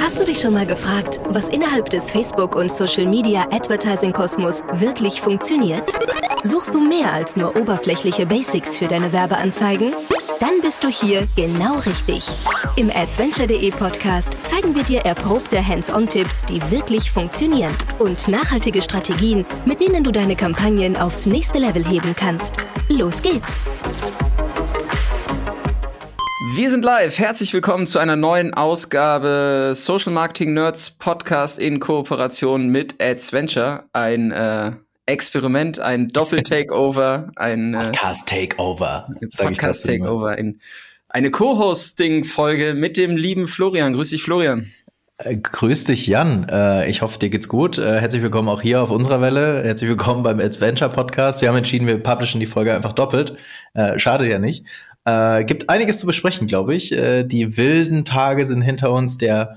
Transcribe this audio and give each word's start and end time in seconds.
Hast 0.00 0.18
du 0.18 0.24
dich 0.24 0.40
schon 0.40 0.54
mal 0.54 0.66
gefragt, 0.66 1.20
was 1.28 1.48
innerhalb 1.48 1.90
des 1.90 2.10
Facebook- 2.10 2.56
und 2.56 2.70
Social-Media-Advertising-Kosmos 2.70 4.62
wirklich 4.72 5.20
funktioniert? 5.20 5.92
Suchst 6.44 6.74
du 6.74 6.80
mehr 6.80 7.12
als 7.12 7.36
nur 7.36 7.56
oberflächliche 7.56 8.26
Basics 8.26 8.76
für 8.76 8.86
deine 8.86 9.12
Werbeanzeigen? 9.12 9.92
Dann 10.40 10.60
bist 10.62 10.84
du 10.84 10.88
hier 10.88 11.26
genau 11.34 11.78
richtig. 11.78 12.28
Im 12.76 12.90
Adventure.de 12.90 13.70
Podcast 13.70 14.36
zeigen 14.42 14.74
wir 14.74 14.82
dir 14.82 15.00
erprobte 15.00 15.66
Hands-on-Tipps, 15.66 16.44
die 16.44 16.60
wirklich 16.70 17.10
funktionieren 17.10 17.74
und 17.98 18.28
nachhaltige 18.28 18.82
Strategien, 18.82 19.46
mit 19.64 19.80
denen 19.80 20.04
du 20.04 20.12
deine 20.12 20.36
Kampagnen 20.36 20.96
aufs 20.96 21.26
nächste 21.26 21.58
Level 21.58 21.84
heben 21.86 22.14
kannst. 22.14 22.56
Los 22.88 23.22
geht's! 23.22 23.60
Wir 26.56 26.70
sind 26.70 26.86
live. 26.86 27.18
Herzlich 27.18 27.52
willkommen 27.52 27.86
zu 27.86 27.98
einer 27.98 28.16
neuen 28.16 28.54
Ausgabe 28.54 29.72
Social 29.74 30.10
Marketing 30.10 30.54
Nerds 30.54 30.88
Podcast 30.88 31.58
in 31.58 31.80
Kooperation 31.80 32.68
mit 32.68 32.94
Adventure. 32.98 33.84
Ein 33.92 34.30
äh, 34.30 34.72
Experiment, 35.04 35.80
ein 35.80 36.08
Doppel-Takeover, 36.08 37.30
ein 37.36 37.74
äh, 37.74 37.84
Podcast-Takeover. 37.84 39.06
Podcast-Takeover, 39.36 40.30
ein, 40.30 40.62
eine 41.10 41.30
Co-Hosting-Folge 41.30 42.72
mit 42.72 42.96
dem 42.96 43.18
lieben 43.18 43.48
Florian. 43.48 43.92
Grüß 43.92 44.08
dich, 44.08 44.22
Florian. 44.22 44.72
Äh, 45.18 45.36
grüß 45.36 45.84
dich, 45.84 46.06
Jan. 46.06 46.48
Äh, 46.48 46.88
ich 46.88 47.02
hoffe, 47.02 47.18
dir 47.18 47.28
geht's 47.28 47.48
gut. 47.48 47.76
Herzlich 47.76 48.22
willkommen 48.22 48.48
auch 48.48 48.62
hier 48.62 48.80
auf 48.80 48.90
unserer 48.90 49.20
Welle. 49.20 49.62
Herzlich 49.62 49.90
willkommen 49.90 50.22
beim 50.22 50.40
Adventure 50.40 50.88
Podcast. 50.88 51.42
Wir 51.42 51.50
haben 51.50 51.56
entschieden, 51.56 51.86
wir 51.86 52.02
publishen 52.02 52.40
die 52.40 52.46
Folge 52.46 52.74
einfach 52.74 52.94
doppelt. 52.94 53.36
Schade 53.98 54.26
ja 54.26 54.38
nicht. 54.38 54.64
Äh, 55.06 55.44
gibt 55.44 55.70
einiges 55.70 55.98
zu 55.98 56.06
besprechen, 56.06 56.46
glaube 56.46 56.74
ich. 56.74 56.92
Äh, 56.92 57.24
die 57.24 57.56
wilden 57.56 58.04
Tage 58.04 58.44
sind 58.44 58.62
hinter 58.62 58.92
uns. 58.92 59.16
Der 59.16 59.56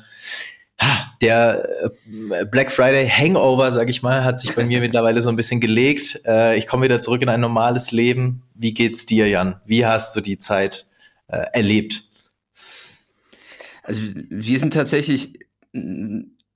der 1.22 1.68
äh, 1.84 2.46
Black 2.46 2.72
Friday 2.72 3.10
Hangover, 3.10 3.72
sag 3.72 3.90
ich 3.90 4.02
mal, 4.02 4.24
hat 4.24 4.40
sich 4.40 4.56
bei 4.56 4.64
mir 4.64 4.80
mittlerweile 4.82 5.22
so 5.22 5.30
ein 5.30 5.36
bisschen 5.36 5.60
gelegt. 5.60 6.22
Äh, 6.26 6.58
ich 6.58 6.68
komme 6.68 6.86
wieder 6.86 7.02
zurück 7.02 7.22
in 7.22 7.30
ein 7.30 7.42
normales 7.42 7.92
Leben. 7.92 8.44
Wie 8.54 8.74
geht's 8.74 9.06
dir, 9.06 9.28
Jan? 9.28 9.60
Wie 9.66 9.86
hast 9.86 10.16
du 10.16 10.22
die 10.22 10.38
Zeit 10.38 10.88
äh, 11.28 11.46
erlebt? 11.52 12.04
Also 13.84 14.02
wir 14.04 14.60
sind 14.60 14.74
tatsächlich 14.74 15.40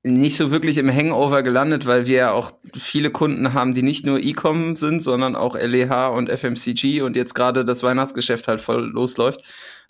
nicht 0.04 0.36
so 0.36 0.52
wirklich 0.52 0.78
im 0.78 0.94
Hangover 0.94 1.44
gelandet, 1.44 1.86
weil 1.86 2.06
wir 2.06 2.18
ja 2.18 2.32
auch 2.32 2.54
viele 2.76 3.10
Kunden 3.10 3.54
haben, 3.54 3.74
die 3.74 3.84
nicht 3.84 4.06
nur 4.06 4.20
E-Com 4.20 4.76
sind, 4.76 5.00
sondern 5.00 5.36
auch 5.36 5.56
LEH 5.56 6.10
und 6.14 6.30
FMCG 6.30 7.02
und 7.02 7.16
jetzt 7.16 7.34
gerade 7.34 7.64
das 7.64 7.84
Weihnachtsgeschäft 7.84 8.50
halt 8.50 8.60
voll 8.60 8.84
losläuft. 8.84 9.42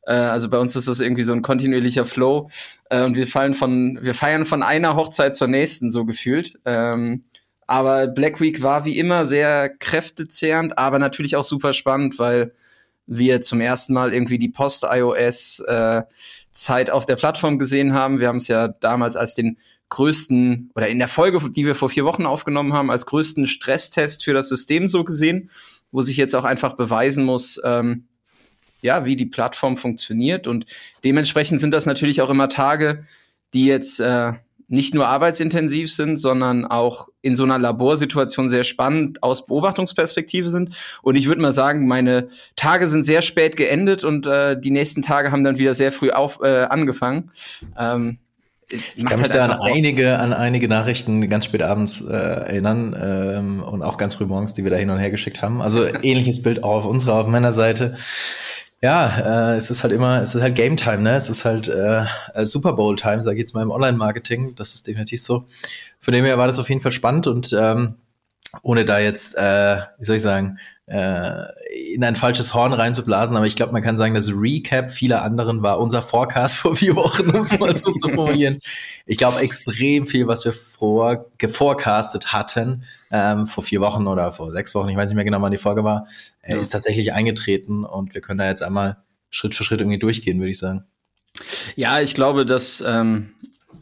Äh, 0.06 0.14
also 0.14 0.50
bei 0.50 0.60
uns 0.60 0.76
ist 0.76 0.88
das 0.88 1.00
irgendwie 1.00 1.24
so 1.24 1.34
ein 1.34 1.42
kontinuierlicher 1.42 2.06
Flow 2.06 2.50
äh, 2.92 3.04
und 3.04 3.18
wir 3.18 3.26
fallen 3.26 3.56
von, 3.56 3.98
wir 4.02 4.14
feiern 4.14 4.46
von 4.46 4.62
einer 4.62 4.96
Hochzeit 4.96 5.36
zur 5.36 5.48
nächsten 5.48 5.90
so 5.90 6.06
gefühlt. 6.06 6.60
Ähm, 6.66 7.24
aber 7.66 8.06
Black 8.08 8.40
Week 8.40 8.62
war 8.62 8.86
wie 8.86 9.00
immer 9.00 9.26
sehr 9.26 9.70
kräftezehrend, 9.70 10.78
aber 10.78 11.00
natürlich 11.00 11.36
auch 11.36 11.44
super 11.44 11.74
spannend, 11.74 12.20
weil 12.20 12.54
wir 13.08 13.42
zum 13.42 13.62
ersten 13.62 13.94
Mal 13.94 14.14
irgendwie 14.14 14.38
die 14.38 14.50
Post-iOS 14.50 15.62
äh, 15.62 16.04
Zeit 16.52 16.90
auf 16.90 17.06
der 17.06 17.16
Plattform 17.16 17.58
gesehen 17.58 17.94
haben. 17.94 18.20
Wir 18.20 18.28
haben 18.28 18.38
es 18.38 18.48
ja 18.48 18.68
damals 18.68 19.16
als 19.16 19.34
den 19.34 19.58
größten 19.94 20.72
oder 20.76 20.88
in 20.88 20.98
der 20.98 21.08
Folge, 21.08 21.40
die 21.50 21.66
wir 21.66 21.76
vor 21.76 21.90
vier 21.90 22.04
Wochen 22.04 22.26
aufgenommen 22.26 22.74
haben, 22.74 22.90
als 22.90 23.06
größten 23.06 23.46
Stresstest 23.46 24.24
für 24.24 24.34
das 24.34 24.50
System 24.50 24.88
so 24.88 25.04
gesehen, 25.04 25.52
wo 25.92 26.02
sich 26.02 26.18
jetzt 26.18 26.36
auch 26.36 26.46
einfach 26.46 26.74
beweisen 26.74 27.24
muss, 27.24 27.62
ähm, 27.64 28.06
ja, 28.82 29.06
wie 29.06 29.16
die 29.16 29.28
Plattform 29.28 29.78
funktioniert. 29.78 30.48
Und 30.48 30.66
dementsprechend 31.04 31.60
sind 31.60 31.72
das 31.72 31.86
natürlich 31.86 32.22
auch 32.22 32.32
immer 32.32 32.50
Tage, 32.50 33.06
die 33.54 33.66
jetzt 33.66 34.00
äh, 34.00 34.34
nicht 34.68 34.96
nur 34.96 35.08
arbeitsintensiv 35.08 35.94
sind, 35.94 36.18
sondern 36.18 36.66
auch 36.66 37.10
in 37.22 37.36
so 37.36 37.44
einer 37.44 37.60
Laborsituation 37.60 38.50
sehr 38.50 38.64
spannend 38.64 39.22
aus 39.22 39.46
Beobachtungsperspektive 39.46 40.50
sind. 40.50 40.76
Und 41.04 41.16
ich 41.16 41.28
würde 41.28 41.42
mal 41.42 41.54
sagen, 41.54 41.88
meine 41.88 42.30
Tage 42.56 42.88
sind 42.88 43.04
sehr 43.04 43.22
spät 43.22 43.56
geendet 43.56 44.04
und 44.04 44.26
äh, 44.26 44.60
die 44.60 44.72
nächsten 44.72 45.04
Tage 45.04 45.32
haben 45.32 45.44
dann 45.44 45.60
wieder 45.60 45.76
sehr 45.76 45.92
früh 45.92 46.10
auf, 46.10 46.40
äh, 46.42 46.64
angefangen. 46.64 47.32
Ähm, 47.78 48.18
ich 48.70 48.96
kann 49.06 49.20
mich 49.20 49.30
halt 49.30 49.36
da 49.36 49.46
an 49.46 49.62
einige, 49.62 50.20
an 50.20 50.34
einige 50.34 50.68
Nachrichten 50.68 51.28
ganz 51.30 51.46
spät 51.46 51.62
abends 51.62 52.02
äh, 52.02 52.14
erinnern 52.14 52.96
ähm, 53.00 53.64
und 53.64 53.84
auch 53.84 53.98
ganz 53.98 54.16
früh 54.16 54.26
morgens, 54.26 54.54
die 54.54 54.64
wir 54.64 54.72
da 54.72 54.78
hin 54.78 54.90
und 54.90 54.98
her 54.98 55.12
geschickt 55.12 55.42
haben. 55.42 55.62
Also 55.62 55.86
ähnliches 56.04 56.42
Bild 56.42 56.64
auch 56.64 56.78
auf 56.80 56.86
unserer, 56.86 57.16
auf 57.16 57.28
meiner 57.28 57.52
Seite 57.52 57.96
ja, 58.84 59.54
äh, 59.54 59.56
es 59.56 59.70
ist 59.70 59.82
halt 59.84 59.94
immer, 59.94 60.22
es 60.22 60.36
ist 60.36 60.42
halt 60.42 60.56
Game 60.56 60.76
Time, 60.76 61.04
ne? 61.04 61.16
Es 61.16 61.30
ist 61.30 61.46
halt 61.46 61.70
äh, 61.70 62.06
Super 62.46 62.74
Bowl 62.74 62.98
Time, 62.98 63.24
sage 63.24 63.38
ich 63.38 63.40
jetzt 63.40 63.54
mal 63.54 63.62
im 63.62 63.72
Online-Marketing. 63.72 64.56
Das 64.56 64.74
ist 64.74 64.88
definitiv 64.88 65.22
so. 65.22 65.46
Von 66.02 66.14
dem 66.14 66.26
her 66.26 66.38
war 66.38 66.48
das 66.48 66.60
auf 66.60 66.68
jeden 66.68 66.82
Fall 66.82 66.92
spannend 66.92 67.26
und 67.28 67.56
ähm, 67.58 67.96
ohne 68.62 68.86
da 68.86 69.00
jetzt, 69.00 69.36
äh, 69.36 69.78
wie 69.98 70.06
soll 70.06 70.18
ich 70.18 70.22
sagen, 70.22 70.60
äh, 70.86 71.94
in 71.94 72.04
ein 72.04 72.16
falsches 72.16 72.54
Horn 72.54 72.74
reinzublasen, 72.74 73.38
aber 73.38 73.46
ich 73.46 73.56
glaube, 73.56 73.72
man 73.72 73.82
kann 73.82 73.98
sagen, 73.98 74.14
das 74.14 74.30
Recap 74.30 74.92
vieler 74.92 75.24
anderen 75.24 75.64
war 75.64 75.80
unser 75.80 76.02
Forecast 76.02 76.58
vor 76.60 76.76
vier 76.76 76.96
Wochen, 76.96 77.30
um 77.30 77.42
es 77.42 77.58
mal 77.58 77.76
so 77.76 77.94
zu 77.94 78.10
formulieren. 78.10 78.60
Ich 79.06 79.18
glaube, 79.18 79.40
extrem 79.40 80.06
viel, 80.06 80.28
was 80.28 80.44
wir 80.44 80.54
vor 80.54 81.30
geforecastet 81.38 82.34
hatten, 82.34 82.84
ähm, 83.12 83.46
vor 83.46 83.64
vier 83.64 83.80
Wochen 83.80 84.08
oder 84.08 84.32
vor 84.34 84.52
sechs 84.52 84.76
Wochen, 84.76 84.90
ich 84.90 84.98
weiß 84.98 85.10
nicht 85.10 85.16
mehr 85.16 85.26
genau, 85.26 85.42
wann 85.42 85.52
die 85.52 85.58
Folge 85.58 85.84
war, 85.84 86.08
äh, 86.42 86.54
ja. 86.54 86.60
ist 86.60 86.70
tatsächlich 86.70 87.14
eingetreten 87.14 87.86
und 87.86 88.14
wir 88.14 88.22
können 88.22 88.40
da 88.40 88.48
jetzt 88.48 88.64
einmal 88.64 88.98
Schritt 89.30 89.56
für 89.56 89.64
Schritt 89.64 89.80
irgendwie 89.80 90.00
durchgehen, 90.00 90.40
würde 90.40 90.52
ich 90.52 90.60
sagen. 90.60 90.86
Ja, 91.76 92.00
ich 92.02 92.14
glaube, 92.14 92.46
dass 92.46 92.84
ähm, 92.86 93.32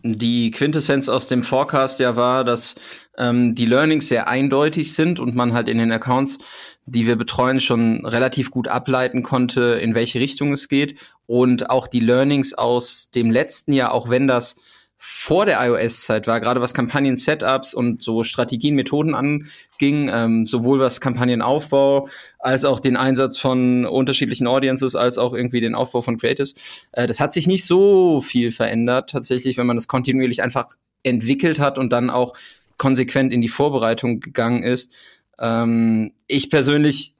die 0.03 0.51
Quintessenz 0.51 1.09
aus 1.09 1.27
dem 1.27 1.43
Forecast 1.43 1.99
ja 1.99 2.15
war, 2.15 2.43
dass 2.43 2.75
ähm, 3.17 3.55
die 3.55 3.65
Learnings 3.65 4.07
sehr 4.07 4.27
eindeutig 4.27 4.93
sind 4.93 5.19
und 5.19 5.35
man 5.35 5.53
halt 5.53 5.67
in 5.67 5.77
den 5.77 5.91
Accounts, 5.91 6.39
die 6.85 7.07
wir 7.07 7.15
betreuen, 7.15 7.59
schon 7.59 8.05
relativ 8.05 8.51
gut 8.51 8.67
ableiten 8.67 9.23
konnte, 9.23 9.79
in 9.81 9.95
welche 9.95 10.19
Richtung 10.19 10.53
es 10.53 10.67
geht. 10.67 10.99
Und 11.27 11.69
auch 11.69 11.87
die 11.87 11.99
Learnings 11.99 12.53
aus 12.53 13.09
dem 13.11 13.31
letzten 13.31 13.73
Jahr, 13.73 13.93
auch 13.93 14.09
wenn 14.09 14.27
das 14.27 14.55
vor 15.03 15.47
der 15.47 15.59
iOS-Zeit 15.65 16.27
war, 16.27 16.39
gerade 16.39 16.61
was 16.61 16.75
Kampagnen-Setups 16.75 17.73
und 17.73 18.03
so 18.03 18.23
Strategien, 18.23 18.75
Methoden 18.75 19.15
anging, 19.15 20.11
ähm, 20.13 20.45
sowohl 20.45 20.79
was 20.79 21.01
Kampagnenaufbau 21.01 22.07
als 22.37 22.65
auch 22.65 22.79
den 22.79 22.97
Einsatz 22.97 23.39
von 23.39 23.87
unterschiedlichen 23.87 24.45
Audiences, 24.45 24.95
als 24.95 25.17
auch 25.17 25.33
irgendwie 25.33 25.59
den 25.59 25.73
Aufbau 25.73 26.03
von 26.03 26.19
Creatives. 26.19 26.53
Äh, 26.91 27.07
das 27.07 27.19
hat 27.19 27.33
sich 27.33 27.47
nicht 27.47 27.65
so 27.65 28.21
viel 28.21 28.51
verändert, 28.51 29.09
tatsächlich, 29.09 29.57
wenn 29.57 29.65
man 29.65 29.75
das 29.75 29.87
kontinuierlich 29.87 30.43
einfach 30.43 30.67
entwickelt 31.01 31.57
hat 31.57 31.79
und 31.79 31.91
dann 31.91 32.11
auch 32.11 32.33
konsequent 32.77 33.33
in 33.33 33.41
die 33.41 33.49
Vorbereitung 33.49 34.19
gegangen 34.19 34.61
ist. 34.61 34.93
Ähm, 35.39 36.11
ich 36.27 36.51
persönlich 36.51 37.15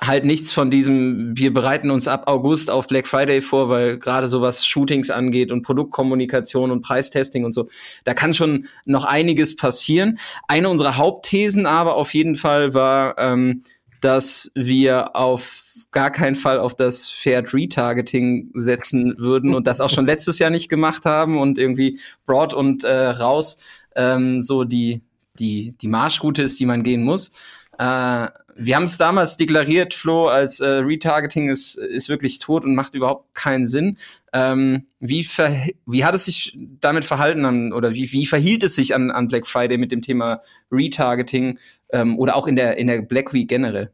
halt 0.00 0.24
nichts 0.24 0.52
von 0.52 0.70
diesem, 0.70 1.36
wir 1.36 1.54
bereiten 1.54 1.90
uns 1.90 2.06
ab 2.06 2.28
August 2.28 2.70
auf 2.70 2.86
Black 2.86 3.06
Friday 3.06 3.40
vor, 3.40 3.70
weil 3.70 3.98
gerade 3.98 4.28
so 4.28 4.42
was 4.42 4.66
Shootings 4.66 5.10
angeht 5.10 5.50
und 5.50 5.62
Produktkommunikation 5.62 6.70
und 6.70 6.82
Preistesting 6.82 7.44
und 7.44 7.52
so, 7.52 7.68
da 8.04 8.12
kann 8.12 8.34
schon 8.34 8.66
noch 8.84 9.04
einiges 9.04 9.56
passieren. 9.56 10.18
Eine 10.48 10.68
unserer 10.68 10.96
Hauptthesen 10.96 11.66
aber 11.66 11.96
auf 11.96 12.12
jeden 12.12 12.36
Fall 12.36 12.74
war, 12.74 13.16
ähm, 13.18 13.62
dass 14.02 14.50
wir 14.54 15.16
auf 15.16 15.64
gar 15.92 16.10
keinen 16.10 16.36
Fall 16.36 16.58
auf 16.58 16.74
das 16.74 17.08
Fair 17.08 17.42
Retargeting 17.52 18.50
setzen 18.52 19.14
würden 19.16 19.54
und 19.54 19.66
das 19.66 19.80
auch 19.80 19.88
schon 19.88 20.04
letztes 20.04 20.38
Jahr 20.38 20.50
nicht 20.50 20.68
gemacht 20.68 21.06
haben 21.06 21.38
und 21.38 21.58
irgendwie 21.58 21.98
broad 22.26 22.52
und 22.52 22.84
äh, 22.84 23.08
raus 23.08 23.58
ähm, 23.94 24.42
so 24.42 24.64
die, 24.64 25.00
die, 25.38 25.74
die 25.80 25.88
Marschroute 25.88 26.42
ist, 26.42 26.60
die 26.60 26.66
man 26.66 26.82
gehen 26.82 27.02
muss. 27.02 27.30
Äh, 27.78 28.28
wir 28.58 28.76
haben 28.76 28.84
es 28.84 28.96
damals 28.96 29.36
deklariert, 29.36 29.92
Flo, 29.92 30.28
als 30.28 30.60
äh, 30.60 30.66
Retargeting 30.66 31.48
ist, 31.48 31.76
ist 31.76 32.08
wirklich 32.08 32.38
tot 32.38 32.64
und 32.64 32.74
macht 32.74 32.94
überhaupt 32.94 33.34
keinen 33.34 33.66
Sinn. 33.66 33.98
Ähm, 34.32 34.86
wie, 34.98 35.26
wie 35.86 36.04
hat 36.04 36.14
es 36.14 36.24
sich 36.24 36.56
damit 36.80 37.04
verhalten 37.04 37.44
an, 37.44 37.72
oder 37.72 37.92
wie, 37.92 38.10
wie 38.12 38.26
verhielt 38.26 38.62
es 38.62 38.74
sich 38.74 38.94
an, 38.94 39.10
an 39.10 39.28
Black 39.28 39.46
Friday 39.46 39.76
mit 39.76 39.92
dem 39.92 40.00
Thema 40.00 40.40
Retargeting 40.72 41.58
ähm, 41.90 42.18
oder 42.18 42.34
auch 42.34 42.46
in 42.46 42.56
der, 42.56 42.78
in 42.78 42.86
der 42.86 43.02
Black 43.02 43.32
Week 43.34 43.48
generell? 43.48 43.90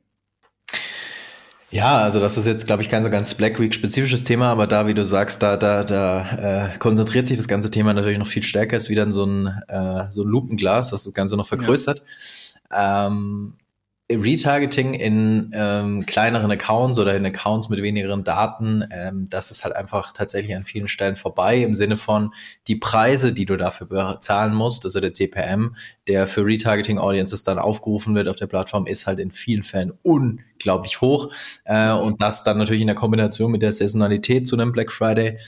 Ja, 1.70 1.98
also 1.98 2.20
das 2.20 2.36
ist 2.36 2.46
jetzt, 2.46 2.66
glaube 2.66 2.82
ich, 2.82 2.90
kein 2.90 3.02
so 3.02 3.08
ganz 3.08 3.34
Black 3.34 3.58
Week 3.58 3.74
spezifisches 3.74 4.24
Thema, 4.24 4.50
aber 4.52 4.66
da, 4.66 4.86
wie 4.86 4.94
du 4.94 5.04
sagst, 5.04 5.42
da, 5.42 5.56
da, 5.56 5.82
da 5.82 6.66
äh, 6.74 6.78
konzentriert 6.78 7.26
sich 7.26 7.38
das 7.38 7.48
ganze 7.48 7.70
Thema 7.70 7.94
natürlich 7.94 8.18
noch 8.18 8.26
viel 8.26 8.42
stärker. 8.42 8.76
Es 8.76 8.84
ist 8.84 8.90
wieder 8.90 9.10
so 9.10 9.24
ein, 9.24 9.46
äh, 9.68 10.04
so 10.10 10.22
ein 10.22 10.28
Lupenglas, 10.28 10.90
das 10.90 11.04
das 11.04 11.14
Ganze 11.14 11.36
noch 11.36 11.46
vergrößert. 11.46 12.02
Ja. 12.70 13.06
Ähm, 13.06 13.54
Retargeting 14.16 14.94
in 14.94 15.50
ähm, 15.54 16.06
kleineren 16.06 16.50
Accounts 16.50 16.98
oder 16.98 17.16
in 17.16 17.26
Accounts 17.26 17.68
mit 17.68 17.82
wenigeren 17.82 18.24
Daten, 18.24 18.84
ähm, 18.90 19.26
das 19.30 19.50
ist 19.50 19.64
halt 19.64 19.76
einfach 19.76 20.12
tatsächlich 20.12 20.54
an 20.56 20.64
vielen 20.64 20.88
Stellen 20.88 21.16
vorbei 21.16 21.58
im 21.58 21.74
Sinne 21.74 21.96
von 21.96 22.32
die 22.68 22.76
Preise, 22.76 23.32
die 23.32 23.44
du 23.44 23.56
dafür 23.56 23.86
bezahlen 23.86 24.54
musst, 24.54 24.84
also 24.84 25.00
der 25.00 25.12
CPM, 25.12 25.76
der 26.06 26.26
für 26.26 26.44
Retargeting 26.44 26.98
Audiences 26.98 27.44
dann 27.44 27.58
aufgerufen 27.58 28.14
wird 28.14 28.28
auf 28.28 28.36
der 28.36 28.46
Plattform, 28.46 28.86
ist 28.86 29.06
halt 29.06 29.18
in 29.18 29.30
vielen 29.30 29.62
Fällen 29.62 29.92
unglaublich 30.02 31.00
hoch. 31.00 31.32
Äh, 31.64 31.92
und 31.92 32.20
das 32.20 32.44
dann 32.44 32.58
natürlich 32.58 32.82
in 32.82 32.88
der 32.88 32.96
Kombination 32.96 33.52
mit 33.52 33.62
der 33.62 33.72
Saisonalität 33.72 34.46
zu 34.46 34.56
einem 34.56 34.72
Black 34.72 34.90
Friday 34.90 35.38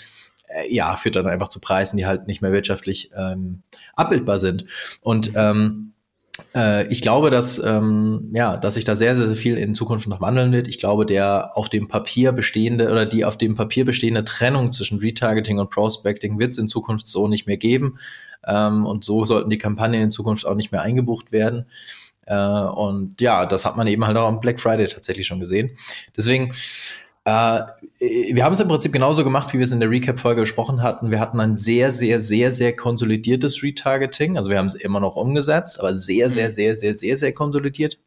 äh, 0.49 0.73
ja, 0.73 0.95
führt 0.97 1.17
dann 1.17 1.27
einfach 1.27 1.49
zu 1.49 1.61
Preisen, 1.61 1.97
die 1.97 2.07
halt 2.07 2.27
nicht 2.27 2.43
mehr 2.43 2.53
wirtschaftlich 2.53 3.11
ähm, 3.17 3.63
abbildbar 3.95 4.39
sind. 4.39 4.67
Und 5.01 5.33
ähm, 5.35 5.94
äh, 6.55 6.87
ich 6.93 7.03
glaube, 7.03 7.31
dass, 7.31 7.59
ähm, 7.59 8.31
ja, 8.33 8.57
dass 8.57 8.75
sich 8.75 8.85
da 8.85 8.97
sehr, 8.97 9.17
sehr 9.17 9.35
viel 9.35 9.57
in 9.57 9.75
Zukunft 9.75 10.07
noch 10.07 10.21
wandeln 10.21 10.53
wird. 10.53 10.69
Ich 10.69 10.79
glaube, 10.79 11.07
der 11.07 11.57
auf 11.57 11.69
dem 11.69 11.89
Papier 11.89 12.33
bestehende 12.33 12.91
oder 12.91 13.07
die 13.07 13.25
auf 13.25 13.37
dem 13.39 13.55
Papier 13.55 13.85
bestehende 13.85 14.25
Trennung 14.25 14.73
zwischen 14.73 14.99
Retargeting 14.99 15.59
und 15.59 15.71
Prospecting 15.71 16.39
wird 16.39 16.53
es 16.53 16.59
in 16.59 16.69
Zukunft 16.69 17.07
so 17.07 17.29
nicht 17.29 17.47
mehr 17.47 17.57
geben. 17.57 17.99
Ähm, 18.47 18.87
und 18.87 19.05
so 19.05 19.25
sollten 19.25 19.51
die 19.51 19.59
Kampagnen 19.59 20.03
in 20.03 20.11
Zukunft 20.11 20.47
auch 20.47 20.55
nicht 20.55 20.73
mehr 20.73 20.83
eingebucht 20.83 21.33
werden. 21.33 21.67
Äh, 22.27 22.37
und 22.37 23.21
ja, 23.21 23.47
das 23.47 23.65
hat 23.65 23.77
man 23.77 23.87
eben 23.87 24.07
halt 24.07 24.17
auch 24.17 24.29
am 24.29 24.41
Black 24.41 24.61
Friday 24.61 24.87
tatsächlich 24.87 25.27
schon 25.27 25.41
gesehen. 25.41 25.71
Deswegen, 26.17 26.53
äh, 27.25 27.63
wir 28.01 28.45
haben 28.45 28.53
es 28.53 28.61
im 28.61 28.69
Prinzip 28.69 28.93
genauso 28.93 29.25
gemacht, 29.25 29.53
wie 29.53 29.59
wir 29.59 29.65
es 29.65 29.73
in 29.73 29.81
der 29.81 29.89
Recap-Folge 29.89 30.43
besprochen 30.43 30.83
hatten. 30.83 31.11
Wir 31.11 31.21
hatten 31.21 31.41
ein 31.41 31.57
sehr, 31.57 31.91
sehr, 31.91 32.21
sehr, 32.21 32.53
sehr 32.53 32.77
konsolidiertes 32.77 33.63
Retargeting. 33.63 34.37
Also 34.37 34.51
wir 34.51 34.59
haben 34.59 34.67
es 34.67 34.75
immer 34.75 35.01
noch 35.01 35.17
umgesetzt, 35.17 35.81
aber 35.81 35.95
sehr, 35.95 36.31
sehr, 36.31 36.49
mhm. 36.49 36.53
sehr, 36.53 36.77
sehr, 36.77 36.95
sehr, 36.95 37.17
sehr 37.17 37.33
konsolidiert. 37.33 37.99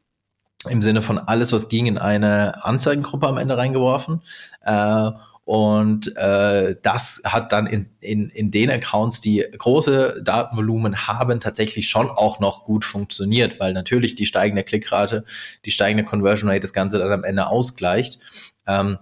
Im 0.69 0.81
Sinne 0.81 1.02
von 1.02 1.18
alles, 1.18 1.52
was 1.52 1.69
ging, 1.69 1.86
in 1.86 1.98
eine 1.98 2.64
Anzeigengruppe 2.64 3.28
am 3.28 3.38
Ende 3.38 3.58
reingeworfen. 3.58 4.22
Äh, 4.64 5.12
und 5.48 6.14
äh, 6.18 6.76
das 6.82 7.22
hat 7.24 7.54
dann 7.54 7.68
in, 7.68 7.88
in, 8.02 8.28
in 8.32 8.52
den 8.52 8.70
Accounts, 8.70 9.22
die 9.22 9.46
große 9.58 10.22
Datenvolumen 10.22 11.08
haben, 11.08 11.40
tatsächlich 11.40 11.88
schon 11.88 12.10
auch 12.10 12.42
noch 12.42 12.66
gut 12.66 12.84
funktioniert, 12.84 13.58
weil 13.58 13.72
natürlich 13.72 14.16
die 14.16 14.26
steigende 14.26 14.66
Klickrate, 14.66 15.24
die 15.64 15.72
steigende 15.72 16.04
Conversion 16.04 16.50
Rate 16.50 16.60
das 16.60 16.74
Ganze 16.74 17.00
dann 17.00 17.14
am 17.14 17.24
Ende 17.24 17.48
ausgleicht. 17.48 18.20
Ähm, 18.68 18.98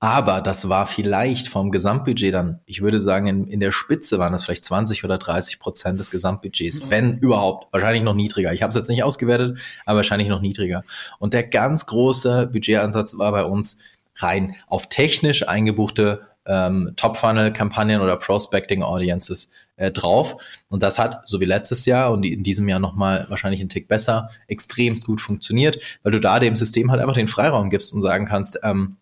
aber 0.00 0.40
das 0.40 0.68
war 0.68 0.84
vielleicht 0.88 1.46
vom 1.46 1.70
Gesamtbudget 1.70 2.34
dann, 2.34 2.58
ich 2.66 2.80
würde 2.80 2.98
sagen, 2.98 3.28
in, 3.28 3.46
in 3.46 3.60
der 3.60 3.70
Spitze 3.70 4.18
waren 4.18 4.32
das 4.32 4.44
vielleicht 4.44 4.64
20 4.64 5.04
oder 5.04 5.16
30 5.16 5.60
Prozent 5.60 6.00
des 6.00 6.10
Gesamtbudgets, 6.10 6.86
mhm. 6.86 6.90
wenn 6.90 7.18
überhaupt. 7.18 7.72
Wahrscheinlich 7.72 8.02
noch 8.02 8.14
niedriger. 8.14 8.52
Ich 8.52 8.62
habe 8.62 8.70
es 8.70 8.74
jetzt 8.74 8.88
nicht 8.88 9.04
ausgewertet, 9.04 9.58
aber 9.86 9.98
wahrscheinlich 9.98 10.28
noch 10.28 10.40
niedriger. 10.40 10.82
Und 11.20 11.34
der 11.34 11.44
ganz 11.44 11.86
große 11.86 12.48
Budgetansatz 12.52 13.16
war 13.16 13.30
bei 13.30 13.44
uns 13.44 13.80
rein 14.18 14.54
auf 14.66 14.88
technisch 14.88 15.48
eingebuchte 15.48 16.22
ähm, 16.46 16.92
Top-Funnel-Kampagnen 16.96 18.00
oder 18.00 18.16
Prospecting-Audiences 18.16 19.50
äh, 19.76 19.90
drauf. 19.90 20.36
Und 20.68 20.82
das 20.82 20.98
hat, 20.98 21.28
so 21.28 21.40
wie 21.40 21.44
letztes 21.44 21.86
Jahr 21.86 22.10
und 22.10 22.24
in 22.24 22.42
diesem 22.42 22.68
Jahr 22.68 22.80
nochmal 22.80 23.26
wahrscheinlich 23.28 23.60
einen 23.60 23.68
Tick 23.68 23.86
besser, 23.86 24.28
extrem 24.46 24.98
gut 25.00 25.20
funktioniert, 25.20 25.78
weil 26.02 26.12
du 26.12 26.20
da 26.20 26.40
dem 26.40 26.56
System 26.56 26.90
halt 26.90 27.00
einfach 27.00 27.14
den 27.14 27.28
Freiraum 27.28 27.70
gibst 27.70 27.94
und 27.94 28.02
sagen 28.02 28.24
kannst, 28.24 28.58
ähm, 28.62 28.96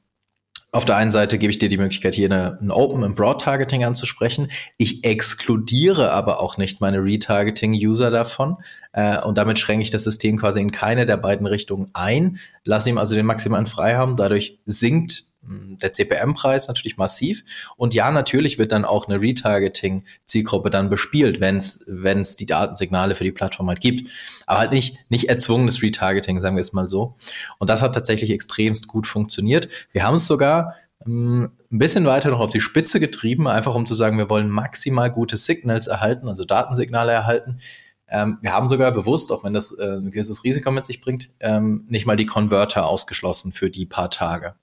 auf 0.76 0.84
der 0.84 0.96
einen 0.96 1.10
Seite 1.10 1.38
gebe 1.38 1.50
ich 1.50 1.58
dir 1.58 1.70
die 1.70 1.78
Möglichkeit, 1.78 2.14
hier 2.14 2.30
eine, 2.30 2.58
ein 2.60 2.70
Open 2.70 3.02
und 3.02 3.14
Broad 3.14 3.40
Targeting 3.40 3.82
anzusprechen. 3.82 4.48
Ich 4.76 5.04
exkludiere 5.04 6.12
aber 6.12 6.40
auch 6.42 6.58
nicht 6.58 6.82
meine 6.82 7.02
Retargeting-User 7.02 8.10
davon. 8.10 8.56
Äh, 8.92 9.18
und 9.22 9.38
damit 9.38 9.58
schränke 9.58 9.82
ich 9.82 9.90
das 9.90 10.04
System 10.04 10.36
quasi 10.36 10.60
in 10.60 10.72
keine 10.72 11.06
der 11.06 11.16
beiden 11.16 11.46
Richtungen 11.46 11.88
ein. 11.94 12.38
Lass 12.64 12.86
ihm 12.86 12.98
also 12.98 13.14
den 13.14 13.24
maximalen 13.24 13.66
Freihaben. 13.66 14.16
Dadurch 14.16 14.58
sinkt 14.66 15.24
der 15.48 15.92
CPM-Preis 15.92 16.68
natürlich 16.68 16.96
massiv. 16.96 17.44
Und 17.76 17.94
ja, 17.94 18.10
natürlich 18.10 18.58
wird 18.58 18.72
dann 18.72 18.84
auch 18.84 19.08
eine 19.08 19.20
Retargeting-Zielgruppe 19.20 20.70
dann 20.70 20.90
bespielt, 20.90 21.40
wenn 21.40 21.56
es 21.56 22.36
die 22.36 22.46
Datensignale 22.46 23.14
für 23.14 23.24
die 23.24 23.32
Plattform 23.32 23.68
halt 23.68 23.80
gibt. 23.80 24.10
Aber 24.46 24.60
halt 24.60 24.72
nicht, 24.72 24.98
nicht 25.10 25.28
erzwungenes 25.28 25.82
Retargeting, 25.82 26.40
sagen 26.40 26.56
wir 26.56 26.62
es 26.62 26.72
mal 26.72 26.88
so. 26.88 27.14
Und 27.58 27.70
das 27.70 27.82
hat 27.82 27.94
tatsächlich 27.94 28.30
extremst 28.30 28.88
gut 28.88 29.06
funktioniert. 29.06 29.68
Wir 29.92 30.04
haben 30.04 30.16
es 30.16 30.26
sogar 30.26 30.74
ähm, 31.04 31.50
ein 31.70 31.78
bisschen 31.78 32.04
weiter 32.06 32.30
noch 32.30 32.40
auf 32.40 32.50
die 32.50 32.60
Spitze 32.60 33.00
getrieben, 33.00 33.48
einfach 33.48 33.74
um 33.74 33.86
zu 33.86 33.94
sagen, 33.94 34.18
wir 34.18 34.30
wollen 34.30 34.50
maximal 34.50 35.10
gute 35.10 35.36
Signals 35.36 35.86
erhalten, 35.86 36.28
also 36.28 36.44
Datensignale 36.44 37.12
erhalten. 37.12 37.58
Ähm, 38.08 38.38
wir 38.40 38.52
haben 38.52 38.68
sogar 38.68 38.92
bewusst, 38.92 39.32
auch 39.32 39.44
wenn 39.44 39.52
das 39.52 39.72
äh, 39.72 39.96
ein 39.96 40.10
gewisses 40.10 40.44
Risiko 40.44 40.70
mit 40.70 40.86
sich 40.86 41.00
bringt, 41.00 41.30
ähm, 41.40 41.84
nicht 41.88 42.06
mal 42.06 42.16
die 42.16 42.26
Converter 42.26 42.86
ausgeschlossen 42.86 43.52
für 43.52 43.68
die 43.68 43.86
paar 43.86 44.10
Tage. 44.10 44.54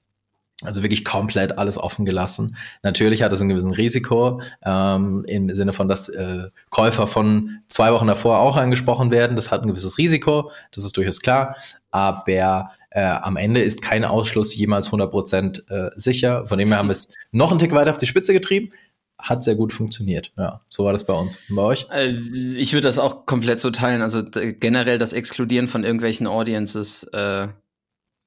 Also 0.65 0.83
wirklich 0.83 1.03
komplett 1.03 1.57
alles 1.57 1.77
offen 1.77 2.05
gelassen. 2.05 2.55
Natürlich 2.81 3.23
hat 3.23 3.33
es 3.33 3.41
ein 3.41 3.49
gewissen 3.49 3.71
Risiko 3.71 4.41
ähm, 4.63 5.23
im 5.27 5.53
Sinne 5.53 5.73
von, 5.73 5.87
dass 5.87 6.09
äh, 6.09 6.49
Käufer 6.69 7.07
von 7.07 7.61
zwei 7.67 7.91
Wochen 7.93 8.07
davor 8.07 8.39
auch 8.39 8.57
angesprochen 8.57 9.11
werden. 9.11 9.35
Das 9.35 9.51
hat 9.51 9.63
ein 9.63 9.67
gewisses 9.67 9.97
Risiko, 9.97 10.51
das 10.71 10.85
ist 10.85 10.95
durchaus 10.97 11.21
klar. 11.21 11.55
Aber 11.91 12.71
äh, 12.89 13.01
am 13.01 13.37
Ende 13.37 13.61
ist 13.61 13.81
kein 13.81 14.05
Ausschluss 14.05 14.55
jemals 14.55 14.87
100 14.87 15.11
Prozent, 15.11 15.63
äh, 15.69 15.89
sicher. 15.95 16.45
Von 16.47 16.59
dem 16.59 16.69
her 16.69 16.77
haben 16.77 16.87
wir 16.87 16.93
es 16.93 17.11
noch 17.31 17.51
einen 17.51 17.59
Tick 17.59 17.73
weiter 17.73 17.91
auf 17.91 17.97
die 17.97 18.05
Spitze 18.05 18.33
getrieben. 18.33 18.71
Hat 19.17 19.43
sehr 19.43 19.55
gut 19.55 19.73
funktioniert. 19.73 20.31
Ja, 20.37 20.61
so 20.69 20.85
war 20.85 20.93
das 20.93 21.05
bei 21.05 21.13
uns. 21.13 21.39
Und 21.49 21.55
bei 21.55 21.61
euch? 21.61 21.87
Äh, 21.91 22.09
ich 22.57 22.73
würde 22.73 22.87
das 22.87 22.99
auch 22.99 23.25
komplett 23.25 23.59
so 23.59 23.71
teilen. 23.71 24.01
Also 24.01 24.23
generell 24.31 24.99
das 24.99 25.13
Exkludieren 25.13 25.67
von 25.67 25.83
irgendwelchen 25.83 26.27
Audiences 26.27 27.03
äh, 27.13 27.47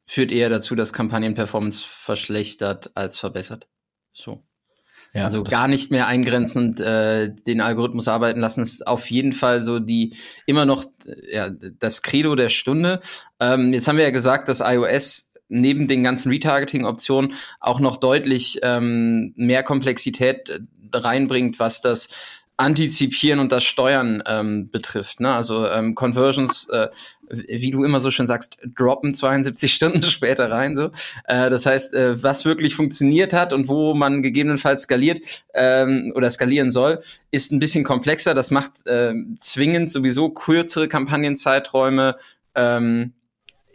führt 0.06 0.30
eher 0.32 0.48
dazu, 0.48 0.74
dass 0.74 0.92
Kampagnenperformance 0.92 1.84
verschlechtert 1.84 2.92
als 2.94 3.18
verbessert. 3.18 3.68
So. 4.12 4.42
Ja, 5.12 5.24
also 5.24 5.44
gar 5.44 5.66
nicht 5.66 5.90
mehr 5.90 6.06
eingrenzend 6.08 6.80
äh, 6.80 7.32
den 7.34 7.60
Algorithmus 7.60 8.06
arbeiten 8.06 8.40
lassen, 8.40 8.60
ist 8.60 8.86
auf 8.86 9.10
jeden 9.10 9.32
Fall 9.32 9.62
so 9.62 9.78
die 9.78 10.14
immer 10.44 10.66
noch 10.66 10.84
ja, 11.30 11.48
das 11.48 12.02
Credo 12.02 12.34
der 12.34 12.50
Stunde. 12.50 13.00
Ähm, 13.40 13.72
jetzt 13.72 13.88
haben 13.88 13.96
wir 13.96 14.04
ja 14.04 14.10
gesagt, 14.10 14.48
dass 14.48 14.60
iOS 14.60 15.32
neben 15.48 15.86
den 15.86 16.02
ganzen 16.02 16.30
Retargeting-Optionen 16.30 17.34
auch 17.60 17.80
noch 17.80 17.96
deutlich 17.96 18.58
ähm, 18.62 19.32
mehr 19.36 19.62
Komplexität 19.62 20.50
äh, 20.50 20.60
reinbringt, 20.92 21.58
was 21.58 21.80
das 21.80 22.08
Antizipieren 22.58 23.38
und 23.38 23.52
das 23.52 23.64
Steuern 23.64 24.22
ähm, 24.26 24.70
betrifft. 24.70 25.20
Ne? 25.20 25.34
Also 25.34 25.66
ähm, 25.66 25.94
Conversions, 25.94 26.68
äh, 26.70 26.88
wie 27.30 27.70
du 27.70 27.84
immer 27.84 28.00
so 28.00 28.10
schön 28.10 28.26
sagst, 28.26 28.58
droppen 28.76 29.14
72 29.14 29.72
Stunden 29.74 30.02
später 30.02 30.50
rein. 30.50 30.76
So, 30.76 30.90
äh, 31.24 31.50
das 31.50 31.66
heißt, 31.66 31.94
äh, 31.94 32.22
was 32.22 32.44
wirklich 32.44 32.74
funktioniert 32.74 33.32
hat 33.32 33.52
und 33.52 33.68
wo 33.68 33.94
man 33.94 34.22
gegebenenfalls 34.22 34.82
skaliert 34.82 35.20
ähm, 35.54 36.12
oder 36.14 36.30
skalieren 36.30 36.70
soll, 36.70 37.00
ist 37.30 37.52
ein 37.52 37.58
bisschen 37.58 37.84
komplexer. 37.84 38.34
Das 38.34 38.50
macht 38.50 38.86
äh, 38.86 39.14
zwingend 39.38 39.90
sowieso 39.90 40.30
kürzere 40.30 40.88
Kampagnenzeiträume. 40.88 42.16
Ähm, 42.54 43.12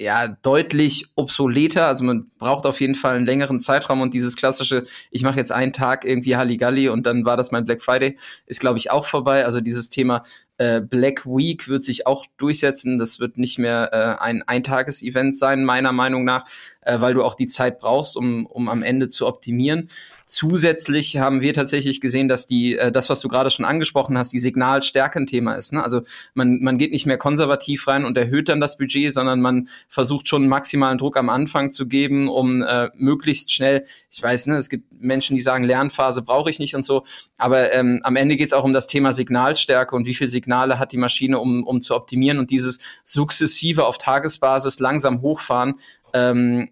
ja 0.01 0.27
deutlich 0.27 1.06
obsoleter. 1.15 1.88
Also 1.88 2.04
man 2.04 2.30
braucht 2.39 2.65
auf 2.65 2.81
jeden 2.81 2.95
Fall 2.95 3.15
einen 3.15 3.25
längeren 3.25 3.59
Zeitraum 3.59 4.01
und 4.01 4.13
dieses 4.13 4.36
klassische, 4.36 4.86
ich 5.12 5.24
mache 5.24 5.38
jetzt 5.38 5.51
einen 5.51 5.74
Tag 5.74 6.04
irgendwie 6.04 6.36
Halligalli 6.36 6.89
und 6.89 7.06
dann 7.06 7.25
war 7.25 7.38
das 7.38 7.51
mein 7.51 7.65
Black 7.65 7.81
Friday, 7.81 8.18
ist 8.47 8.59
glaube 8.59 8.80
ich 8.80 8.92
auch 8.92 9.06
vorbei. 9.06 9.45
Also 9.45 9.62
dieses 9.62 9.89
Thema 9.89 10.24
äh, 10.61 10.80
Black 10.80 11.25
Week 11.25 11.68
wird 11.68 11.83
sich 11.83 12.06
auch 12.06 12.27
durchsetzen. 12.37 12.99
Das 12.99 13.19
wird 13.19 13.39
nicht 13.39 13.57
mehr 13.57 13.89
äh, 13.91 14.23
ein 14.23 14.44
Eintages-Event 14.44 15.35
sein, 15.35 15.65
meiner 15.65 15.91
Meinung 15.91 16.23
nach, 16.23 16.45
äh, 16.81 17.01
weil 17.01 17.15
du 17.15 17.23
auch 17.23 17.33
die 17.33 17.47
Zeit 17.47 17.80
brauchst, 17.80 18.15
um, 18.15 18.45
um 18.45 18.69
am 18.69 18.83
Ende 18.83 19.07
zu 19.07 19.25
optimieren. 19.25 19.89
Zusätzlich 20.27 21.18
haben 21.18 21.41
wir 21.41 21.53
tatsächlich 21.53 21.99
gesehen, 21.99 22.27
dass 22.30 22.47
die, 22.47 22.77
äh, 22.77 22.91
das, 22.91 23.09
was 23.09 23.19
du 23.21 23.27
gerade 23.27 23.49
schon 23.49 23.65
angesprochen 23.65 24.18
hast, 24.18 24.31
die 24.31 24.39
Signalstärke 24.39 25.19
ein 25.19 25.25
Thema 25.25 25.56
ist. 25.56 25.73
Ne? 25.73 25.83
Also 25.83 26.03
man, 26.35 26.59
man 26.61 26.77
geht 26.77 26.91
nicht 26.91 27.06
mehr 27.06 27.18
konservativ 27.18 27.87
rein 27.87 28.06
und 28.06 28.18
erhöht 28.18 28.47
dann 28.47 28.61
das 28.61 28.77
Budget, 28.77 29.11
sondern 29.11 29.41
man 29.41 29.68
versucht 29.89 30.27
schon 30.27 30.47
maximalen 30.47 30.97
Druck 30.97 31.18
am 31.18 31.30
Anfang 31.30 31.71
zu 31.71 31.87
geben, 31.87 32.30
um 32.30 32.61
äh, 32.61 32.89
möglichst 32.95 33.51
schnell, 33.51 33.83
ich 34.09 34.21
weiß, 34.21 34.45
ne, 34.45 34.57
es 34.57 34.69
gibt 34.69 34.85
Menschen, 35.01 35.35
die 35.35 35.41
sagen, 35.41 35.65
Lernphase 35.65 36.21
brauche 36.21 36.49
ich 36.49 36.59
nicht 36.59 36.75
und 36.75 36.85
so, 36.85 37.03
aber 37.37 37.73
ähm, 37.73 37.99
am 38.03 38.15
Ende 38.15 38.37
geht 38.37 38.47
es 38.47 38.53
auch 38.53 38.63
um 38.63 38.73
das 38.73 38.87
Thema 38.87 39.13
Signalstärke 39.13 39.95
und 39.95 40.06
wie 40.06 40.13
viel 40.13 40.27
Signale 40.52 40.80
hat 40.80 40.92
die 40.92 40.98
Maschine, 40.98 41.40
um, 41.40 41.64
um 41.66 41.81
zu 41.81 41.96
optimieren 41.96 42.38
und 42.38 42.52
dieses 42.52 42.80
sukzessive 43.06 43.86
auf 43.86 43.98
Tagesbasis 43.98 44.81
langsam 44.81 45.22
hochfahren, 45.22 45.76
ähm, 46.14 46.70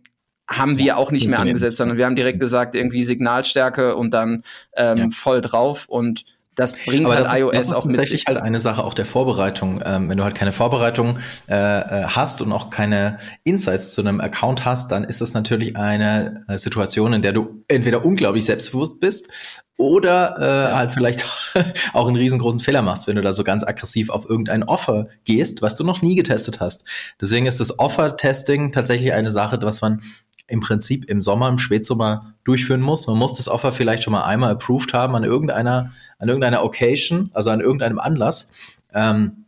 haben 0.49 0.77
wir 0.77 0.97
auch 0.97 1.11
nicht 1.11 1.27
mehr 1.27 1.39
angesetzt, 1.39 1.77
sondern 1.77 1.97
wir 1.97 2.05
haben 2.05 2.17
direkt 2.17 2.39
gesagt, 2.41 2.75
irgendwie 2.75 3.03
Signalstärke 3.03 3.95
und 3.95 4.13
dann 4.13 4.43
ähm, 4.75 4.97
ja. 4.97 5.07
voll 5.11 5.39
drauf 5.39 5.85
und 5.87 6.25
das 6.55 6.73
bringt 6.73 7.05
Aber 7.05 7.15
halt 7.15 7.25
das 7.25 7.39
iOS 7.39 7.51
ist, 7.51 7.57
das 7.57 7.69
ist 7.69 7.77
auch 7.77 7.85
mit 7.85 7.95
tatsächlich 7.95 8.25
halt 8.25 8.37
eine 8.37 8.59
Sache 8.59 8.83
auch 8.83 8.93
der 8.93 9.05
Vorbereitung. 9.05 9.81
Ähm, 9.85 10.09
wenn 10.09 10.17
du 10.17 10.23
halt 10.23 10.35
keine 10.35 10.51
Vorbereitung 10.51 11.17
äh, 11.47 11.53
äh, 11.55 12.03
hast 12.05 12.41
und 12.41 12.51
auch 12.51 12.69
keine 12.69 13.17
Insights 13.43 13.93
zu 13.93 14.01
einem 14.01 14.19
Account 14.19 14.65
hast, 14.65 14.91
dann 14.91 15.03
ist 15.03 15.21
das 15.21 15.33
natürlich 15.33 15.77
eine 15.77 16.43
äh, 16.47 16.57
Situation, 16.57 17.13
in 17.13 17.21
der 17.21 17.31
du 17.31 17.63
entweder 17.67 18.03
unglaublich 18.03 18.45
selbstbewusst 18.45 18.99
bist 18.99 19.29
oder 19.77 20.35
äh, 20.37 20.71
ja. 20.71 20.75
halt 20.75 20.91
vielleicht 20.91 21.23
auch 21.93 22.07
einen 22.07 22.17
riesengroßen 22.17 22.59
Fehler 22.59 22.81
machst, 22.81 23.07
wenn 23.07 23.15
du 23.15 23.21
da 23.21 23.31
so 23.31 23.45
ganz 23.45 23.63
aggressiv 23.63 24.09
auf 24.09 24.29
irgendein 24.29 24.63
Offer 24.63 25.07
gehst, 25.23 25.61
was 25.61 25.75
du 25.75 25.85
noch 25.85 26.01
nie 26.01 26.15
getestet 26.15 26.59
hast. 26.59 26.85
Deswegen 27.21 27.45
ist 27.45 27.61
das 27.61 27.79
Offer-Testing 27.79 28.73
tatsächlich 28.73 29.13
eine 29.13 29.31
Sache, 29.31 29.59
was 29.61 29.81
man 29.81 30.01
im 30.49 30.59
Prinzip 30.59 31.05
im 31.05 31.21
Sommer, 31.21 31.47
im 31.47 31.59
Spätsommer 31.59 32.33
durchführen 32.43 32.81
muss. 32.81 33.07
Man 33.07 33.17
muss 33.17 33.35
das 33.35 33.47
Offer 33.47 33.71
vielleicht 33.71 34.03
schon 34.03 34.13
mal 34.13 34.23
einmal 34.23 34.51
approved 34.51 34.93
haben 34.93 35.15
an 35.15 35.23
irgendeiner, 35.23 35.91
an 36.19 36.27
irgendeiner 36.27 36.63
Occasion, 36.63 37.31
also 37.33 37.49
an 37.49 37.61
irgendeinem 37.61 37.97
Anlass. 37.99 38.77
Ähm, 38.93 39.45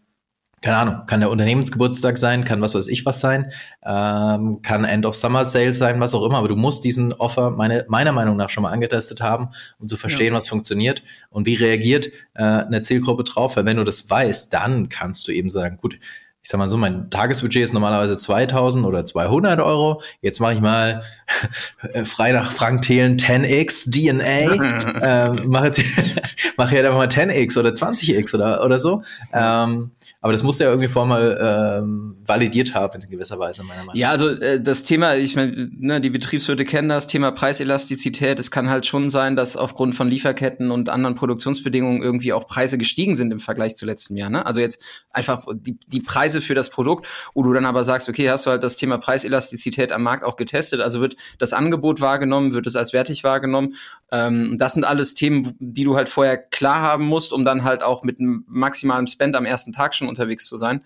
keine 0.62 0.78
Ahnung, 0.78 1.06
kann 1.08 1.22
der 1.22 1.32
Unternehmensgeburtstag 1.32 2.20
sein, 2.20 2.44
kann 2.44 2.62
was 2.62 2.76
weiß 2.76 2.88
ich 2.88 3.04
was 3.04 3.20
sein, 3.20 3.52
ähm, 3.84 4.62
kann 4.62 4.86
End 4.86 5.08
of 5.08 5.16
Summer 5.16 5.44
Sale 5.44 5.74
sein, 5.74 6.00
was 6.00 6.14
auch 6.14 6.24
immer, 6.24 6.38
aber 6.38 6.50
du 6.50 6.56
musst 6.56 6.84
diesen 6.84 7.14
Offer 7.14 7.50
meine, 7.50 7.86
meiner 7.88 8.12
Meinung 8.12 8.38
nach 8.38 8.52
schon 8.52 8.62
mal 8.62 8.72
angetestet 8.72 9.22
haben, 9.22 9.50
um 9.80 9.88
zu 9.88 9.98
verstehen, 9.98 10.34
ja. 10.34 10.38
was 10.38 10.48
funktioniert 10.48 11.02
und 11.32 11.48
wie 11.48 11.56
reagiert 11.56 12.10
äh, 12.36 12.44
eine 12.44 12.84
Zielgruppe 12.84 13.24
drauf, 13.24 13.56
weil 13.56 13.66
wenn 13.66 13.78
du 13.78 13.84
das 13.84 14.08
weißt, 14.08 14.54
dann 14.54 14.88
kannst 14.90 15.28
du 15.28 15.32
eben 15.32 15.50
sagen, 15.50 15.78
gut, 15.78 15.98
ich 16.44 16.50
sag 16.50 16.58
mal 16.58 16.68
so, 16.68 16.76
mein 16.76 17.12
Tagesbudget 17.12 17.64
ist 17.64 17.74
normalerweise 17.74 18.18
2000 18.18 18.84
oder 18.86 19.06
200 19.06 19.60
Euro. 19.60 20.02
Jetzt 20.22 20.40
mache 20.40 20.56
ich 20.56 20.60
mal 20.60 21.04
frei 22.04 22.32
nach 22.32 22.52
Frank 22.52 22.82
Thelen 22.82 23.18
10x 23.18 23.92
DNA. 23.92 24.96
ähm, 25.02 25.50
mache 25.50 25.68
jetzt 25.68 25.82
mache 26.58 26.76
jetzt 26.76 26.86
einfach 26.86 26.98
mal 26.98 27.08
10x 27.08 27.60
oder 27.60 27.70
20x 27.70 28.34
oder, 28.34 28.66
oder 28.66 28.80
so. 28.80 29.04
Ähm, 29.32 29.92
aber 30.24 30.34
das 30.34 30.44
muss 30.44 30.60
ja 30.60 30.70
irgendwie 30.70 30.88
vorher 30.88 31.08
mal 31.10 31.80
ähm, 31.82 32.16
validiert 32.24 32.76
haben 32.76 33.02
in 33.02 33.10
gewisser 33.10 33.40
Weise, 33.40 33.64
meiner 33.64 33.80
Meinung 33.80 33.88
nach. 33.88 33.96
Ja, 33.96 34.12
also 34.12 34.30
äh, 34.30 34.62
das 34.62 34.84
Thema, 34.84 35.16
ich 35.16 35.36
meine, 35.36 35.70
ne, 35.76 36.00
die 36.00 36.12
Betriebswirte 36.12 36.64
kennen 36.64 36.90
das, 36.90 37.08
Thema 37.08 37.32
Preiselastizität. 37.32 38.40
Es 38.40 38.52
kann 38.52 38.70
halt 38.70 38.86
schon 38.86 39.10
sein, 39.10 39.36
dass 39.36 39.58
aufgrund 39.58 39.96
von 39.96 40.08
Lieferketten 40.08 40.70
und 40.70 40.90
anderen 40.90 41.16
Produktionsbedingungen 41.16 42.04
irgendwie 42.04 42.34
auch 42.34 42.46
Preise 42.46 42.78
gestiegen 42.78 43.16
sind 43.16 43.32
im 43.32 43.40
Vergleich 43.40 43.76
zu 43.76 43.88
letztem 43.88 44.16
Jahr. 44.16 44.30
Ne? 44.30 44.46
Also 44.46 44.62
jetzt 44.62 44.80
einfach 45.10 45.48
die, 45.52 45.80
die 45.88 46.02
Preise 46.02 46.40
für 46.40 46.54
das 46.54 46.70
Produkt, 46.70 47.08
wo 47.34 47.42
du 47.42 47.52
dann 47.52 47.66
aber 47.66 47.84
sagst, 47.84 48.08
okay, 48.08 48.30
hast 48.30 48.46
du 48.46 48.52
halt 48.52 48.62
das 48.62 48.76
Thema 48.76 49.00
Preiselastizität 49.00 49.92
am 49.92 50.04
Markt 50.04 50.24
auch 50.24 50.36
getestet, 50.36 50.82
also 50.82 51.02
wird 51.02 51.16
das 51.40 51.52
Angebot 51.52 52.00
wahrgenommen, 52.00 52.54
wird 52.54 52.68
es 52.68 52.76
als 52.76 52.94
wertig 52.94 53.24
wahrgenommen. 53.24 53.74
Ähm, 54.12 54.58
das 54.60 54.74
sind 54.74 54.84
alles 54.84 55.16
Themen, 55.16 55.56
die 55.60 55.84
du 55.84 55.96
halt 55.96 56.10
vorher 56.10 56.38
klar 56.38 56.82
haben 56.82 57.06
musst, 57.06 57.34
um 57.34 57.44
dann 57.44 57.64
halt 57.64 57.82
auch 57.82 58.04
mit 58.04 58.20
einem 58.20 58.46
maximalen 58.48 59.08
Spend 59.08 59.36
am 59.36 59.46
ersten 59.46 59.74
Tag 59.74 59.96
schon 59.96 60.11
unterwegs 60.12 60.46
zu 60.46 60.58
sein. 60.58 60.82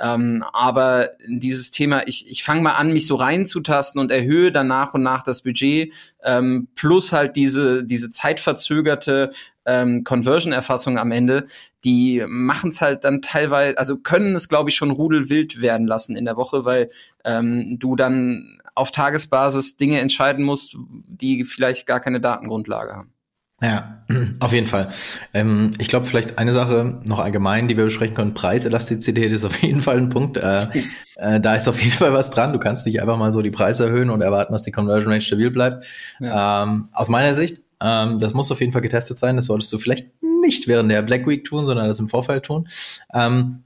Ähm, 0.00 0.44
aber 0.52 1.10
dieses 1.26 1.70
Thema, 1.70 2.06
ich, 2.06 2.28
ich 2.28 2.42
fange 2.42 2.62
mal 2.62 2.72
an, 2.72 2.92
mich 2.92 3.06
so 3.06 3.14
reinzutasten 3.14 4.00
und 4.00 4.10
erhöhe 4.10 4.50
dann 4.50 4.66
nach 4.66 4.94
und 4.94 5.02
nach 5.02 5.22
das 5.22 5.42
Budget, 5.42 5.92
ähm, 6.22 6.68
plus 6.74 7.12
halt 7.12 7.36
diese, 7.36 7.84
diese 7.84 8.10
zeitverzögerte 8.10 9.30
ähm, 9.66 10.02
Conversion-Erfassung 10.02 10.98
am 10.98 11.12
Ende, 11.12 11.46
die 11.84 12.24
machen 12.26 12.70
es 12.70 12.80
halt 12.80 13.04
dann 13.04 13.22
teilweise, 13.22 13.78
also 13.78 13.98
können 13.98 14.34
es, 14.34 14.48
glaube 14.48 14.70
ich, 14.70 14.76
schon 14.76 14.90
rudelwild 14.90 15.62
werden 15.62 15.86
lassen 15.86 16.16
in 16.16 16.24
der 16.24 16.36
Woche, 16.36 16.64
weil 16.64 16.90
ähm, 17.24 17.78
du 17.78 17.94
dann 17.94 18.58
auf 18.74 18.90
Tagesbasis 18.90 19.76
Dinge 19.76 20.00
entscheiden 20.00 20.44
musst, 20.44 20.76
die 21.06 21.44
vielleicht 21.44 21.86
gar 21.86 22.00
keine 22.00 22.20
Datengrundlage 22.20 22.94
haben. 22.94 23.13
Ja, 23.64 23.94
auf 24.40 24.52
jeden 24.52 24.66
Fall. 24.66 24.88
Ähm, 25.32 25.72
ich 25.78 25.88
glaube, 25.88 26.06
vielleicht 26.06 26.38
eine 26.38 26.52
Sache 26.52 27.00
noch 27.04 27.18
allgemein, 27.18 27.68
die 27.68 27.76
wir 27.76 27.84
besprechen 27.84 28.14
können. 28.14 28.34
Preiselastizität 28.34 29.32
ist 29.32 29.44
auf 29.44 29.62
jeden 29.62 29.80
Fall 29.80 29.96
ein 29.96 30.10
Punkt. 30.10 30.36
Äh, 30.36 30.66
äh, 31.16 31.40
da 31.40 31.54
ist 31.54 31.68
auf 31.68 31.80
jeden 31.80 31.92
Fall 31.92 32.12
was 32.12 32.30
dran. 32.30 32.52
Du 32.52 32.58
kannst 32.58 32.86
nicht 32.86 33.00
einfach 33.00 33.16
mal 33.16 33.32
so 33.32 33.40
die 33.40 33.50
Preise 33.50 33.86
erhöhen 33.86 34.10
und 34.10 34.20
erwarten, 34.20 34.52
dass 34.52 34.62
die 34.62 34.72
Conversion 34.72 35.12
Rate 35.12 35.24
stabil 35.24 35.50
bleibt. 35.50 35.86
Ja. 36.20 36.64
Ähm, 36.64 36.88
aus 36.92 37.08
meiner 37.08 37.32
Sicht, 37.32 37.60
ähm, 37.80 38.18
das 38.18 38.34
muss 38.34 38.52
auf 38.52 38.60
jeden 38.60 38.72
Fall 38.72 38.82
getestet 38.82 39.18
sein. 39.18 39.36
Das 39.36 39.46
solltest 39.46 39.72
du 39.72 39.78
vielleicht 39.78 40.08
nicht 40.20 40.68
während 40.68 40.90
der 40.90 41.02
Black 41.02 41.26
Week 41.26 41.44
tun, 41.44 41.64
sondern 41.64 41.86
das 41.86 41.98
im 41.98 42.08
Vorfeld 42.08 42.44
tun. 42.44 42.68
Ähm, 43.14 43.62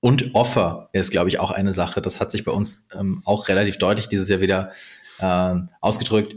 und 0.00 0.34
Offer 0.34 0.88
ist, 0.92 1.10
glaube 1.10 1.28
ich, 1.28 1.38
auch 1.38 1.50
eine 1.50 1.72
Sache. 1.72 2.00
Das 2.00 2.20
hat 2.20 2.30
sich 2.30 2.44
bei 2.44 2.52
uns 2.52 2.86
ähm, 2.98 3.22
auch 3.24 3.48
relativ 3.48 3.78
deutlich 3.78 4.08
dieses 4.08 4.28
Jahr 4.28 4.40
wieder 4.40 4.70
ähm, 5.20 5.68
ausgedrückt 5.80 6.34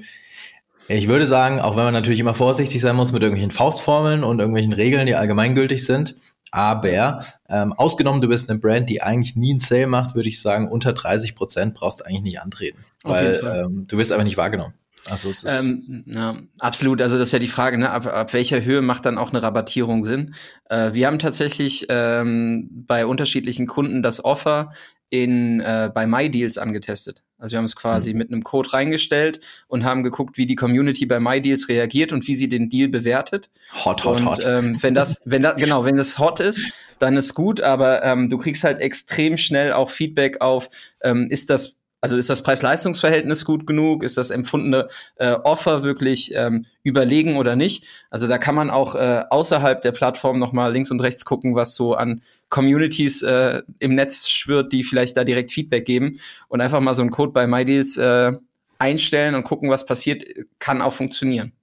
ich 0.88 1.08
würde 1.08 1.25
sagen, 1.25 1.60
auch 1.60 1.75
wenn 1.75 1.84
man 1.84 1.94
natürlich 1.94 2.20
immer 2.20 2.34
vorsichtig 2.34 2.82
sein 2.82 2.96
muss 2.96 3.12
mit 3.12 3.22
irgendwelchen 3.22 3.52
Faustformeln 3.52 4.24
und 4.24 4.40
irgendwelchen 4.40 4.74
Regeln, 4.74 5.06
die 5.06 5.16
allgemeingültig 5.16 5.86
sind, 5.86 6.16
aber 6.52 7.20
ähm, 7.50 7.74
ausgenommen, 7.74 8.22
du 8.22 8.28
bist 8.28 8.50
eine 8.50 8.60
Brand, 8.60 8.90
die 8.90 9.02
eigentlich 9.02 9.36
nie 9.36 9.52
einen 9.52 9.60
Sale 9.60 9.88
macht, 9.88 10.13
würde 10.13 10.30
ich 10.30 10.40
sagen, 10.40 10.68
unter 10.68 10.94
30 10.94 11.36
Prozent 11.36 11.74
brauchst 11.74 12.02
du 12.02 12.06
eigentlich 12.06 12.22
nicht 12.22 12.42
antreten, 12.42 12.86
weil 13.04 13.42
ähm, 13.44 13.86
du 13.88 13.98
wirst 13.98 14.12
einfach 14.12 14.25
nicht 14.25 14.38
wahrgenommen. 14.38 14.75
Also 15.06 15.30
es 15.30 15.44
ist 15.44 15.88
ähm, 15.88 16.04
ja, 16.08 16.38
absolut. 16.60 17.02
Also 17.02 17.18
das 17.18 17.30
ist 17.30 17.34
ja 17.34 17.40
die 17.40 17.48
Frage, 17.48 17.78
ne? 17.78 17.90
ab, 17.90 18.06
ab 18.06 18.34
welcher 18.34 18.63
Höhe 18.63 18.82
macht 18.82 19.06
dann 19.06 19.18
auch 19.18 19.32
eine 19.32 19.44
Rabattierung 19.44 20.04
Sinn? 20.04 20.36
Äh, 20.70 20.94
wir 20.94 21.08
haben 21.08 21.20
tatsächlich 21.20 21.88
ähm, 21.90 22.70
bei 22.72 23.06
unterschiedlichen 23.06 23.68
Kunden 23.68 24.02
das 24.02 24.24
Offer 24.24 24.72
in 25.10 25.60
äh, 25.60 25.92
bei 25.94 26.08
MyDeals 26.08 26.58
angetestet. 26.58 27.24
Also 27.43 27.55
wir 27.55 27.57
haben 27.57 27.65
es 27.65 27.75
quasi 27.75 28.13
mhm. 28.13 28.19
mit 28.19 28.31
einem 28.31 28.43
Code 28.43 28.71
reingestellt 28.71 29.41
und 29.67 29.83
haben 29.83 30.01
geguckt, 30.01 30.38
wie 30.38 30.45
die 30.45 30.55
Community 30.55 31.05
bei 31.05 31.19
MyDeals 31.19 31.67
reagiert 31.67 32.13
und 32.13 32.25
wie 32.25 32.35
sie 32.35 32.47
den 32.47 32.69
Deal 32.69 32.88
bewertet. 32.88 33.50
Hot, 33.83 34.05
hot, 34.05 34.21
und, 34.21 34.25
hot. 34.25 34.45
Ähm, 34.45 34.81
wenn 34.81 34.93
das, 34.93 35.21
wenn 35.25 35.41
das, 35.41 35.57
genau, 35.57 35.83
wenn 35.83 35.97
das 35.97 36.17
hot 36.19 36.39
ist, 36.39 36.71
dann 37.00 37.17
ist 37.17 37.33
gut, 37.33 37.59
aber 37.59 38.01
ähm, 38.03 38.29
du 38.29 38.38
kriegst 38.38 38.63
halt 38.63 38.79
extrem 38.79 39.35
schnell 39.35 39.73
auch 39.73 39.89
Feedback 39.89 40.39
auf, 40.39 40.69
ähm, 41.01 41.27
ist 41.29 41.50
das 41.50 41.79
also 42.03 42.17
ist 42.17 42.29
das 42.29 42.43
Preis-Leistungs-Verhältnis 42.43 43.45
gut 43.45 43.65
genug? 43.65 44.03
Ist 44.03 44.17
das 44.17 44.29
empfundene 44.29 44.89
äh, 45.15 45.31
Offer 45.36 45.83
wirklich 45.83 46.33
ähm, 46.36 46.65
überlegen 46.83 47.38
oder 47.38 47.55
nicht? 47.55 47.86
Also 48.10 48.27
da 48.27 48.38
kann 48.38 48.55
man 48.55 48.69
auch 48.69 48.95
äh, 48.95 49.24
außerhalb 49.29 49.81
der 49.81 49.93
Plattform 49.93 50.38
noch 50.38 50.51
mal 50.51 50.74
links 50.74 50.91
und 50.91 51.00
rechts 51.00 51.24
gucken, 51.24 51.55
was 51.55 51.75
so 51.75 51.93
an 51.93 52.22
Communities 52.50 53.22
äh, 53.22 53.62
im 53.79 53.95
Netz 53.95 54.27
schwirrt, 54.27 54.74
die 54.74 54.83
vielleicht 54.83 55.15
da 55.15 55.24
direkt 55.24 55.53
Feedback 55.53 55.86
geben 55.86 56.19
und 56.50 56.60
einfach 56.60 56.81
mal 56.81 56.93
so 56.93 57.03
einen 57.03 57.12
Code 57.12 57.31
bei 57.31 57.48
MyDeals 57.48 57.95
äh, 57.95 58.33
einstellen 58.79 59.33
und 59.33 59.43
gucken, 59.43 59.69
was 59.69 59.86
passiert, 59.86 60.25
kann 60.60 60.81
auch 60.81 60.91
funktionieren. 60.91 61.53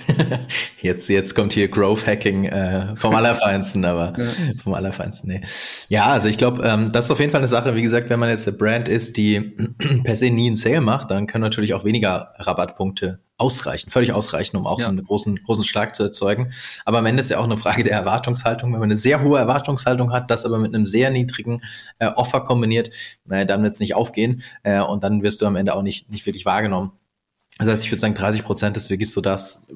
jetzt, 0.80 1.08
jetzt 1.08 1.34
kommt 1.34 1.52
hier 1.52 1.68
Growth 1.68 2.06
Hacking 2.06 2.44
äh, 2.44 2.96
vom 2.96 3.14
Allerfeinsten, 3.14 3.84
aber 3.84 4.12
ja. 4.18 4.30
vom 4.62 4.74
Allerfeinsten, 4.74 5.30
nee. 5.30 5.40
Ja, 5.88 6.06
also 6.06 6.28
ich 6.28 6.38
glaube, 6.38 6.62
ähm, 6.64 6.92
das 6.92 7.06
ist 7.06 7.10
auf 7.10 7.20
jeden 7.20 7.30
Fall 7.30 7.40
eine 7.40 7.48
Sache. 7.48 7.74
Wie 7.74 7.82
gesagt, 7.82 8.10
wenn 8.10 8.18
man 8.18 8.28
jetzt 8.28 8.46
eine 8.46 8.56
Brand 8.56 8.88
ist, 8.88 9.16
die 9.16 9.40
per 10.04 10.16
se 10.16 10.30
nie 10.30 10.46
einen 10.46 10.56
Sale 10.56 10.80
macht, 10.80 11.10
dann 11.10 11.26
können 11.26 11.42
natürlich 11.42 11.74
auch 11.74 11.84
weniger 11.84 12.32
Rabattpunkte 12.36 13.20
ausreichen, 13.42 13.90
völlig 13.90 14.12
ausreichen, 14.12 14.56
um 14.56 14.66
auch 14.66 14.78
ja. 14.78 14.88
einen 14.88 15.02
großen, 15.02 15.42
großen 15.42 15.64
Schlag 15.64 15.96
zu 15.96 16.04
erzeugen. 16.04 16.52
Aber 16.84 16.98
am 16.98 17.06
Ende 17.06 17.20
ist 17.20 17.30
ja 17.30 17.38
auch 17.38 17.44
eine 17.44 17.56
Frage 17.56 17.82
der 17.82 17.94
Erwartungshaltung. 17.94 18.72
Wenn 18.72 18.78
man 18.78 18.86
eine 18.86 18.96
sehr 18.96 19.22
hohe 19.22 19.38
Erwartungshaltung 19.38 20.12
hat, 20.12 20.30
das 20.30 20.44
aber 20.44 20.58
mit 20.58 20.74
einem 20.74 20.86
sehr 20.86 21.10
niedrigen 21.10 21.62
äh, 21.98 22.06
Offer 22.06 22.42
kombiniert, 22.42 22.90
naja, 23.24 23.44
dann 23.44 23.62
wird 23.64 23.74
es 23.74 23.80
nicht 23.80 23.96
aufgehen 23.96 24.42
äh, 24.62 24.80
und 24.80 25.02
dann 25.02 25.22
wirst 25.22 25.42
du 25.42 25.46
am 25.46 25.56
Ende 25.56 25.74
auch 25.74 25.82
nicht, 25.82 26.08
nicht 26.10 26.24
wirklich 26.24 26.46
wahrgenommen. 26.46 26.92
Das 27.58 27.68
heißt, 27.68 27.84
ich 27.84 27.92
würde 27.92 28.00
sagen, 28.00 28.14
30 28.14 28.44
Prozent 28.44 28.76
ist 28.78 28.88
wirklich 28.88 29.12
so 29.12 29.20
das, 29.20 29.68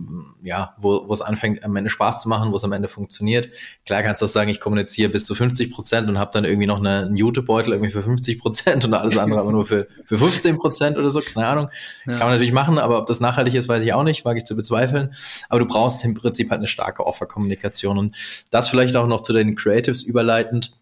ja, 0.43 0.75
wo, 0.79 1.07
wo 1.07 1.13
es 1.13 1.21
anfängt, 1.21 1.63
am 1.63 1.77
Ende 1.77 1.91
Spaß 1.91 2.23
zu 2.23 2.29
machen, 2.29 2.51
wo 2.51 2.57
es 2.57 2.65
am 2.65 2.73
Ende 2.73 2.89
funktioniert. 2.89 3.51
Klar 3.85 4.03
kannst 4.03 4.23
du 4.23 4.27
auch 4.27 4.31
sagen, 4.31 4.49
ich 4.49 4.61
kommuniziere 4.61 5.11
bis 5.11 5.27
zu 5.27 5.35
50 5.35 5.71
Prozent 5.71 6.09
und 6.09 6.19
habe 6.19 6.31
dann 6.33 6.47
irgendwie 6.47 6.67
noch 6.67 6.79
eine, 6.79 7.05
einen 7.05 7.17
Jutebeutel 7.17 7.75
irgendwie 7.75 7.93
für 7.93 8.03
50 8.03 8.41
Prozent 8.41 8.85
und 8.87 8.95
alles 8.95 9.19
andere 9.19 9.41
aber 9.41 9.53
nur 9.53 9.67
für, 9.67 9.89
für 10.07 10.17
15 10.17 10.57
Prozent 10.57 10.97
oder 10.97 11.11
so, 11.11 11.21
keine 11.21 11.47
Ahnung. 11.47 11.69
Ja. 12.07 12.13
Kann 12.13 12.27
man 12.27 12.31
natürlich 12.31 12.53
machen, 12.53 12.79
aber 12.79 12.99
ob 12.99 13.07
das 13.07 13.21
nachhaltig 13.21 13.55
ist, 13.55 13.69
weiß 13.69 13.85
ich 13.85 13.93
auch 13.93 14.05
nicht, 14.05 14.25
wage 14.25 14.39
ich 14.39 14.45
zu 14.45 14.57
bezweifeln. 14.57 15.15
Aber 15.51 15.61
du 15.61 15.67
brauchst 15.67 16.03
im 16.03 16.15
Prinzip 16.15 16.51
halt 16.51 16.61
eine 16.61 16.69
starke 16.69 17.07
Offerkommunikation 17.07 17.99
und 17.99 18.17
das 18.51 18.71
vielleicht 18.71 18.97
auch 18.97 19.07
noch 19.07 19.21
zu 19.21 19.35
den 19.35 19.55
Creatives 19.55 20.03
überleitend 20.03 20.73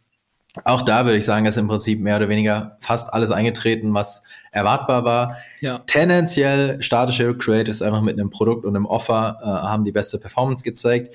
auch 0.63 0.83
da 0.83 1.05
würde 1.05 1.19
ich 1.19 1.25
sagen, 1.25 1.47
ist 1.47 1.59
im 1.59 1.67
Prinzip 1.67 2.01
mehr 2.01 2.17
oder 2.17 2.29
weniger 2.29 2.77
fast 2.81 3.13
alles 3.13 3.33
eingetreten, 3.33 3.93
was 3.93 4.23
erwartbar 4.53 5.05
war. 5.05 5.37
Ja. 5.61 5.81
Tendenziell 5.81 6.81
statische 6.81 7.37
Creators 7.37 7.83
einfach 7.83 8.03
mit 8.03 8.19
einem 8.19 8.31
Produkt 8.31 8.65
und 8.65 8.77
einem 8.77 8.87
Offer 8.87 9.39
äh, 9.43 9.47
haben 9.47 9.85
die 9.85 9.93
beste 9.93 10.19
Performance 10.19 10.63
gezeigt. 10.63 11.15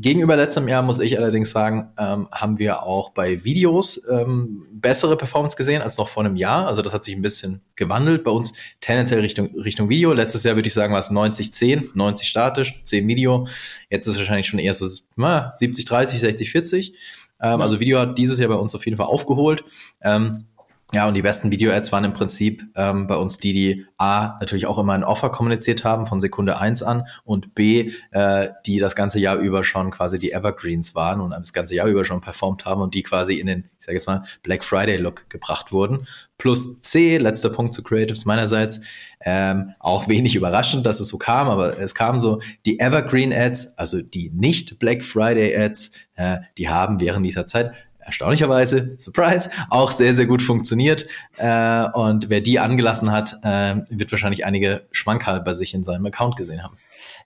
Gegenüber 0.00 0.36
letztem 0.36 0.68
Jahr 0.68 0.82
muss 0.82 1.00
ich 1.00 1.18
allerdings 1.18 1.50
sagen, 1.50 1.90
ähm, 1.98 2.28
haben 2.30 2.60
wir 2.60 2.84
auch 2.84 3.10
bei 3.10 3.42
Videos 3.42 4.00
ähm, 4.08 4.64
bessere 4.70 5.16
Performance 5.16 5.56
gesehen 5.56 5.82
als 5.82 5.98
noch 5.98 6.08
vor 6.08 6.24
einem 6.24 6.36
Jahr. 6.36 6.68
Also 6.68 6.82
das 6.82 6.94
hat 6.94 7.02
sich 7.02 7.16
ein 7.16 7.22
bisschen 7.22 7.62
gewandelt. 7.74 8.22
Bei 8.22 8.30
uns 8.30 8.52
tendenziell 8.78 9.18
Richtung, 9.18 9.48
Richtung 9.56 9.88
Video. 9.88 10.12
Letztes 10.12 10.44
Jahr 10.44 10.54
würde 10.54 10.68
ich 10.68 10.74
sagen, 10.74 10.92
war 10.92 11.00
es 11.00 11.10
90-10, 11.10 11.88
90 11.94 12.28
statisch, 12.28 12.80
10 12.84 13.08
Video. 13.08 13.48
Jetzt 13.90 14.06
ist 14.06 14.12
es 14.12 14.18
wahrscheinlich 14.20 14.46
schon 14.46 14.60
eher 14.60 14.72
so 14.72 14.86
70-30, 14.86 16.20
60-40. 16.22 16.92
Ähm, 17.40 17.60
also 17.60 17.80
Video 17.80 17.98
hat 17.98 18.18
dieses 18.18 18.38
Jahr 18.38 18.48
bei 18.48 18.54
uns 18.56 18.74
auf 18.74 18.84
jeden 18.84 18.96
Fall 18.96 19.06
aufgeholt. 19.06 19.64
Ähm, 20.02 20.46
ja, 20.94 21.06
und 21.06 21.12
die 21.12 21.20
besten 21.20 21.50
Video-Ads 21.52 21.92
waren 21.92 22.04
im 22.04 22.14
Prinzip 22.14 22.64
ähm, 22.74 23.06
bei 23.08 23.16
uns 23.16 23.36
die, 23.36 23.52
die 23.52 23.86
A, 23.98 24.38
natürlich 24.40 24.64
auch 24.64 24.78
immer 24.78 24.94
ein 24.94 25.04
Offer 25.04 25.28
kommuniziert 25.28 25.84
haben 25.84 26.06
von 26.06 26.18
Sekunde 26.18 26.58
eins 26.58 26.82
an 26.82 27.06
und 27.24 27.54
B, 27.54 27.92
äh, 28.10 28.48
die 28.64 28.78
das 28.78 28.96
ganze 28.96 29.20
Jahr 29.20 29.36
über 29.36 29.64
schon 29.64 29.90
quasi 29.90 30.18
die 30.18 30.32
Evergreens 30.32 30.94
waren 30.94 31.20
und 31.20 31.32
das 31.32 31.52
ganze 31.52 31.74
Jahr 31.74 31.88
über 31.88 32.06
schon 32.06 32.22
performt 32.22 32.64
haben 32.64 32.80
und 32.80 32.94
die 32.94 33.02
quasi 33.02 33.34
in 33.34 33.48
den, 33.48 33.64
ich 33.78 33.84
sage 33.84 33.96
jetzt 33.96 34.06
mal, 34.06 34.24
Black 34.42 34.64
Friday-Look 34.64 35.28
gebracht 35.28 35.72
wurden. 35.72 36.06
Plus 36.38 36.80
C, 36.80 37.18
letzter 37.18 37.50
Punkt 37.50 37.74
zu 37.74 37.82
Creatives 37.82 38.24
meinerseits, 38.24 38.80
ähm, 39.20 39.74
auch 39.80 40.08
wenig 40.08 40.36
überraschend, 40.36 40.86
dass 40.86 41.00
es 41.00 41.08
so 41.08 41.18
kam, 41.18 41.50
aber 41.50 41.78
es 41.78 41.94
kam 41.94 42.18
so, 42.18 42.40
die 42.64 42.80
Evergreen-Ads, 42.80 43.76
also 43.76 44.00
die 44.00 44.30
nicht 44.30 44.78
Black 44.78 45.04
Friday-Ads, 45.04 45.90
äh, 46.14 46.38
die 46.56 46.70
haben 46.70 47.00
während 47.00 47.26
dieser 47.26 47.46
Zeit 47.46 47.72
erstaunlicherweise, 48.08 48.98
Surprise, 48.98 49.50
auch 49.70 49.92
sehr, 49.92 50.14
sehr 50.14 50.26
gut 50.26 50.42
funktioniert. 50.42 51.06
Äh, 51.36 51.84
und 51.92 52.28
wer 52.28 52.40
die 52.40 52.58
angelassen 52.58 53.12
hat, 53.12 53.36
äh, 53.44 53.76
wird 53.90 54.10
wahrscheinlich 54.10 54.44
einige 54.44 54.86
Schmankerl 54.90 55.40
bei 55.40 55.52
sich 55.52 55.74
in 55.74 55.84
seinem 55.84 56.06
Account 56.06 56.36
gesehen 56.36 56.62
haben. 56.62 56.76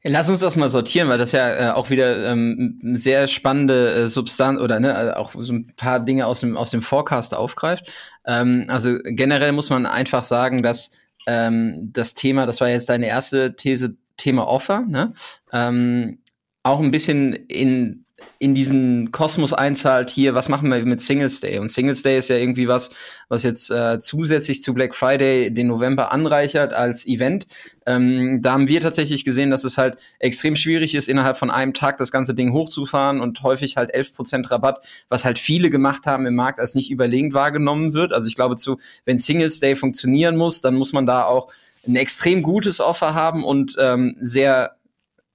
Lass 0.04 0.28
uns 0.28 0.40
das 0.40 0.56
mal 0.56 0.68
sortieren, 0.68 1.08
weil 1.08 1.18
das 1.18 1.30
ja 1.30 1.68
äh, 1.68 1.70
auch 1.70 1.88
wieder 1.88 2.26
ähm, 2.30 2.80
sehr 2.94 3.28
spannende 3.28 3.94
äh, 3.94 4.06
Substanz 4.08 4.60
oder 4.60 4.80
ne, 4.80 5.10
äh, 5.10 5.12
auch 5.12 5.32
so 5.38 5.52
ein 5.52 5.68
paar 5.76 6.00
Dinge 6.00 6.26
aus 6.26 6.40
dem 6.40 6.56
aus 6.56 6.70
dem 6.70 6.82
Forecast 6.82 7.34
aufgreift. 7.34 7.90
Ähm, 8.26 8.64
also 8.66 8.98
generell 9.04 9.52
muss 9.52 9.70
man 9.70 9.86
einfach 9.86 10.24
sagen, 10.24 10.64
dass 10.64 10.90
ähm, 11.28 11.90
das 11.92 12.14
Thema, 12.14 12.46
das 12.46 12.60
war 12.60 12.68
jetzt 12.68 12.88
deine 12.88 13.06
erste 13.06 13.54
These, 13.54 13.96
Thema 14.16 14.48
Offer, 14.48 14.80
ne, 14.88 15.14
ähm, 15.52 16.18
auch 16.64 16.80
ein 16.80 16.90
bisschen 16.90 17.32
in 17.32 18.04
in 18.38 18.54
diesen 18.54 19.12
Kosmos 19.12 19.52
einzahlt, 19.52 20.10
hier, 20.10 20.34
was 20.34 20.48
machen 20.48 20.68
wir 20.68 20.84
mit 20.84 21.00
Singles 21.00 21.40
Day? 21.40 21.58
Und 21.58 21.70
Singles 21.70 22.02
Day 22.02 22.18
ist 22.18 22.28
ja 22.28 22.36
irgendwie 22.36 22.66
was, 22.66 22.90
was 23.28 23.44
jetzt 23.44 23.70
äh, 23.70 24.00
zusätzlich 24.00 24.62
zu 24.62 24.74
Black 24.74 24.94
Friday 24.94 25.52
den 25.52 25.68
November 25.68 26.10
anreichert 26.10 26.72
als 26.72 27.06
Event. 27.06 27.46
Ähm, 27.86 28.40
da 28.42 28.52
haben 28.52 28.66
wir 28.66 28.80
tatsächlich 28.80 29.24
gesehen, 29.24 29.50
dass 29.50 29.62
es 29.62 29.78
halt 29.78 29.96
extrem 30.18 30.56
schwierig 30.56 30.94
ist, 30.94 31.08
innerhalb 31.08 31.36
von 31.36 31.50
einem 31.50 31.72
Tag 31.72 31.98
das 31.98 32.10
ganze 32.10 32.34
Ding 32.34 32.52
hochzufahren 32.52 33.20
und 33.20 33.42
häufig 33.42 33.76
halt 33.76 33.94
11% 33.94 34.50
Rabatt, 34.50 34.84
was 35.08 35.24
halt 35.24 35.38
viele 35.38 35.70
gemacht 35.70 36.06
haben 36.06 36.26
im 36.26 36.34
Markt, 36.34 36.58
als 36.58 36.74
nicht 36.74 36.90
überlegend 36.90 37.34
wahrgenommen 37.34 37.92
wird. 37.92 38.12
Also 38.12 38.26
ich 38.26 38.34
glaube 38.34 38.56
zu, 38.56 38.78
wenn 39.04 39.18
Singles 39.18 39.60
Day 39.60 39.76
funktionieren 39.76 40.36
muss, 40.36 40.60
dann 40.60 40.74
muss 40.74 40.92
man 40.92 41.06
da 41.06 41.24
auch 41.24 41.48
ein 41.86 41.96
extrem 41.96 42.42
gutes 42.42 42.80
Offer 42.80 43.14
haben 43.14 43.44
und 43.44 43.76
ähm, 43.78 44.16
sehr 44.20 44.76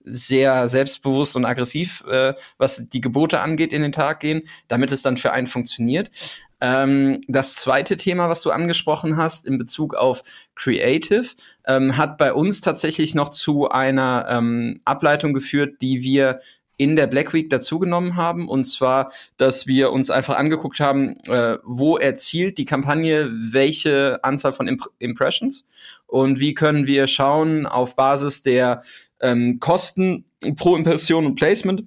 sehr 0.10 0.68
selbstbewusst 0.68 1.36
und 1.36 1.46
aggressiv, 1.46 2.04
äh, 2.10 2.34
was 2.58 2.88
die 2.88 3.02
Gebote 3.02 3.40
angeht, 3.40 3.74
in 3.74 3.82
den 3.82 3.92
Tag 3.92 4.20
gehen, 4.20 4.44
damit 4.68 4.92
es 4.92 5.02
dann 5.02 5.18
für 5.18 5.32
einen 5.32 5.48
funktioniert. 5.48 6.12
Ähm, 6.60 7.22
das 7.28 7.56
zweite 7.56 7.98
Thema, 7.98 8.30
was 8.30 8.42
du 8.42 8.52
angesprochen 8.52 9.18
hast 9.18 9.46
in 9.46 9.58
Bezug 9.58 9.94
auf 9.94 10.24
Creative, 10.56 11.28
ähm, 11.68 11.98
hat 11.98 12.18
bei 12.18 12.34
uns 12.34 12.62
tatsächlich 12.62 13.14
noch 13.14 13.30
zu 13.30 13.70
einer 13.70 14.26
ähm, 14.30 14.82
Ableitung 14.86 15.34
geführt, 15.34 15.82
die 15.82 16.02
wir 16.02 16.40
in 16.78 16.96
der 16.96 17.08
Black 17.08 17.34
Week 17.34 17.50
dazugenommen 17.50 18.16
haben. 18.16 18.48
Und 18.48 18.66
zwar, 18.66 19.12
dass 19.38 19.68
wir 19.68 19.92
uns 19.92 20.10
einfach 20.12 20.38
angeguckt 20.38 20.80
haben, 20.80 21.18
äh, 21.28 21.58
wo 21.64 21.98
erzielt 21.98 22.58
die 22.58 22.66
Kampagne 22.66 23.30
welche 23.32 24.20
Anzahl 24.24 24.54
von 24.54 24.68
Imp 24.68 24.84
Impressions 25.00 25.68
und 26.06 26.40
wie 26.40 26.54
können 26.54 26.88
wir 26.88 27.08
schauen 27.08 27.66
auf 27.66 27.96
Basis 27.96 28.44
der 28.44 28.84
ähm, 29.22 29.60
Kosten 29.60 30.26
pro 30.56 30.76
Impression 30.76 31.26
und 31.26 31.36
Placement. 31.36 31.84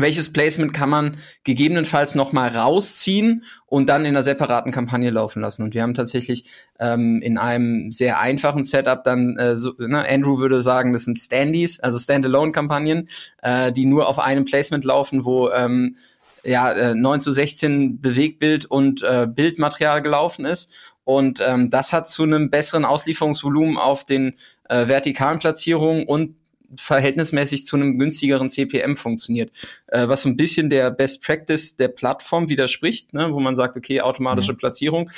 Welches 0.00 0.32
Placement 0.32 0.72
kann 0.72 0.90
man 0.90 1.16
gegebenenfalls 1.42 2.14
noch 2.14 2.32
mal 2.32 2.48
rausziehen 2.48 3.42
und 3.66 3.88
dann 3.88 4.04
in 4.04 4.14
einer 4.14 4.22
separaten 4.22 4.70
Kampagne 4.70 5.10
laufen 5.10 5.40
lassen? 5.40 5.62
Und 5.62 5.74
wir 5.74 5.82
haben 5.82 5.94
tatsächlich 5.94 6.44
ähm, 6.78 7.20
in 7.20 7.36
einem 7.36 7.90
sehr 7.90 8.20
einfachen 8.20 8.62
Setup 8.62 9.02
dann, 9.02 9.36
äh, 9.36 9.56
so, 9.56 9.72
ne, 9.78 10.08
Andrew 10.08 10.38
würde 10.38 10.62
sagen, 10.62 10.92
das 10.92 11.04
sind 11.04 11.18
Standys, 11.18 11.80
also 11.80 11.98
Standalone-Kampagnen, 11.98 13.08
äh, 13.42 13.72
die 13.72 13.86
nur 13.86 14.08
auf 14.08 14.20
einem 14.20 14.44
Placement 14.44 14.84
laufen, 14.84 15.24
wo 15.24 15.50
ähm, 15.50 15.96
ja, 16.44 16.72
äh, 16.72 16.94
9 16.94 17.20
zu 17.20 17.32
16 17.32 18.00
Bewegbild 18.00 18.66
und 18.66 19.02
äh, 19.02 19.26
Bildmaterial 19.28 20.02
gelaufen 20.02 20.44
ist. 20.44 20.72
Und 21.04 21.40
ähm, 21.44 21.70
das 21.70 21.92
hat 21.92 22.08
zu 22.08 22.22
einem 22.22 22.50
besseren 22.50 22.84
Auslieferungsvolumen 22.84 23.76
auf 23.76 24.04
den 24.04 24.34
äh, 24.68 24.88
vertikalen 24.88 25.38
Platzierungen 25.38 26.06
und 26.06 26.36
verhältnismäßig 26.76 27.64
zu 27.66 27.76
einem 27.76 27.98
günstigeren 27.98 28.50
CPM 28.50 28.96
funktioniert. 28.96 29.50
Äh, 29.86 30.08
was 30.08 30.22
so 30.22 30.28
ein 30.28 30.36
bisschen 30.36 30.70
der 30.70 30.90
Best 30.90 31.22
Practice 31.22 31.76
der 31.76 31.88
Plattform 31.88 32.48
widerspricht, 32.48 33.14
ne, 33.14 33.32
wo 33.32 33.40
man 33.40 33.56
sagt, 33.56 33.76
okay, 33.76 34.00
automatische 34.00 34.52
mhm. 34.52 34.58
Platzierung. 34.58 35.10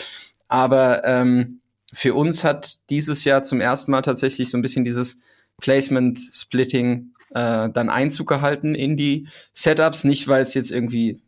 Aber 0.48 1.04
ähm, 1.04 1.60
für 1.92 2.14
uns 2.14 2.44
hat 2.44 2.78
dieses 2.90 3.24
Jahr 3.24 3.42
zum 3.42 3.60
ersten 3.60 3.90
Mal 3.90 4.02
tatsächlich 4.02 4.50
so 4.50 4.58
ein 4.58 4.62
bisschen 4.62 4.84
dieses 4.84 5.18
Placement-Splitting 5.60 7.12
äh, 7.30 7.68
dann 7.70 7.90
Einzug 7.90 8.28
gehalten 8.28 8.74
in 8.74 8.96
die 8.96 9.28
Setups. 9.52 10.04
Nicht, 10.04 10.28
weil 10.28 10.42
es 10.42 10.54
jetzt 10.54 10.70
irgendwie 10.70 11.20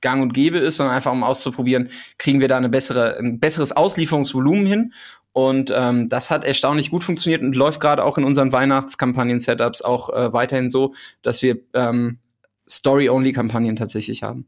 gang 0.00 0.22
und 0.22 0.32
gäbe 0.32 0.58
ist, 0.58 0.76
sondern 0.76 0.94
einfach 0.94 1.12
um 1.12 1.22
auszuprobieren, 1.22 1.90
kriegen 2.18 2.40
wir 2.40 2.48
da 2.48 2.56
eine 2.56 2.68
bessere, 2.68 3.18
ein 3.18 3.40
besseres 3.40 3.72
Auslieferungsvolumen 3.72 4.66
hin. 4.66 4.92
Und 5.36 5.70
ähm, 5.70 6.08
das 6.08 6.30
hat 6.30 6.44
erstaunlich 6.44 6.90
gut 6.90 7.04
funktioniert 7.04 7.42
und 7.42 7.54
läuft 7.54 7.78
gerade 7.78 8.02
auch 8.04 8.16
in 8.16 8.24
unseren 8.24 8.52
Weihnachtskampagnen-Setups 8.52 9.82
auch 9.82 10.08
äh, 10.08 10.32
weiterhin 10.32 10.70
so, 10.70 10.94
dass 11.20 11.42
wir 11.42 11.58
ähm, 11.74 12.20
Story-Only-Kampagnen 12.66 13.76
tatsächlich 13.76 14.22
haben. 14.22 14.46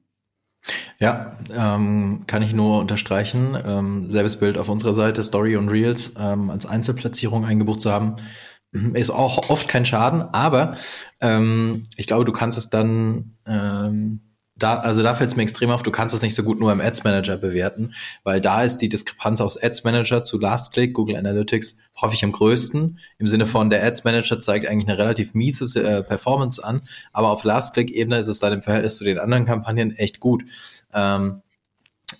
Ja, 0.98 1.36
ähm, 1.54 2.22
kann 2.26 2.40
ich 2.40 2.54
nur 2.54 2.78
unterstreichen. 2.78 3.54
Ähm, 3.66 4.10
selbes 4.10 4.38
Bild 4.40 4.56
auf 4.56 4.70
unserer 4.70 4.94
Seite, 4.94 5.22
Story 5.24 5.56
und 5.56 5.68
Reels 5.68 6.14
ähm, 6.18 6.48
als 6.48 6.64
Einzelplatzierung 6.64 7.44
eingebucht 7.44 7.82
zu 7.82 7.92
haben, 7.92 8.16
ist 8.94 9.10
auch 9.10 9.50
oft 9.50 9.68
kein 9.68 9.84
Schaden, 9.84 10.22
aber 10.32 10.78
ähm, 11.20 11.82
ich 11.96 12.06
glaube, 12.06 12.24
du 12.24 12.32
kannst 12.32 12.56
es 12.56 12.70
dann 12.70 13.36
ähm, 13.46 14.20
da, 14.58 14.78
also 14.78 15.02
da 15.02 15.14
fällt 15.14 15.30
es 15.30 15.36
mir 15.36 15.42
extrem 15.42 15.70
auf, 15.70 15.82
du 15.82 15.90
kannst 15.90 16.14
es 16.14 16.22
nicht 16.22 16.34
so 16.34 16.42
gut 16.42 16.58
nur 16.58 16.72
im 16.72 16.80
Ads 16.80 17.04
Manager 17.04 17.36
bewerten, 17.36 17.94
weil 18.24 18.40
da 18.40 18.62
ist 18.62 18.78
die 18.78 18.88
Diskrepanz 18.88 19.40
aus 19.40 19.62
Ads 19.62 19.84
Manager 19.84 20.24
zu 20.24 20.38
Last 20.38 20.72
Click, 20.72 20.94
Google 20.94 21.16
Analytics 21.16 21.78
häufig 22.00 22.24
am 22.24 22.32
größten. 22.32 22.98
Im 23.18 23.28
Sinne 23.28 23.46
von, 23.46 23.70
der 23.70 23.84
Ads 23.84 24.04
Manager 24.04 24.40
zeigt 24.40 24.66
eigentlich 24.66 24.88
eine 24.88 24.98
relativ 24.98 25.34
miese 25.34 25.82
äh, 25.82 26.02
Performance 26.02 26.62
an, 26.62 26.82
aber 27.12 27.30
auf 27.30 27.44
Last 27.44 27.74
Click 27.74 27.90
Ebene 27.90 28.18
ist 28.18 28.28
es 28.28 28.40
dann 28.40 28.52
im 28.52 28.62
Verhältnis 28.62 28.98
zu 28.98 29.04
den 29.04 29.18
anderen 29.18 29.44
Kampagnen 29.44 29.96
echt 29.96 30.20
gut. 30.20 30.44
Ähm, 30.92 31.42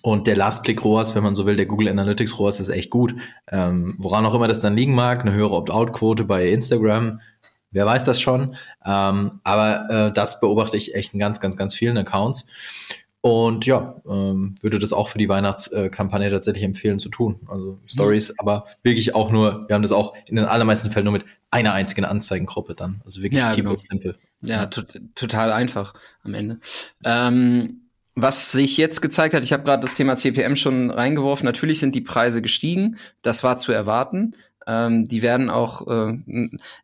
und 0.01 0.27
der 0.27 0.35
Last-Click 0.35 0.83
ROAS, 0.83 1.15
wenn 1.15 1.23
man 1.23 1.35
so 1.35 1.45
will, 1.45 1.55
der 1.55 1.65
Google 1.65 1.89
Analytics 1.89 2.37
ROAS 2.37 2.59
ist 2.59 2.69
echt 2.69 2.89
gut. 2.89 3.15
Ähm, 3.51 3.95
woran 3.97 4.25
auch 4.25 4.35
immer 4.35 4.47
das 4.47 4.61
dann 4.61 4.75
liegen 4.75 4.93
mag, 4.93 5.21
eine 5.21 5.33
höhere 5.33 5.51
Opt-out-Quote 5.51 6.25
bei 6.25 6.47
Instagram, 6.49 7.19
Wer 7.71 7.85
weiß 7.85 8.05
das 8.05 8.19
schon? 8.19 8.55
Ähm, 8.85 9.39
aber 9.43 9.89
äh, 9.89 10.11
das 10.11 10.39
beobachte 10.39 10.77
ich 10.77 10.95
echt 10.95 11.13
in 11.13 11.19
ganz, 11.19 11.39
ganz, 11.39 11.55
ganz 11.57 11.75
vielen 11.75 11.97
Accounts. 11.97 12.45
Und 13.21 13.65
ja, 13.65 14.01
ähm, 14.07 14.55
würde 14.61 14.79
das 14.79 14.93
auch 14.93 15.09
für 15.09 15.17
die 15.17 15.27
Weihnachtskampagne 15.27 16.29
tatsächlich 16.29 16.63
empfehlen 16.63 16.99
zu 16.99 17.09
tun. 17.09 17.41
Also 17.47 17.79
Stories, 17.85 18.29
mhm. 18.29 18.35
aber 18.39 18.65
wirklich 18.81 19.13
auch 19.13 19.29
nur, 19.29 19.67
wir 19.67 19.75
haben 19.75 19.81
das 19.81 19.91
auch 19.91 20.13
in 20.27 20.37
den 20.37 20.45
allermeisten 20.45 20.89
Fällen 20.89 21.03
nur 21.03 21.13
mit 21.13 21.25
einer 21.51 21.73
einzigen 21.73 22.05
Anzeigengruppe 22.05 22.75
dann. 22.75 23.01
Also 23.03 23.21
wirklich 23.21 23.39
ja, 23.39 23.53
Keyboard 23.53 23.81
genau. 23.89 24.01
simple. 24.03 24.15
Ja, 24.41 24.67
to 24.67 24.83
total 25.15 25.51
einfach 25.51 25.93
am 26.23 26.33
Ende. 26.33 26.59
Ähm, 27.03 27.81
was 28.15 28.51
sich 28.51 28.77
jetzt 28.77 29.01
gezeigt 29.01 29.33
hat, 29.33 29.43
ich 29.43 29.51
habe 29.51 29.63
gerade 29.63 29.81
das 29.81 29.95
Thema 29.95 30.15
CPM 30.15 30.55
schon 30.55 30.89
reingeworfen, 30.89 31.45
natürlich 31.45 31.79
sind 31.79 31.95
die 31.95 32.01
Preise 32.01 32.41
gestiegen, 32.41 32.97
das 33.21 33.43
war 33.43 33.57
zu 33.57 33.71
erwarten. 33.71 34.35
Ähm, 34.69 35.05
die 35.07 35.23
werden 35.23 35.49
auch 35.49 35.87
äh, 35.87 36.19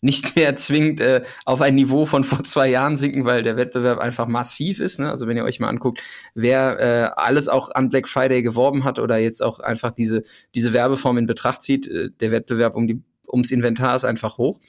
nicht 0.02 0.36
mehr 0.36 0.56
zwingend 0.56 1.02
äh, 1.02 1.22
auf 1.46 1.62
ein 1.62 1.76
Niveau 1.76 2.06
von 2.06 2.24
vor 2.24 2.42
zwei 2.44 2.68
Jahren 2.68 2.98
sinken, 2.98 3.26
weil 3.26 3.44
der 3.44 3.58
Wettbewerb 3.58 4.00
einfach 4.00 4.26
massiv 4.26 4.80
ist. 4.80 5.00
Ne? 5.00 5.12
Also 5.12 5.28
wenn 5.28 5.38
ihr 5.38 5.44
euch 5.44 5.60
mal 5.60 5.70
anguckt, 5.70 6.02
wer 6.34 6.80
äh, 6.80 7.12
alles 7.16 7.48
auch 7.48 7.70
an 7.70 7.90
Black 7.90 8.08
Friday 8.08 8.42
geworben 8.42 8.86
hat 8.86 8.98
oder 8.98 9.18
jetzt 9.20 9.44
auch 9.44 9.60
einfach 9.60 9.92
diese, 9.92 10.24
diese 10.56 10.74
Werbeform 10.74 11.20
in 11.20 11.28
Betracht 11.28 11.62
zieht, 11.62 11.88
äh, 11.88 12.10
der 12.20 12.32
Wettbewerb 12.32 12.76
um 12.76 12.88
die, 12.88 13.04
ums 13.32 13.52
Inventar 13.52 13.96
ist 13.96 14.04
einfach 14.04 14.40
hoch. 14.40 14.60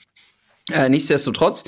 Äh, 0.72 0.88
nichtsdestotrotz, 0.88 1.62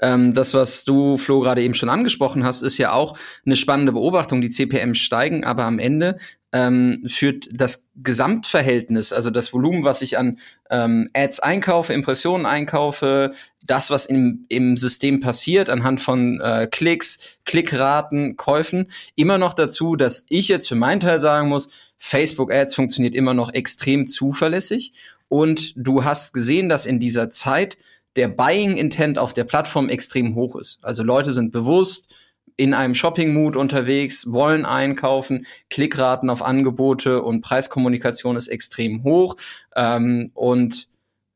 ähm, 0.00 0.32
das, 0.32 0.54
was 0.54 0.84
du, 0.84 1.16
Flo, 1.16 1.40
gerade 1.40 1.60
eben 1.62 1.74
schon 1.74 1.88
angesprochen 1.88 2.44
hast, 2.44 2.62
ist 2.62 2.78
ja 2.78 2.92
auch 2.92 3.18
eine 3.44 3.56
spannende 3.56 3.90
Beobachtung. 3.90 4.40
Die 4.40 4.48
CPM 4.48 4.94
steigen, 4.94 5.42
aber 5.42 5.64
am 5.64 5.80
Ende 5.80 6.18
ähm, 6.52 7.02
führt 7.08 7.48
das 7.50 7.90
Gesamtverhältnis, 7.96 9.12
also 9.12 9.30
das 9.30 9.52
Volumen, 9.52 9.82
was 9.82 10.02
ich 10.02 10.18
an 10.18 10.38
ähm, 10.70 11.10
Ads 11.14 11.40
einkaufe, 11.40 11.92
Impressionen 11.92 12.46
einkaufe, 12.46 13.32
das, 13.60 13.90
was 13.90 14.06
im, 14.06 14.46
im 14.48 14.76
System 14.76 15.18
passiert, 15.18 15.68
anhand 15.68 16.00
von 16.00 16.40
äh, 16.40 16.68
Klicks, 16.70 17.18
Klickraten, 17.44 18.36
Käufen, 18.36 18.86
immer 19.16 19.38
noch 19.38 19.54
dazu, 19.54 19.96
dass 19.96 20.26
ich 20.28 20.46
jetzt 20.46 20.68
für 20.68 20.76
meinen 20.76 21.00
Teil 21.00 21.18
sagen 21.18 21.48
muss, 21.48 21.70
Facebook 21.98 22.52
Ads 22.52 22.76
funktioniert 22.76 23.16
immer 23.16 23.34
noch 23.34 23.52
extrem 23.52 24.06
zuverlässig. 24.06 24.92
Und 25.28 25.72
du 25.74 26.04
hast 26.04 26.34
gesehen, 26.34 26.68
dass 26.68 26.86
in 26.86 27.00
dieser 27.00 27.30
Zeit 27.30 27.78
der 28.16 28.28
Buying 28.28 28.76
Intent 28.76 29.18
auf 29.18 29.32
der 29.32 29.44
Plattform 29.44 29.88
extrem 29.88 30.34
hoch 30.34 30.56
ist. 30.56 30.78
Also 30.82 31.02
Leute 31.02 31.32
sind 31.32 31.52
bewusst 31.52 32.14
in 32.56 32.74
einem 32.74 32.94
Shopping-Mood 32.94 33.56
unterwegs, 33.56 34.32
wollen 34.32 34.64
einkaufen, 34.64 35.46
Klickraten 35.70 36.30
auf 36.30 36.42
Angebote 36.42 37.22
und 37.22 37.40
Preiskommunikation 37.40 38.36
ist 38.36 38.48
extrem 38.48 39.02
hoch. 39.02 39.36
Ähm, 39.74 40.30
und 40.34 40.88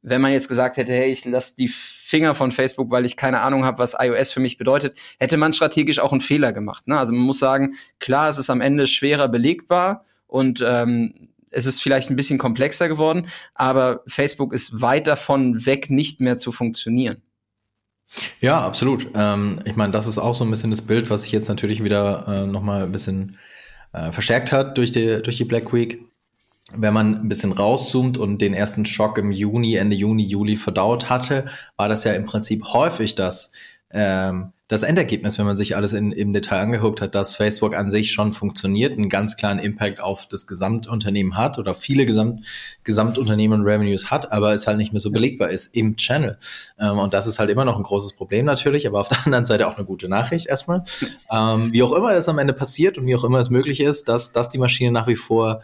wenn 0.02 0.20
man 0.20 0.32
jetzt 0.32 0.48
gesagt 0.48 0.76
hätte, 0.76 0.92
hey, 0.92 1.10
ich 1.10 1.24
lasse 1.24 1.56
die 1.56 1.68
Finger 1.68 2.34
von 2.34 2.52
Facebook, 2.52 2.90
weil 2.90 3.04
ich 3.04 3.16
keine 3.16 3.40
Ahnung 3.40 3.64
habe, 3.64 3.78
was 3.78 3.96
iOS 3.98 4.32
für 4.32 4.40
mich 4.40 4.56
bedeutet, 4.58 4.96
hätte 5.18 5.36
man 5.36 5.52
strategisch 5.52 5.98
auch 5.98 6.12
einen 6.12 6.20
Fehler 6.20 6.52
gemacht. 6.52 6.86
Ne? 6.86 6.98
Also 6.98 7.12
man 7.12 7.22
muss 7.22 7.40
sagen, 7.40 7.74
klar, 7.98 8.28
es 8.28 8.38
ist 8.38 8.48
am 8.50 8.60
Ende 8.60 8.86
schwerer 8.86 9.28
belegbar 9.28 10.04
und 10.26 10.64
ähm, 10.64 11.30
es 11.50 11.66
ist 11.66 11.82
vielleicht 11.82 12.10
ein 12.10 12.16
bisschen 12.16 12.38
komplexer 12.38 12.88
geworden, 12.88 13.26
aber 13.54 14.02
Facebook 14.06 14.52
ist 14.52 14.80
weit 14.80 15.06
davon 15.06 15.66
weg, 15.66 15.90
nicht 15.90 16.20
mehr 16.20 16.36
zu 16.36 16.52
funktionieren. 16.52 17.22
Ja, 18.40 18.60
absolut. 18.64 19.08
Ähm, 19.14 19.60
ich 19.64 19.76
meine, 19.76 19.92
das 19.92 20.06
ist 20.06 20.18
auch 20.18 20.34
so 20.34 20.44
ein 20.44 20.50
bisschen 20.50 20.70
das 20.70 20.82
Bild, 20.82 21.10
was 21.10 21.22
sich 21.22 21.32
jetzt 21.32 21.48
natürlich 21.48 21.84
wieder 21.84 22.26
äh, 22.26 22.46
nochmal 22.46 22.84
ein 22.84 22.92
bisschen 22.92 23.38
äh, 23.92 24.12
verstärkt 24.12 24.52
hat 24.52 24.78
durch 24.78 24.90
die, 24.92 25.22
durch 25.22 25.36
die 25.36 25.44
Black 25.44 25.72
Week. 25.72 26.00
wenn 26.74 26.92
man 26.92 27.16
ein 27.16 27.28
bisschen 27.28 27.52
rauszoomt 27.52 28.18
und 28.18 28.38
den 28.42 28.54
ersten 28.54 28.84
Schock 28.84 29.16
im 29.18 29.30
Juni, 29.32 29.76
Ende 29.76 29.96
Juni, 29.96 30.24
Juli 30.24 30.56
verdaut 30.56 31.08
hatte, 31.08 31.46
war 31.76 31.88
das 31.88 32.04
ja 32.04 32.12
im 32.12 32.26
Prinzip 32.26 32.64
häufig 32.72 33.14
das, 33.14 33.52
ähm, 33.90 34.52
das 34.68 34.82
Endergebnis, 34.82 35.38
wenn 35.38 35.46
man 35.46 35.56
sich 35.56 35.76
alles 35.76 35.94
in, 35.94 36.12
im 36.12 36.34
Detail 36.34 36.60
angeguckt 36.60 37.00
hat, 37.00 37.14
dass 37.14 37.34
Facebook 37.34 37.74
an 37.74 37.90
sich 37.90 38.12
schon 38.12 38.34
funktioniert, 38.34 38.92
einen 38.92 39.08
ganz 39.08 39.38
klaren 39.38 39.58
Impact 39.58 39.98
auf 40.00 40.26
das 40.28 40.46
Gesamtunternehmen 40.46 41.38
hat 41.38 41.58
oder 41.58 41.74
viele 41.74 42.04
Gesamt, 42.04 42.44
Gesamtunternehmen 42.84 43.62
Revenues 43.62 44.10
hat, 44.10 44.30
aber 44.30 44.52
es 44.52 44.66
halt 44.66 44.76
nicht 44.76 44.92
mehr 44.92 45.00
so 45.00 45.10
belegbar 45.10 45.48
ist 45.48 45.74
im 45.74 45.96
Channel. 45.96 46.38
Ähm, 46.78 46.98
und 46.98 47.14
das 47.14 47.26
ist 47.26 47.38
halt 47.38 47.48
immer 47.48 47.64
noch 47.64 47.78
ein 47.78 47.82
großes 47.82 48.12
Problem 48.12 48.44
natürlich, 48.44 48.86
aber 48.86 49.00
auf 49.00 49.08
der 49.08 49.18
anderen 49.24 49.46
Seite 49.46 49.66
auch 49.66 49.76
eine 49.76 49.86
gute 49.86 50.08
Nachricht 50.08 50.46
erstmal. 50.46 50.84
Ähm, 51.32 51.72
wie 51.72 51.82
auch 51.82 51.92
immer 51.92 52.12
das 52.12 52.28
am 52.28 52.38
Ende 52.38 52.52
passiert 52.52 52.98
und 52.98 53.06
wie 53.06 53.16
auch 53.16 53.24
immer 53.24 53.38
es 53.38 53.48
möglich 53.48 53.80
ist, 53.80 54.08
dass, 54.08 54.32
dass 54.32 54.50
die 54.50 54.58
Maschine 54.58 54.92
nach 54.92 55.06
wie 55.06 55.16
vor 55.16 55.62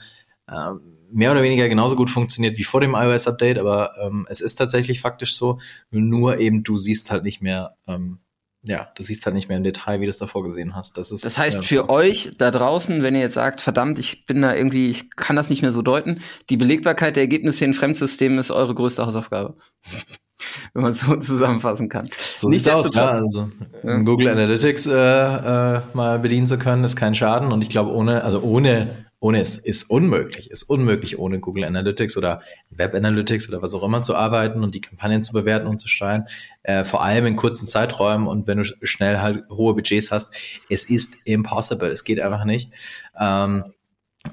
ähm, 0.50 0.80
mehr 1.12 1.30
oder 1.30 1.42
weniger 1.42 1.68
genauso 1.68 1.94
gut 1.94 2.08
funktioniert 2.08 2.56
wie 2.56 2.64
vor 2.64 2.80
dem 2.80 2.94
iOS-Update, 2.94 3.58
aber 3.58 3.92
ähm, 4.00 4.26
es 4.30 4.40
ist 4.40 4.56
tatsächlich 4.56 5.00
faktisch 5.00 5.36
so, 5.36 5.60
nur 5.90 6.38
eben 6.38 6.64
du 6.64 6.78
siehst 6.78 7.10
halt 7.10 7.22
nicht 7.22 7.40
mehr 7.40 7.76
ähm, 7.86 8.18
ja, 8.64 8.88
du 8.96 9.02
siehst 9.02 9.24
halt 9.26 9.34
nicht 9.34 9.48
mehr 9.48 9.58
im 9.58 9.64
Detail, 9.64 10.00
wie 10.00 10.06
du 10.06 10.10
es 10.10 10.18
davor 10.18 10.42
gesehen 10.42 10.74
hast. 10.74 10.96
Das, 10.96 11.12
ist, 11.12 11.24
das 11.24 11.38
heißt, 11.38 11.58
äh, 11.58 11.62
für 11.62 11.90
euch 11.90 12.32
da 12.38 12.50
draußen, 12.50 13.02
wenn 13.02 13.14
ihr 13.14 13.20
jetzt 13.20 13.34
sagt, 13.34 13.60
verdammt, 13.60 13.98
ich 13.98 14.24
bin 14.24 14.40
da 14.40 14.54
irgendwie, 14.54 14.88
ich 14.88 15.10
kann 15.10 15.36
das 15.36 15.50
nicht 15.50 15.62
mehr 15.62 15.70
so 15.70 15.82
deuten, 15.82 16.20
die 16.48 16.56
Belegbarkeit 16.56 17.16
der 17.16 17.24
Ergebnisse 17.24 17.64
in 17.64 17.74
Fremdsystemen 17.74 18.38
ist 18.38 18.50
eure 18.50 18.74
größte 18.74 19.04
Hausaufgabe. 19.04 19.56
wenn 20.72 20.82
man 20.82 20.92
es 20.92 21.00
so 21.00 21.14
zusammenfassen 21.16 21.88
kann. 21.88 22.08
So 22.34 22.48
nicht 22.48 22.68
aus, 22.68 22.92
ja, 22.94 23.10
also 23.10 23.50
ja. 23.82 23.98
Google 23.98 24.28
Analytics 24.28 24.86
äh, 24.86 24.92
äh, 24.92 25.80
mal 25.92 26.18
bedienen 26.18 26.46
zu 26.46 26.58
können, 26.58 26.84
ist 26.84 26.96
kein 26.96 27.14
Schaden. 27.14 27.52
Und 27.52 27.62
ich 27.62 27.70
glaube, 27.70 27.92
ohne, 27.92 28.24
also 28.24 28.40
ohne 28.40 29.03
ohne 29.24 29.40
es 29.40 29.56
ist 29.56 29.84
unmöglich, 29.84 30.50
ist 30.50 30.64
unmöglich, 30.64 31.18
ohne 31.18 31.40
Google 31.40 31.64
Analytics 31.64 32.18
oder 32.18 32.42
Web 32.68 32.94
Analytics 32.94 33.48
oder 33.48 33.62
was 33.62 33.72
auch 33.72 33.82
immer 33.82 34.02
zu 34.02 34.14
arbeiten 34.14 34.62
und 34.62 34.74
die 34.74 34.82
Kampagnen 34.82 35.22
zu 35.22 35.32
bewerten 35.32 35.66
und 35.66 35.80
zu 35.80 35.88
steuern. 35.88 36.28
Äh, 36.62 36.84
vor 36.84 37.02
allem 37.02 37.24
in 37.24 37.34
kurzen 37.34 37.66
Zeiträumen 37.66 38.26
und 38.26 38.46
wenn 38.46 38.58
du 38.58 38.64
schnell 38.82 39.20
halt 39.20 39.48
hohe 39.48 39.72
Budgets 39.72 40.10
hast, 40.10 40.34
es 40.68 40.84
ist 40.84 41.16
impossible. 41.24 41.88
Es 41.88 42.04
geht 42.04 42.20
einfach 42.20 42.44
nicht. 42.44 42.70
Ähm, 43.18 43.64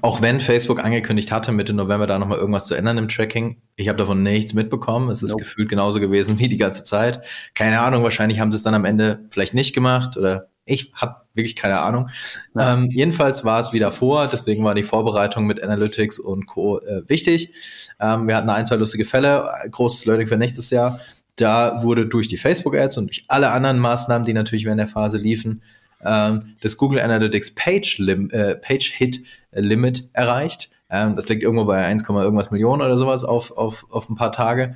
auch 0.02 0.20
wenn 0.20 0.40
Facebook 0.40 0.84
angekündigt 0.84 1.32
hatte, 1.32 1.52
Mitte 1.52 1.72
November 1.72 2.06
da 2.06 2.18
nochmal 2.18 2.36
irgendwas 2.36 2.66
zu 2.66 2.74
ändern 2.74 2.98
im 2.98 3.08
Tracking, 3.08 3.62
ich 3.76 3.88
habe 3.88 3.96
davon 3.96 4.22
nichts 4.22 4.52
mitbekommen. 4.52 5.08
Es 5.08 5.22
ist 5.22 5.30
nope. 5.30 5.44
gefühlt 5.44 5.70
genauso 5.70 6.00
gewesen 6.00 6.38
wie 6.38 6.48
die 6.48 6.58
ganze 6.58 6.84
Zeit. 6.84 7.24
Keine 7.54 7.80
Ahnung, 7.80 8.02
wahrscheinlich 8.02 8.40
haben 8.40 8.52
sie 8.52 8.56
es 8.56 8.62
dann 8.62 8.74
am 8.74 8.84
Ende 8.84 9.24
vielleicht 9.30 9.54
nicht 9.54 9.74
gemacht 9.74 10.18
oder 10.18 10.50
ich 10.64 10.92
habe 10.94 11.16
wirklich 11.34 11.56
keine 11.56 11.80
Ahnung. 11.80 12.08
Ja. 12.54 12.74
Ähm, 12.74 12.90
jedenfalls 12.90 13.44
war 13.44 13.60
es 13.60 13.72
wieder 13.72 13.90
vor, 13.90 14.28
deswegen 14.28 14.64
war 14.64 14.74
die 14.74 14.82
Vorbereitung 14.82 15.46
mit 15.46 15.62
Analytics 15.62 16.18
und 16.18 16.46
Co. 16.46 16.78
Äh, 16.80 17.08
wichtig. 17.08 17.52
Ähm, 18.00 18.28
wir 18.28 18.36
hatten 18.36 18.50
ein, 18.50 18.66
zwei 18.66 18.76
lustige 18.76 19.04
Fälle, 19.04 19.50
großes 19.70 20.04
Learning 20.06 20.26
für 20.26 20.36
nächstes 20.36 20.70
Jahr. 20.70 21.00
Da 21.36 21.82
wurde 21.82 22.06
durch 22.06 22.28
die 22.28 22.36
Facebook-Ads 22.36 22.98
und 22.98 23.06
durch 23.06 23.24
alle 23.28 23.50
anderen 23.50 23.78
Maßnahmen, 23.78 24.26
die 24.26 24.34
natürlich 24.34 24.64
während 24.64 24.80
der 24.80 24.88
Phase 24.88 25.18
liefen, 25.18 25.62
ähm, 26.04 26.56
das 26.60 26.76
Google 26.76 27.00
Analytics 27.00 27.54
Page, 27.54 27.98
Lim 27.98 28.30
äh, 28.30 28.54
Page 28.56 28.92
Hit 28.92 29.20
Limit 29.52 30.08
erreicht. 30.12 30.70
Ähm, 30.90 31.16
das 31.16 31.28
liegt 31.28 31.42
irgendwo 31.42 31.64
bei 31.64 31.84
1, 31.84 32.06
irgendwas 32.08 32.50
Millionen 32.50 32.82
oder 32.82 32.98
sowas 32.98 33.24
auf, 33.24 33.50
auf, 33.56 33.86
auf 33.90 34.08
ein 34.08 34.16
paar 34.16 34.32
Tage. 34.32 34.74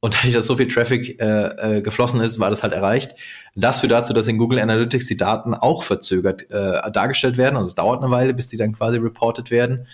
Und 0.00 0.14
dadurch, 0.14 0.34
dass 0.34 0.46
so 0.46 0.56
viel 0.56 0.68
Traffic 0.68 1.20
äh, 1.20 1.78
äh, 1.78 1.82
geflossen 1.82 2.20
ist, 2.20 2.38
war 2.38 2.50
das 2.50 2.62
halt 2.62 2.74
erreicht. 2.74 3.12
Das 3.54 3.80
führt 3.80 3.92
dazu, 3.92 4.12
dass 4.12 4.28
in 4.28 4.38
Google 4.38 4.58
Analytics 4.58 5.06
die 5.06 5.16
Daten 5.16 5.54
auch 5.54 5.82
verzögert 5.82 6.50
äh, 6.50 6.90
dargestellt 6.92 7.38
werden. 7.38 7.56
Also 7.56 7.68
es 7.68 7.74
dauert 7.74 8.02
eine 8.02 8.10
Weile, 8.10 8.34
bis 8.34 8.48
die 8.48 8.56
dann 8.58 8.72
quasi 8.72 8.98
reported 8.98 9.50
werden. 9.50 9.86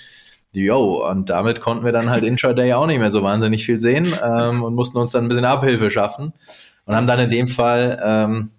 Jo, 0.55 1.09
und 1.09 1.31
damit 1.31 1.61
konnten 1.61 1.85
wir 1.85 1.93
dann 1.93 2.11
halt 2.11 2.25
intraday 2.25 2.75
auch 2.75 2.87
nicht 2.87 2.99
mehr 2.99 3.11
so 3.11 3.23
wahnsinnig 3.23 3.65
viel 3.65 3.81
sehen 3.81 4.13
ähm, 4.23 4.63
und 4.63 4.75
mussten 4.75 4.99
uns 4.99 5.13
dann 5.13 5.25
ein 5.25 5.29
bisschen 5.29 5.45
Abhilfe 5.45 5.91
schaffen 5.91 6.33
und 6.85 6.95
haben 6.95 7.07
dann 7.07 7.21
in 7.21 7.31
dem 7.31 7.49
Fall 7.49 8.01
ähm, 8.05 8.51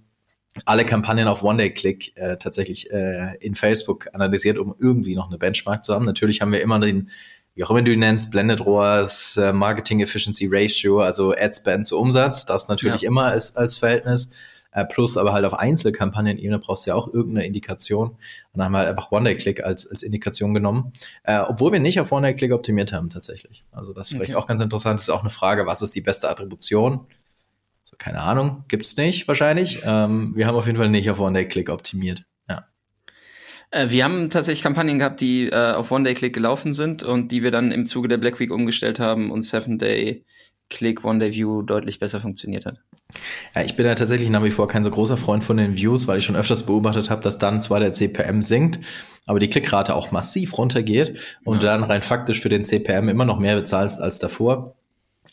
alle 0.66 0.86
Kampagnen 0.86 1.28
auf 1.28 1.44
One-Day-Click 1.44 2.16
äh, 2.16 2.38
tatsächlich 2.38 2.92
äh, 2.92 3.36
in 3.40 3.56
Facebook 3.56 4.08
analysiert, 4.14 4.58
um 4.58 4.76
irgendwie 4.80 5.16
noch 5.16 5.28
eine 5.28 5.38
Benchmark 5.38 5.84
zu 5.84 5.94
haben. 5.94 6.06
Natürlich 6.06 6.42
haben 6.42 6.52
wir 6.52 6.62
immer 6.62 6.80
den 6.80 7.10
wie 7.56 7.64
auch 7.64 7.70
immer 7.70 7.82
du 7.82 7.92
ihn 7.92 8.00
nennst, 8.00 8.32
Blended 8.32 8.66
ROAS, 8.66 9.38
äh, 9.38 9.54
Marketing 9.54 10.02
Efficiency 10.02 10.48
Ratio, 10.52 11.02
also 11.02 11.34
Ad 11.34 11.54
Spend 11.56 11.86
zu 11.86 12.00
Umsatz, 12.00 12.46
das 12.46 12.68
natürlich 12.68 13.02
ja. 13.02 13.08
immer 13.08 13.26
als, 13.26 13.56
als 13.56 13.78
Verhältnis. 13.78 14.32
Äh, 14.72 14.86
plus 14.86 15.18
aber 15.18 15.34
halt 15.34 15.46
auf 15.46 15.54
Einzelkampagnenebene 15.54 16.58
brauchst 16.58 16.86
du 16.86 16.90
ja 16.90 16.96
auch 16.96 17.14
irgendeine 17.14 17.46
Indikation. 17.46 18.10
Und 18.10 18.18
dann 18.54 18.66
haben 18.66 18.72
wir 18.72 18.80
halt 18.80 18.90
einfach 18.90 19.12
One-Day-Click 19.12 19.64
als, 19.64 19.90
als 19.90 20.02
Indikation 20.02 20.56
genommen. 20.56 20.92
Äh, 21.22 21.42
obwohl 21.42 21.72
wir 21.72 21.80
nicht 21.80 22.00
auf 22.00 22.12
One-Day-Click 22.12 22.52
optimiert 22.52 22.92
haben 22.92 23.10
tatsächlich. 23.10 23.64
Also 23.72 23.94
das 23.94 24.08
ist 24.08 24.14
vielleicht 24.16 24.34
okay. 24.34 24.42
auch 24.42 24.48
ganz 24.48 24.62
interessant. 24.62 25.00
Das 25.00 25.08
ist 25.08 25.14
auch 25.14 25.22
eine 25.22 25.30
Frage, 25.30 25.68
was 25.68 25.84
ist 25.84 25.94
die 25.94 26.02
beste 26.02 26.28
Attribution? 26.28 27.06
So, 27.84 27.96
keine 27.98 28.22
Ahnung, 28.22 28.64
gibt's 28.68 28.98
nicht 28.98 29.28
wahrscheinlich. 29.28 29.82
Ähm, 29.86 30.34
wir 30.36 30.48
haben 30.48 30.56
auf 30.56 30.66
jeden 30.66 30.80
Fall 30.80 30.90
nicht 30.90 31.12
auf 31.12 31.20
One-Day-Click 31.20 31.70
optimiert. 31.70 32.26
Äh, 33.74 33.90
wir 33.90 34.04
haben 34.04 34.30
tatsächlich 34.30 34.64
Kampagnen 34.64 35.00
gehabt, 35.00 35.20
die 35.20 35.48
äh, 35.48 35.74
auf 35.74 35.92
One-Day-Click 35.92 36.34
gelaufen 36.34 36.74
sind 36.74 37.04
und 37.04 37.32
die 37.32 37.44
wir 37.44 37.52
dann 37.52 37.72
im 37.72 37.86
Zuge 37.86 38.08
der 38.08 38.18
Black 38.18 38.40
Week 38.40 38.52
umgestellt 38.52 39.00
haben 39.00 39.32
und 39.32 39.42
Seven-Day-Click, 39.42 41.04
One-Day-View 41.04 41.64
deutlich 41.64 42.00
besser 42.00 42.22
funktioniert 42.22 42.66
hat. 42.66 42.78
Ja, 43.56 43.64
ich 43.64 43.76
bin 43.76 43.86
ja 43.86 43.96
tatsächlich 43.96 44.30
nach 44.30 44.44
wie 44.44 44.52
vor 44.52 44.68
kein 44.68 44.84
so 44.84 44.92
großer 44.92 45.18
Freund 45.18 45.44
von 45.44 45.58
den 45.58 45.76
Views, 45.76 46.08
weil 46.08 46.20
ich 46.20 46.26
schon 46.26 46.36
öfters 46.36 46.66
beobachtet 46.66 47.10
habe, 47.10 47.22
dass 47.22 47.40
dann 47.40 47.62
zwar 47.62 47.80
der 47.80 47.94
CPM 47.94 48.42
sinkt, 48.42 48.80
aber 49.26 49.40
die 49.40 49.50
Klickrate 49.50 49.96
auch 49.96 50.12
massiv 50.12 50.58
runtergeht 50.58 51.20
und 51.44 51.64
ja. 51.64 51.72
dann 51.72 51.84
rein 51.84 52.04
faktisch 52.04 52.42
für 52.42 52.50
den 52.50 52.66
CPM 52.66 53.10
immer 53.10 53.26
noch 53.26 53.40
mehr 53.40 53.56
bezahlst 53.56 54.02
als 54.02 54.20
davor 54.20 54.76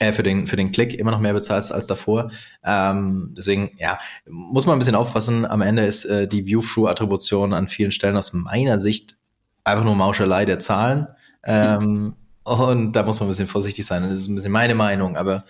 äh, 0.01 0.13
für 0.13 0.25
den 0.25 0.49
für 0.49 0.57
den 0.57 0.73
Klick 0.73 0.95
immer 0.95 1.13
noch 1.13 1.21
mehr 1.21 1.35
bezahlst 1.35 1.73
als 1.73 1.87
davor. 1.87 2.33
Ähm, 2.65 3.35
deswegen 3.37 3.71
ja 3.79 3.99
muss 4.27 4.67
man 4.67 4.75
ein 4.75 4.79
bisschen 4.81 4.97
aufpassen. 4.97 5.47
Am 5.47 5.61
Ende 5.61 5.87
ist 5.87 6.05
äh, 6.07 6.27
die 6.27 6.47
View-Through-Attribution 6.47 7.55
an 7.55 7.69
vielen 7.69 7.93
Stellen 7.93 8.17
aus 8.17 8.33
meiner 8.33 8.79
Sicht 8.79 9.17
einfach 9.63 9.85
nur 9.85 9.95
Mauschelei 9.95 10.45
der 10.45 10.59
Zahlen. 10.59 11.07
Ähm, 11.45 12.17
und 12.43 12.93
da 12.93 13.05
muss 13.05 13.21
man 13.21 13.29
ein 13.29 13.31
bisschen 13.31 13.47
vorsichtig 13.47 13.87
sein. 13.87 14.03
Das 14.03 14.19
ist 14.19 14.29
ein 14.29 14.35
bisschen 14.35 14.53
meine 14.53 14.75
Meinung, 14.75 15.17
aber 15.17 15.45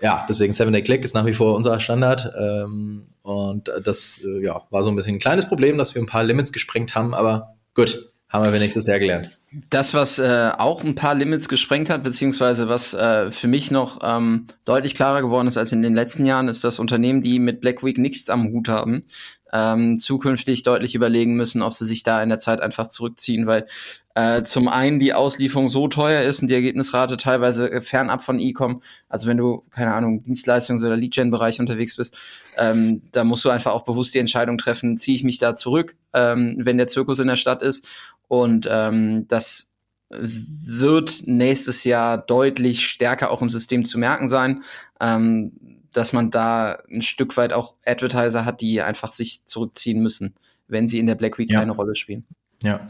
ja, 0.00 0.26
deswegen 0.28 0.52
Seven 0.52 0.72
Day 0.72 0.82
Click 0.82 1.04
ist 1.04 1.14
nach 1.14 1.24
wie 1.24 1.32
vor 1.32 1.54
unser 1.54 1.78
Standard. 1.78 2.32
Ähm, 2.36 3.06
und 3.22 3.70
das 3.84 4.20
äh, 4.24 4.44
ja, 4.44 4.62
war 4.70 4.82
so 4.82 4.90
ein 4.90 4.96
bisschen 4.96 5.16
ein 5.16 5.20
kleines 5.20 5.46
Problem, 5.46 5.78
dass 5.78 5.94
wir 5.94 6.02
ein 6.02 6.06
paar 6.06 6.24
Limits 6.24 6.52
gesprengt 6.52 6.96
haben, 6.96 7.14
aber 7.14 7.54
gut, 7.74 8.11
haben 8.32 8.50
wir 8.50 8.58
nächstes 8.58 8.86
Jahr 8.86 8.98
gelernt. 8.98 9.38
Das, 9.68 9.92
was 9.92 10.18
äh, 10.18 10.50
auch 10.56 10.82
ein 10.82 10.94
paar 10.94 11.14
Limits 11.14 11.48
gesprengt 11.48 11.90
hat, 11.90 12.02
beziehungsweise 12.02 12.68
was 12.68 12.94
äh, 12.94 13.30
für 13.30 13.46
mich 13.46 13.70
noch 13.70 14.00
ähm, 14.02 14.46
deutlich 14.64 14.94
klarer 14.94 15.20
geworden 15.20 15.46
ist 15.46 15.58
als 15.58 15.72
in 15.72 15.82
den 15.82 15.94
letzten 15.94 16.24
Jahren, 16.24 16.48
ist, 16.48 16.64
dass 16.64 16.78
Unternehmen, 16.78 17.20
die 17.20 17.38
mit 17.38 17.60
Black 17.60 17.84
Week 17.84 17.98
nichts 17.98 18.30
am 18.30 18.50
Hut 18.50 18.68
haben, 18.68 19.04
ähm, 19.52 19.98
zukünftig 19.98 20.62
deutlich 20.62 20.94
überlegen 20.94 21.34
müssen, 21.34 21.60
ob 21.60 21.74
sie 21.74 21.84
sich 21.84 22.02
da 22.02 22.22
in 22.22 22.30
der 22.30 22.38
Zeit 22.38 22.62
einfach 22.62 22.88
zurückziehen, 22.88 23.46
weil 23.46 23.66
äh, 24.14 24.42
zum 24.42 24.68
einen 24.68 24.98
die 24.98 25.12
Auslieferung 25.12 25.68
so 25.68 25.88
teuer 25.88 26.22
ist 26.22 26.40
und 26.42 26.48
die 26.48 26.54
Ergebnisrate 26.54 27.16
teilweise 27.18 27.70
äh, 27.70 27.80
fernab 27.80 28.22
von 28.22 28.40
E-Com. 28.40 28.82
Also 29.08 29.28
wenn 29.28 29.36
du, 29.36 29.64
keine 29.70 29.94
Ahnung, 29.94 30.24
Dienstleistungs- 30.26 30.84
oder 30.84 30.96
Lead-Gen-Bereich 30.96 31.60
unterwegs 31.60 31.96
bist, 31.96 32.18
ähm, 32.56 33.02
da 33.12 33.24
musst 33.24 33.44
du 33.44 33.50
einfach 33.50 33.72
auch 33.72 33.84
bewusst 33.84 34.14
die 34.14 34.18
Entscheidung 34.18 34.56
treffen, 34.58 34.96
ziehe 34.96 35.16
ich 35.16 35.24
mich 35.24 35.38
da 35.38 35.54
zurück, 35.54 35.96
ähm, 36.14 36.56
wenn 36.58 36.78
der 36.78 36.86
Zirkus 36.86 37.18
in 37.18 37.28
der 37.28 37.36
Stadt 37.36 37.62
ist 37.62 37.86
und 38.32 38.66
ähm, 38.70 39.28
das 39.28 39.74
wird 40.08 41.24
nächstes 41.26 41.84
Jahr 41.84 42.16
deutlich 42.16 42.86
stärker 42.86 43.30
auch 43.30 43.42
im 43.42 43.50
System 43.50 43.84
zu 43.84 43.98
merken 43.98 44.26
sein, 44.26 44.62
ähm, 45.00 45.52
dass 45.92 46.14
man 46.14 46.30
da 46.30 46.78
ein 46.90 47.02
Stück 47.02 47.36
weit 47.36 47.52
auch 47.52 47.74
Advertiser 47.84 48.46
hat, 48.46 48.62
die 48.62 48.80
einfach 48.80 49.08
sich 49.08 49.44
zurückziehen 49.44 50.02
müssen, 50.02 50.34
wenn 50.66 50.86
sie 50.86 50.98
in 50.98 51.06
der 51.06 51.14
Black 51.14 51.36
Week 51.36 51.50
ja. 51.50 51.58
keine 51.58 51.72
Rolle 51.72 51.94
spielen. 51.94 52.24
Ja, 52.62 52.86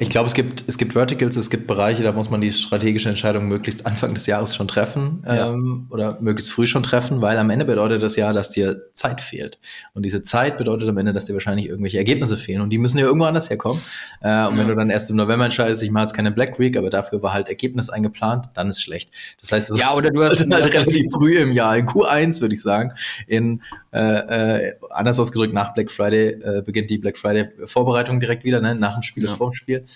ich 0.00 0.10
glaube, 0.10 0.28
es 0.28 0.34
gibt, 0.34 0.62
es 0.68 0.78
gibt 0.78 0.92
Verticals, 0.92 1.34
es 1.34 1.50
gibt 1.50 1.66
Bereiche, 1.66 2.04
da 2.04 2.12
muss 2.12 2.30
man 2.30 2.40
die 2.40 2.52
strategische 2.52 3.08
Entscheidung 3.08 3.48
möglichst 3.48 3.84
Anfang 3.84 4.14
des 4.14 4.26
Jahres 4.26 4.54
schon 4.54 4.68
treffen 4.68 5.24
ja. 5.26 5.48
ähm, 5.48 5.88
oder 5.90 6.18
möglichst 6.20 6.52
früh 6.52 6.68
schon 6.68 6.84
treffen, 6.84 7.20
weil 7.20 7.36
am 7.36 7.50
Ende 7.50 7.64
bedeutet 7.64 8.00
das 8.00 8.14
ja, 8.14 8.32
dass 8.32 8.50
dir 8.50 8.92
Zeit 8.94 9.20
fehlt. 9.20 9.58
Und 9.94 10.04
diese 10.04 10.22
Zeit 10.22 10.56
bedeutet 10.56 10.88
am 10.88 10.98
Ende, 10.98 11.12
dass 11.12 11.24
dir 11.24 11.32
wahrscheinlich 11.32 11.66
irgendwelche 11.66 11.98
Ergebnisse 11.98 12.36
fehlen 12.36 12.60
und 12.60 12.70
die 12.70 12.78
müssen 12.78 12.98
ja 12.98 13.06
irgendwo 13.06 13.26
anders 13.26 13.50
herkommen. 13.50 13.82
Äh, 14.20 14.46
und 14.46 14.54
ja. 14.54 14.58
wenn 14.58 14.68
du 14.68 14.76
dann 14.76 14.88
erst 14.88 15.10
im 15.10 15.16
November 15.16 15.46
entscheidest, 15.46 15.82
ich 15.82 15.90
mache 15.90 16.04
jetzt 16.04 16.14
keine 16.14 16.30
Black 16.30 16.60
Week, 16.60 16.76
aber 16.76 16.90
dafür 16.90 17.20
war 17.22 17.32
halt 17.32 17.48
Ergebnis 17.48 17.90
eingeplant, 17.90 18.50
dann 18.54 18.68
ist 18.68 18.80
schlecht. 18.80 19.10
Das 19.40 19.50
heißt, 19.50 19.70
das 19.70 19.80
ja, 19.80 19.94
oder 19.94 20.10
du 20.10 20.22
hast 20.22 20.38
halt 20.38 20.74
relativ 20.74 21.06
früh 21.12 21.38
im 21.38 21.50
Jahr, 21.50 21.76
in 21.76 21.86
Q1 21.86 22.40
würde 22.40 22.54
ich 22.54 22.62
sagen, 22.62 22.92
in 23.26 23.62
äh, 23.92 24.68
äh, 24.68 24.74
anders 24.90 25.18
ausgedrückt, 25.18 25.52
nach 25.52 25.74
Black 25.74 25.90
Friday 25.90 26.40
äh, 26.40 26.62
beginnt 26.64 26.88
die 26.88 26.98
Black 26.98 27.18
Friday 27.18 27.48
Vorbereitung 27.64 28.20
direkt 28.20 28.44
wieder, 28.44 28.60
ne? 28.60 28.76
nach 28.76 28.94
dem 28.94 29.02
Spiel 29.02 29.24
ja. 29.24 29.30
ist 29.30 29.36
vorm 29.36 29.50
Spiel. 29.50 29.87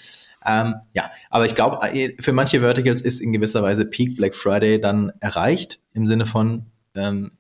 Ähm, 0.45 0.75
ja, 0.93 1.11
aber 1.31 1.47
ich 1.47 1.55
glaube, 1.55 1.87
äh, 1.89 2.15
für 2.21 2.33
manche 2.33 2.61
Verticals 2.61 3.01
ist 3.01 3.21
in 3.21 3.33
gewisser 3.33 3.63
Weise 3.63 3.85
Peak 3.85 4.17
Black 4.17 4.35
Friday 4.35 4.81
dann 4.81 5.13
erreicht, 5.21 5.81
im 5.93 6.07
Sinne 6.07 6.27
von, 6.27 6.67
ähm, 6.95 7.33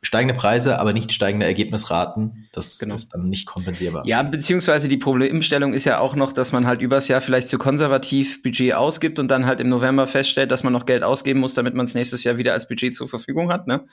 steigende 0.00 0.34
Preise, 0.34 0.78
aber 0.78 0.92
nicht 0.92 1.12
steigende 1.12 1.46
Ergebnisraten. 1.46 2.48
Das 2.52 2.78
genau. 2.78 2.94
ist 2.94 3.12
dann 3.12 3.28
nicht 3.28 3.46
kompensierbar. 3.46 4.06
Ja, 4.06 4.22
beziehungsweise 4.22 4.88
die 4.88 4.96
Problemstellung 4.96 5.72
ist 5.72 5.84
ja 5.84 5.98
auch 5.98 6.14
noch, 6.14 6.32
dass 6.32 6.52
man 6.52 6.66
halt 6.66 6.80
übers 6.80 7.08
Jahr 7.08 7.20
vielleicht 7.20 7.48
zu 7.48 7.58
konservativ 7.58 8.42
Budget 8.42 8.74
ausgibt 8.74 9.18
und 9.18 9.28
dann 9.28 9.46
halt 9.46 9.60
im 9.60 9.68
November 9.68 10.06
feststellt, 10.06 10.52
dass 10.52 10.62
man 10.62 10.72
noch 10.72 10.86
Geld 10.86 11.02
ausgeben 11.02 11.40
muss, 11.40 11.54
damit 11.54 11.74
man 11.74 11.84
es 11.84 11.94
nächstes 11.94 12.22
Jahr 12.22 12.38
wieder 12.38 12.52
als 12.52 12.68
Budget 12.68 12.94
zur 12.94 13.08
Verfügung 13.08 13.50
hat. 13.50 13.66
Ne? 13.66 13.86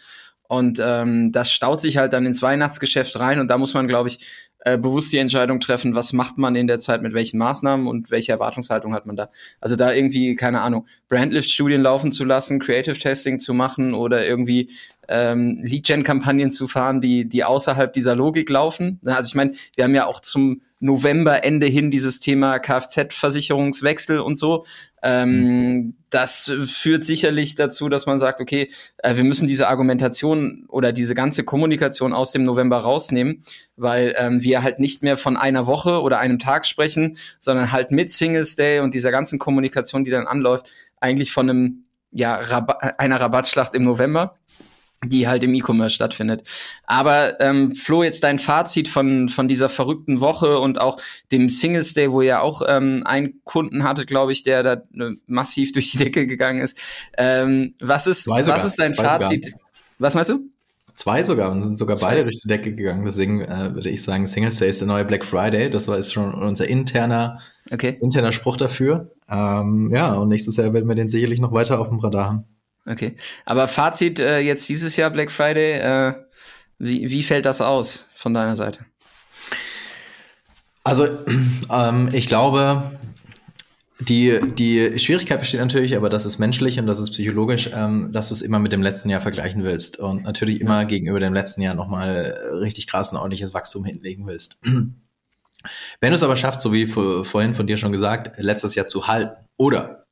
Und 0.47 0.79
ähm, 0.81 1.31
das 1.31 1.51
staut 1.51 1.81
sich 1.81 1.97
halt 1.97 2.13
dann 2.13 2.25
ins 2.25 2.41
Weihnachtsgeschäft 2.41 3.19
rein 3.19 3.39
und 3.39 3.47
da 3.47 3.57
muss 3.57 3.73
man, 3.73 3.87
glaube 3.87 4.09
ich, 4.09 4.25
äh, 4.65 4.79
bewusst 4.79 5.13
die 5.13 5.19
Entscheidung 5.19 5.59
treffen, 5.59 5.93
was 5.93 6.11
macht 6.11 6.39
man 6.39 6.55
in 6.55 6.65
der 6.65 6.79
Zeit 6.79 7.03
mit 7.03 7.13
welchen 7.13 7.37
Maßnahmen 7.37 7.85
und 7.85 8.09
welche 8.09 8.31
Erwartungshaltung 8.31 8.95
hat 8.95 9.05
man 9.05 9.15
da. 9.15 9.29
Also 9.61 9.75
da 9.75 9.93
irgendwie, 9.93 10.35
keine 10.35 10.61
Ahnung, 10.61 10.87
Brandlift-Studien 11.07 11.81
laufen 11.81 12.11
zu 12.11 12.25
lassen, 12.25 12.59
Creative 12.59 12.97
Testing 12.97 13.37
zu 13.37 13.53
machen 13.53 13.93
oder 13.93 14.25
irgendwie 14.25 14.71
ähm, 15.07 15.59
Lead-Gen-Kampagnen 15.61 16.49
zu 16.49 16.67
fahren, 16.67 16.99
die, 16.99 17.29
die 17.29 17.43
außerhalb 17.43 17.93
dieser 17.93 18.15
Logik 18.15 18.49
laufen. 18.49 18.99
Also 19.05 19.27
ich 19.27 19.35
meine, 19.35 19.51
wir 19.75 19.83
haben 19.83 19.93
ja 19.93 20.07
auch 20.07 20.19
zum 20.19 20.61
November, 20.79 21.43
Ende 21.43 21.67
hin 21.67 21.89
dieses 21.89 22.19
Thema 22.19 22.59
Kfz-Versicherungswechsel 22.59 24.19
und 24.19 24.37
so. 24.37 24.65
Ähm, 25.01 25.29
mhm. 25.29 25.95
Das 26.09 26.51
führt 26.65 27.03
sicherlich 27.03 27.55
dazu, 27.55 27.89
dass 27.89 28.05
man 28.05 28.19
sagt, 28.19 28.41
okay, 28.41 28.69
äh, 28.97 29.15
wir 29.15 29.23
müssen 29.23 29.47
diese 29.47 29.67
Argumentation 29.67 30.65
oder 30.67 30.91
diese 30.91 31.15
ganze 31.15 31.43
Kommunikation 31.43 32.13
aus 32.13 32.31
dem 32.31 32.43
November 32.43 32.77
rausnehmen, 32.77 33.43
weil 33.77 34.15
ähm, 34.17 34.43
wir 34.43 34.63
halt 34.63 34.79
nicht 34.79 35.03
mehr 35.03 35.17
von 35.17 35.37
einer 35.37 35.67
Woche 35.67 36.01
oder 36.01 36.19
einem 36.19 36.39
Tag 36.39 36.65
sprechen, 36.65 37.17
sondern 37.39 37.71
halt 37.71 37.91
mit 37.91 38.11
Singles 38.11 38.55
Day 38.55 38.79
und 38.79 38.93
dieser 38.93 39.11
ganzen 39.11 39.39
Kommunikation, 39.39 40.03
die 40.03 40.11
dann 40.11 40.27
anläuft, 40.27 40.71
eigentlich 40.99 41.31
von 41.31 41.49
einem 41.49 41.85
ja, 42.11 42.35
Rabatt, 42.35 42.99
einer 42.99 43.19
Rabattschlacht 43.19 43.75
im 43.75 43.83
November 43.83 44.37
die 45.03 45.27
halt 45.27 45.43
im 45.43 45.53
E-Commerce 45.53 45.95
stattfindet. 45.95 46.47
Aber 46.85 47.39
ähm, 47.39 47.75
Flo, 47.75 48.03
jetzt 48.03 48.23
dein 48.23 48.39
Fazit 48.39 48.87
von, 48.87 49.29
von 49.29 49.47
dieser 49.47 49.69
verrückten 49.69 50.19
Woche 50.19 50.59
und 50.59 50.79
auch 50.79 50.99
dem 51.31 51.49
Singles 51.49 51.93
Day, 51.93 52.11
wo 52.11 52.21
ihr 52.21 52.41
auch 52.41 52.61
ähm, 52.67 53.03
einen 53.05 53.41
Kunden 53.43 53.83
hattet, 53.83 54.07
glaube 54.07 54.31
ich, 54.31 54.43
der 54.43 54.63
da 54.63 54.73
äh, 54.73 55.11
massiv 55.27 55.71
durch 55.73 55.91
die 55.91 55.97
Decke 55.97 56.25
gegangen 56.25 56.59
ist. 56.59 56.79
Ähm, 57.17 57.75
was 57.79 58.07
ist, 58.07 58.27
was 58.27 58.65
ist 58.65 58.79
dein 58.79 58.95
Fazit? 58.95 59.53
Was 59.99 60.15
meinst 60.15 60.31
du? 60.31 60.49
Zwei 60.95 61.23
sogar 61.23 61.51
und 61.51 61.61
sind 61.61 61.77
sogar 61.77 61.97
beide 61.97 62.23
durch 62.23 62.37
die 62.37 62.47
Decke 62.47 62.73
gegangen. 62.73 63.03
Deswegen 63.05 63.41
äh, 63.41 63.73
würde 63.73 63.89
ich 63.89 64.01
sagen, 64.01 64.25
Singles 64.25 64.57
Day 64.57 64.69
ist 64.69 64.79
der 64.79 64.87
neue 64.87 65.03
Black 65.03 65.25
Friday. 65.25 65.69
Das 65.69 65.87
war 65.87 65.97
ist 65.97 66.13
schon 66.13 66.33
unser 66.33 66.67
interner, 66.67 67.39
okay. 67.71 67.97
interner 68.01 68.31
Spruch 68.31 68.55
dafür. 68.55 69.11
Ähm, 69.29 69.89
ja, 69.91 70.13
und 70.13 70.29
nächstes 70.29 70.55
Jahr 70.55 70.73
werden 70.73 70.87
wir 70.87 70.95
den 70.95 71.09
sicherlich 71.09 71.39
noch 71.39 71.51
weiter 71.51 71.79
auf 71.79 71.89
dem 71.89 71.99
Radar 71.99 72.27
haben. 72.27 72.45
Okay. 72.85 73.15
Aber 73.45 73.67
Fazit 73.67 74.19
äh, 74.19 74.39
jetzt 74.39 74.69
dieses 74.69 74.95
Jahr 74.95 75.09
Black 75.09 75.31
Friday, 75.31 75.79
äh, 75.79 76.13
wie, 76.77 77.09
wie 77.09 77.23
fällt 77.23 77.45
das 77.45 77.59
aus 77.59 78.07
von 78.15 78.33
deiner 78.33 78.55
Seite? 78.55 78.85
Also, 80.83 81.07
ähm, 81.71 82.09
ich 82.13 82.27
glaube, 82.27 82.83
die, 83.99 84.39
die 84.57 84.99
Schwierigkeit 84.99 85.39
besteht 85.39 85.61
natürlich, 85.61 85.95
aber 85.95 86.09
das 86.09 86.25
ist 86.25 86.37
menschlich 86.37 86.79
und 86.79 86.85
das 86.87 86.99
ist 86.99 87.11
psychologisch, 87.11 87.69
ähm, 87.73 88.11
dass 88.11 88.27
du 88.27 88.33
es 88.33 88.41
immer 88.41 88.59
mit 88.59 88.73
dem 88.73 88.81
letzten 88.81 89.09
Jahr 89.09 89.21
vergleichen 89.21 89.63
willst 89.63 89.99
und 89.99 90.23
natürlich 90.23 90.59
immer 90.59 90.81
ja. 90.81 90.83
gegenüber 90.83 91.19
dem 91.19 91.33
letzten 91.33 91.61
Jahr 91.61 91.75
nochmal 91.75 92.35
richtig 92.59 92.87
krass 92.87 93.13
ein 93.13 93.17
ordentliches 93.17 93.53
Wachstum 93.53 93.85
hinlegen 93.85 94.27
willst. 94.27 94.59
Wenn 95.99 96.09
du 96.11 96.15
es 96.15 96.23
aber 96.23 96.37
schaffst, 96.37 96.61
so 96.61 96.73
wie 96.73 96.85
vorhin 96.85 97.55
von 97.55 97.67
dir 97.67 97.77
schon 97.77 97.91
gesagt, 97.91 98.37
letztes 98.37 98.75
Jahr 98.75 98.87
zu 98.87 99.07
halten 99.07 99.47
oder 99.57 100.04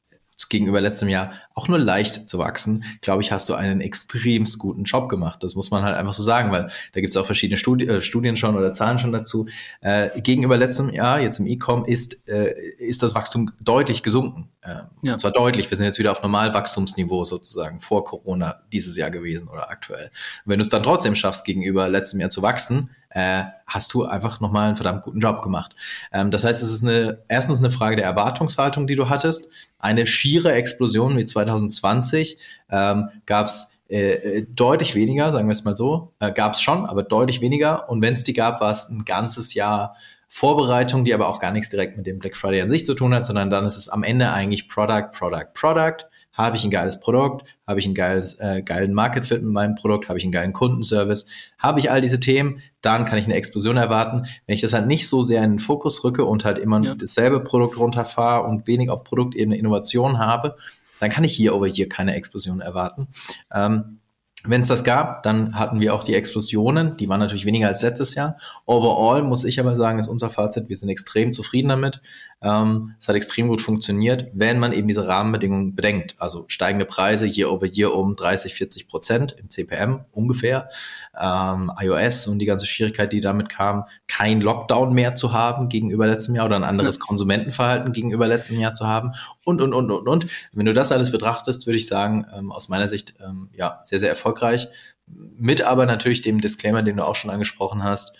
gegenüber 0.49 0.81
letztem 0.81 1.09
Jahr 1.09 1.33
auch 1.53 1.67
nur 1.67 1.79
leicht 1.79 2.27
zu 2.27 2.37
wachsen, 2.37 2.83
glaube 3.01 3.21
ich, 3.21 3.31
hast 3.31 3.49
du 3.49 3.53
einen 3.53 3.81
extremst 3.81 4.57
guten 4.59 4.83
Job 4.83 5.09
gemacht. 5.09 5.43
Das 5.43 5.55
muss 5.55 5.71
man 5.71 5.83
halt 5.83 5.95
einfach 5.95 6.13
so 6.13 6.23
sagen, 6.23 6.51
weil 6.51 6.69
da 6.93 7.01
gibt 7.01 7.09
es 7.09 7.17
auch 7.17 7.25
verschiedene 7.25 7.57
Studi 7.57 7.85
äh, 7.85 8.01
Studien 8.01 8.35
schon 8.35 8.55
oder 8.57 8.73
Zahlen 8.73 8.99
schon 8.99 9.11
dazu. 9.11 9.47
Äh, 9.81 10.21
gegenüber 10.21 10.57
letztem 10.57 10.89
Jahr, 10.89 11.19
jetzt 11.19 11.39
im 11.39 11.47
E-Com, 11.47 11.85
ist, 11.85 12.27
äh, 12.27 12.53
ist 12.77 13.03
das 13.03 13.15
Wachstum 13.15 13.51
deutlich 13.61 14.03
gesunken. 14.03 14.49
Äh, 14.61 14.75
ja. 15.01 15.13
Und 15.13 15.19
zwar 15.19 15.31
deutlich. 15.31 15.69
Wir 15.69 15.77
sind 15.77 15.85
jetzt 15.85 15.99
wieder 15.99 16.11
auf 16.11 16.21
Normalwachstumsniveau 16.21 17.25
sozusagen 17.25 17.79
vor 17.79 18.05
Corona 18.05 18.61
dieses 18.71 18.97
Jahr 18.97 19.11
gewesen 19.11 19.47
oder 19.47 19.69
aktuell. 19.69 20.05
Und 20.45 20.51
wenn 20.51 20.59
du 20.59 20.63
es 20.63 20.69
dann 20.69 20.83
trotzdem 20.83 21.15
schaffst, 21.15 21.45
gegenüber 21.45 21.87
letztem 21.87 22.19
Jahr 22.19 22.29
zu 22.29 22.41
wachsen, 22.41 22.89
äh, 23.13 23.43
hast 23.65 23.93
du 23.93 24.05
einfach 24.05 24.39
nochmal 24.39 24.67
einen 24.67 24.75
verdammt 24.75 25.03
guten 25.03 25.19
Job 25.19 25.41
gemacht. 25.41 25.75
Ähm, 26.11 26.31
das 26.31 26.43
heißt, 26.43 26.61
es 26.61 26.71
ist 26.71 26.83
eine, 26.83 27.19
erstens 27.27 27.59
eine 27.59 27.69
Frage 27.69 27.95
der 27.95 28.05
Erwartungshaltung, 28.05 28.87
die 28.87 28.95
du 28.95 29.09
hattest. 29.09 29.49
Eine 29.79 30.05
schiere 30.07 30.53
Explosion 30.53 31.17
wie 31.17 31.25
2020 31.25 32.37
ähm, 32.71 33.09
gab 33.25 33.47
es 33.47 33.79
äh, 33.89 34.13
äh, 34.13 34.45
deutlich 34.49 34.95
weniger, 34.95 35.31
sagen 35.31 35.47
wir 35.47 35.51
es 35.51 35.65
mal 35.65 35.75
so. 35.75 36.13
Äh, 36.19 36.31
gab 36.31 36.53
es 36.53 36.61
schon, 36.61 36.85
aber 36.85 37.03
deutlich 37.03 37.41
weniger. 37.41 37.89
Und 37.89 38.01
wenn 38.01 38.13
es 38.13 38.23
die 38.23 38.33
gab, 38.33 38.61
war 38.61 38.71
es 38.71 38.89
ein 38.89 39.05
ganzes 39.05 39.53
Jahr 39.53 39.95
Vorbereitung, 40.27 41.05
die 41.05 41.13
aber 41.13 41.27
auch 41.27 41.39
gar 41.39 41.51
nichts 41.51 41.69
direkt 41.69 41.95
mit 41.95 42.07
dem 42.07 42.17
Black 42.17 42.35
Friday 42.35 42.61
an 42.61 42.69
sich 42.71 42.87
zu 42.87 42.95
tun 42.95 43.13
hat, 43.13 43.23
sondern 43.23 43.51
dann 43.51 43.67
ist 43.67 43.77
es 43.77 43.89
am 43.89 44.01
Ende 44.01 44.31
eigentlich 44.31 44.67
Product, 44.67 45.11
Product, 45.11 45.53
Product. 45.53 46.07
Habe 46.33 46.57
ich 46.57 46.63
ein 46.63 46.71
geiles 46.71 46.99
Produkt? 46.99 47.45
Habe 47.67 47.79
ich 47.79 47.85
einen 47.85 47.93
geiles, 47.93 48.39
äh, 48.39 48.61
geilen 48.63 48.93
Market 48.93 49.25
Fit 49.25 49.43
mit 49.43 49.51
meinem 49.51 49.75
Produkt? 49.75 50.09
Habe 50.09 50.17
ich 50.17 50.25
einen 50.25 50.31
geilen 50.31 50.51
Kundenservice? 50.51 51.27
Habe 51.59 51.79
ich 51.79 51.91
all 51.91 52.01
diese 52.01 52.19
Themen? 52.19 52.61
Dann 52.81 53.05
kann 53.05 53.19
ich 53.19 53.25
eine 53.25 53.35
Explosion 53.35 53.77
erwarten. 53.77 54.25
Wenn 54.47 54.55
ich 54.55 54.61
das 54.61 54.73
halt 54.73 54.87
nicht 54.87 55.07
so 55.07 55.21
sehr 55.21 55.43
in 55.43 55.51
den 55.51 55.59
Fokus 55.59 56.03
rücke 56.03 56.25
und 56.25 56.43
halt 56.43 56.57
immer 56.57 56.81
ja. 56.81 56.95
dasselbe 56.95 57.39
Produkt 57.39 57.77
runterfahre 57.77 58.43
und 58.47 58.67
wenig 58.67 58.89
auf 58.89 59.03
Produktebene 59.03 59.57
Innovation 59.57 60.17
habe, 60.17 60.57
dann 60.99 61.11
kann 61.11 61.23
ich 61.23 61.35
hier 61.35 61.55
over 61.55 61.67
hier 61.67 61.87
keine 61.87 62.15
Explosion 62.15 62.61
erwarten. 62.61 63.07
Ähm, 63.53 63.99
wenn 64.45 64.59
es 64.59 64.67
das 64.67 64.83
gab, 64.83 65.23
dann 65.23 65.57
hatten 65.57 65.79
wir 65.79 65.93
auch 65.93 66.03
die 66.03 66.15
Explosionen. 66.15 66.97
Die 66.97 67.07
waren 67.07 67.19
natürlich 67.19 67.45
weniger 67.45 67.67
als 67.67 67.81
letztes 67.81 68.13
Jahr. 68.13 68.37
Overall 68.65 69.23
muss 69.23 69.45
ich 69.45 69.59
aber 69.59 69.77
sagen, 69.77 69.99
ist 69.99 70.09
unser 70.09 70.29
Fazit, 70.29 70.67
wir 70.67 70.75
sind 70.75 70.89
extrem 70.89 71.31
zufrieden 71.31 71.69
damit. 71.69 72.01
Ähm, 72.43 72.95
es 72.99 73.07
hat 73.07 73.15
extrem 73.15 73.47
gut 73.47 73.61
funktioniert, 73.61 74.29
wenn 74.33 74.59
man 74.59 74.73
eben 74.73 74.87
diese 74.87 75.07
Rahmenbedingungen 75.07 75.75
bedenkt. 75.75 76.15
Also 76.19 76.43
steigende 76.47 76.85
Preise 76.85 77.25
year 77.25 77.49
over 77.49 77.65
year 77.65 77.95
um 77.95 78.17
30, 78.17 78.53
40 78.53 78.87
Prozent 78.89 79.35
im 79.39 79.49
CPM 79.49 80.01
ungefähr. 80.11 80.69
Ähm, 81.17 81.71
iOS 81.79 82.27
und 82.27 82.39
die 82.39 82.45
ganze 82.45 82.65
Schwierigkeit, 82.65 83.13
die 83.13 83.21
damit 83.21 83.47
kam, 83.47 83.85
kein 84.07 84.41
Lockdown 84.41 84.93
mehr 84.93 85.15
zu 85.15 85.31
haben 85.31 85.69
gegenüber 85.69 86.05
letztem 86.05 86.35
Jahr 86.35 86.47
oder 86.47 86.57
ein 86.57 86.65
anderes 86.65 86.97
ja. 86.97 87.05
Konsumentenverhalten 87.05 87.93
gegenüber 87.93 88.27
letztem 88.27 88.59
Jahr 88.59 88.73
zu 88.73 88.87
haben 88.87 89.13
und, 89.45 89.61
und, 89.61 89.73
und, 89.73 89.89
und, 89.89 90.07
und. 90.07 90.27
Wenn 90.53 90.65
du 90.65 90.73
das 90.73 90.91
alles 90.91 91.11
betrachtest, 91.11 91.65
würde 91.65 91.77
ich 91.77 91.87
sagen, 91.87 92.27
ähm, 92.35 92.51
aus 92.51 92.67
meiner 92.67 92.89
Sicht, 92.89 93.15
ähm, 93.23 93.49
ja, 93.53 93.79
sehr, 93.83 93.99
sehr 93.99 94.09
erfolgreich. 94.09 94.67
Mit 95.07 95.61
aber 95.61 95.85
natürlich 95.85 96.21
dem 96.21 96.41
Disclaimer, 96.41 96.83
den 96.83 96.97
du 96.97 97.05
auch 97.05 97.15
schon 97.15 97.31
angesprochen 97.31 97.83
hast, 97.83 98.13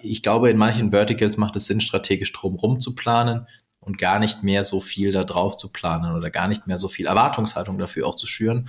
ich 0.00 0.22
glaube, 0.22 0.50
in 0.50 0.56
manchen 0.56 0.90
Verticals 0.90 1.36
macht 1.36 1.56
es 1.56 1.66
Sinn, 1.66 1.80
strategisch 1.80 2.32
drumherum 2.32 2.80
zu 2.80 2.94
planen 2.94 3.46
und 3.80 3.98
gar 3.98 4.18
nicht 4.18 4.42
mehr 4.42 4.64
so 4.64 4.80
viel 4.80 5.12
da 5.12 5.24
drauf 5.24 5.56
zu 5.56 5.68
planen 5.68 6.14
oder 6.14 6.30
gar 6.30 6.48
nicht 6.48 6.66
mehr 6.66 6.78
so 6.78 6.88
viel 6.88 7.06
Erwartungshaltung 7.06 7.78
dafür 7.78 8.06
auch 8.06 8.14
zu 8.14 8.26
schüren 8.26 8.68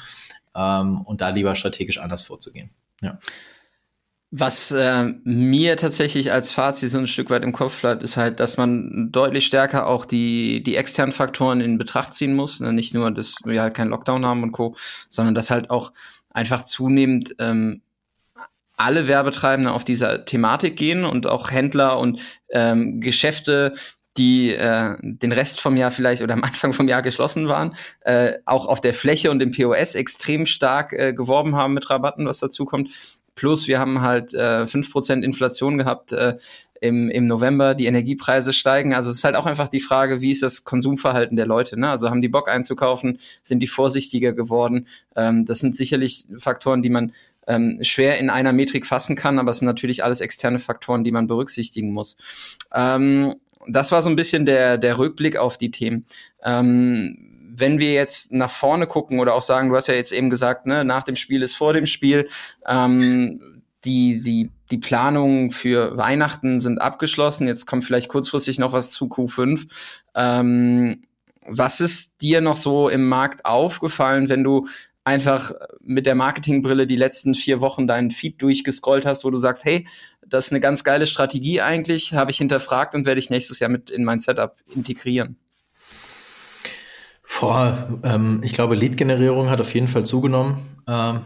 ähm, 0.56 1.02
und 1.02 1.22
da 1.22 1.30
lieber 1.30 1.56
strategisch 1.56 1.98
anders 1.98 2.24
vorzugehen. 2.24 2.72
Ja. 3.02 3.20
Was 4.30 4.72
äh, 4.72 5.06
mir 5.24 5.78
tatsächlich 5.78 6.34
als 6.34 6.52
Fazit 6.52 6.90
so 6.90 6.98
ein 6.98 7.08
Stück 7.08 7.30
weit 7.30 7.44
im 7.44 7.54
Kopf 7.54 7.80
bleibt, 7.80 8.04
ist 8.04 8.18
halt, 8.18 8.42
dass 8.42 8.58
man 8.58 9.10
deutlich 9.10 9.46
stärker 9.46 9.88
auch 9.88 10.04
die, 10.06 10.62
die 10.62 10.76
externen 10.76 11.14
Faktoren 11.14 11.62
in 11.62 11.78
Betracht 11.78 12.14
ziehen 12.14 12.36
muss. 12.36 12.60
Ne? 12.60 12.74
Nicht 12.74 12.94
nur, 12.94 13.10
dass 13.12 13.38
wir 13.46 13.62
halt 13.62 13.74
keinen 13.74 13.90
Lockdown 13.90 14.26
haben 14.26 14.44
und 14.44 14.52
Co., 14.52 14.76
sondern 15.08 15.34
dass 15.34 15.50
halt 15.50 15.70
auch 15.70 15.94
einfach 16.30 16.66
zunehmend 16.66 17.36
ähm, 17.40 17.82
alle 18.78 19.08
Werbetreibende 19.08 19.72
auf 19.72 19.84
dieser 19.84 20.24
Thematik 20.24 20.78
gehen 20.78 21.04
und 21.04 21.28
auch 21.28 21.52
Händler 21.52 22.00
und 22.00 22.22
ähm, 22.50 23.02
Geschäfte, 23.02 23.74
die 24.18 24.52
äh, 24.52 24.96
den 25.02 25.32
Rest 25.32 25.62
vom 25.62 25.78
Jahr 25.78 25.92
vielleicht 25.92 26.22
oder 26.22 26.34
am 26.34 26.44
Anfang 26.44 26.74
vom 26.74 26.88
Jahr 26.88 27.02
geschlossen 27.02 27.48
waren, 27.48 27.76
äh, 28.02 28.34
auch 28.46 28.66
auf 28.66 28.82
der 28.82 28.94
Fläche 28.94 29.32
und 29.32 29.42
im 29.42 29.52
POS 29.52 29.96
extrem 29.96 30.46
stark 30.46 30.94
äh, 30.94 31.14
geworben 31.14 31.56
haben 31.56 31.74
mit 31.74 31.90
Rabatten, 31.90 32.26
was 32.26 32.40
dazu 32.40 32.66
kommt. 32.66 32.92
Plus 33.36 33.68
wir 33.68 33.80
haben 33.80 34.02
halt 34.02 34.34
äh, 34.34 34.64
5% 34.64 35.22
Inflation 35.22 35.78
gehabt 35.78 36.12
äh, 36.12 36.38
im, 36.82 37.10
im 37.10 37.26
November, 37.26 37.76
die 37.76 37.86
Energiepreise 37.86 38.54
steigen. 38.54 38.94
Also 38.94 39.10
es 39.10 39.18
ist 39.18 39.24
halt 39.24 39.36
auch 39.36 39.46
einfach 39.46 39.68
die 39.68 39.80
Frage, 39.80 40.22
wie 40.22 40.32
ist 40.32 40.44
das 40.44 40.64
Konsumverhalten 40.64 41.36
der 41.36 41.46
Leute? 41.46 41.80
Ne? 41.80 41.90
Also 41.90 42.10
haben 42.10 42.22
die 42.22 42.30
Bock 42.30 42.50
einzukaufen, 42.50 43.20
sind 43.44 43.60
die 43.60 43.68
vorsichtiger 43.68 44.34
geworden? 44.34 44.88
Ähm, 45.16 45.46
das 45.46 45.60
sind 45.60 45.76
sicherlich 45.76 46.28
Faktoren, 46.38 46.82
die 46.82 46.90
man 46.90 47.14
ähm, 47.48 47.80
schwer 47.82 48.18
in 48.20 48.30
einer 48.30 48.54
Metrik 48.54 48.86
fassen 48.86 49.16
kann, 49.16 49.40
aber 49.40 49.52
es 49.52 49.60
sind 49.60 49.66
natürlich 49.66 50.04
alles 50.04 50.22
externe 50.22 50.60
Faktoren, 50.60 51.04
die 51.04 51.12
man 51.12 51.28
berücksichtigen 51.28 51.92
muss. 51.92 52.18
Ähm, 52.74 53.36
das 53.68 53.92
war 53.92 54.02
so 54.02 54.10
ein 54.10 54.16
bisschen 54.16 54.46
der, 54.46 54.78
der 54.78 54.98
Rückblick 54.98 55.38
auf 55.38 55.58
die 55.58 55.72
Themen. 55.72 56.06
Ähm, 56.44 57.18
wenn 57.60 57.80
wir 57.80 57.94
jetzt 57.94 58.32
nach 58.32 58.52
vorne 58.52 58.86
gucken 58.86 59.20
oder 59.20 59.34
auch 59.34 59.42
sagen, 59.42 59.70
du 59.70 59.76
hast 59.76 59.88
ja 59.88 59.96
jetzt 59.96 60.12
eben 60.12 60.30
gesagt, 60.30 60.66
ne, 60.66 60.86
nach 60.86 61.04
dem 61.04 61.16
Spiel 61.16 61.42
ist 61.42 61.56
vor 61.56 61.74
dem 61.74 61.88
Spiel, 61.88 62.30
ähm, 62.68 63.64
die, 63.84 64.22
die, 64.22 64.52
die 64.70 64.78
Planungen 64.78 65.52
für 65.52 65.98
Weihnachten 65.98 66.60
sind 66.60 66.80
abgeschlossen. 66.80 67.48
Jetzt 67.48 67.66
kommt 67.66 67.86
vielleicht 67.86 68.10
kurzfristig 68.10 68.60
noch 68.60 68.74
was 68.74 68.92
zu 68.92 69.06
Q5. 69.06 69.68
Ähm, 70.14 71.04
was 71.48 71.80
ist 71.80 72.22
dir 72.22 72.42
noch 72.42 72.58
so 72.58 72.90
im 72.90 73.08
Markt 73.08 73.46
aufgefallen, 73.46 74.30
wenn 74.30 74.44
du 74.44 74.68
einfach 75.08 75.54
mit 75.80 76.06
der 76.06 76.16
Marketingbrille 76.16 76.86
die 76.86 76.98
letzten 76.98 77.34
vier 77.34 77.62
Wochen 77.62 77.88
deinen 77.88 78.12
Feed 78.12 78.42
durchgescrollt 78.42 79.06
hast, 79.06 79.24
wo 79.24 79.30
du 79.30 79.38
sagst, 79.38 79.64
hey, 79.64 79.88
das 80.28 80.48
ist 80.48 80.52
eine 80.52 80.60
ganz 80.60 80.84
geile 80.84 81.08
Strategie 81.08 81.62
eigentlich, 81.62 82.14
habe 82.14 82.30
ich 82.30 82.38
hinterfragt 82.38 82.94
und 82.94 83.06
werde 83.06 83.20
ich 83.20 83.30
nächstes 83.30 83.60
Jahr 83.60 83.70
mit 83.70 83.90
in 83.90 84.04
mein 84.04 84.20
Setup 84.20 84.58
integrieren? 84.76 85.38
Boah, 87.40 88.00
ähm, 88.04 88.42
ich 88.44 88.52
glaube, 88.52 88.76
Lead-Generierung 88.76 89.50
hat 89.50 89.62
auf 89.62 89.74
jeden 89.74 89.88
Fall 89.88 90.06
zugenommen. 90.06 90.58
Ähm, 90.88 91.22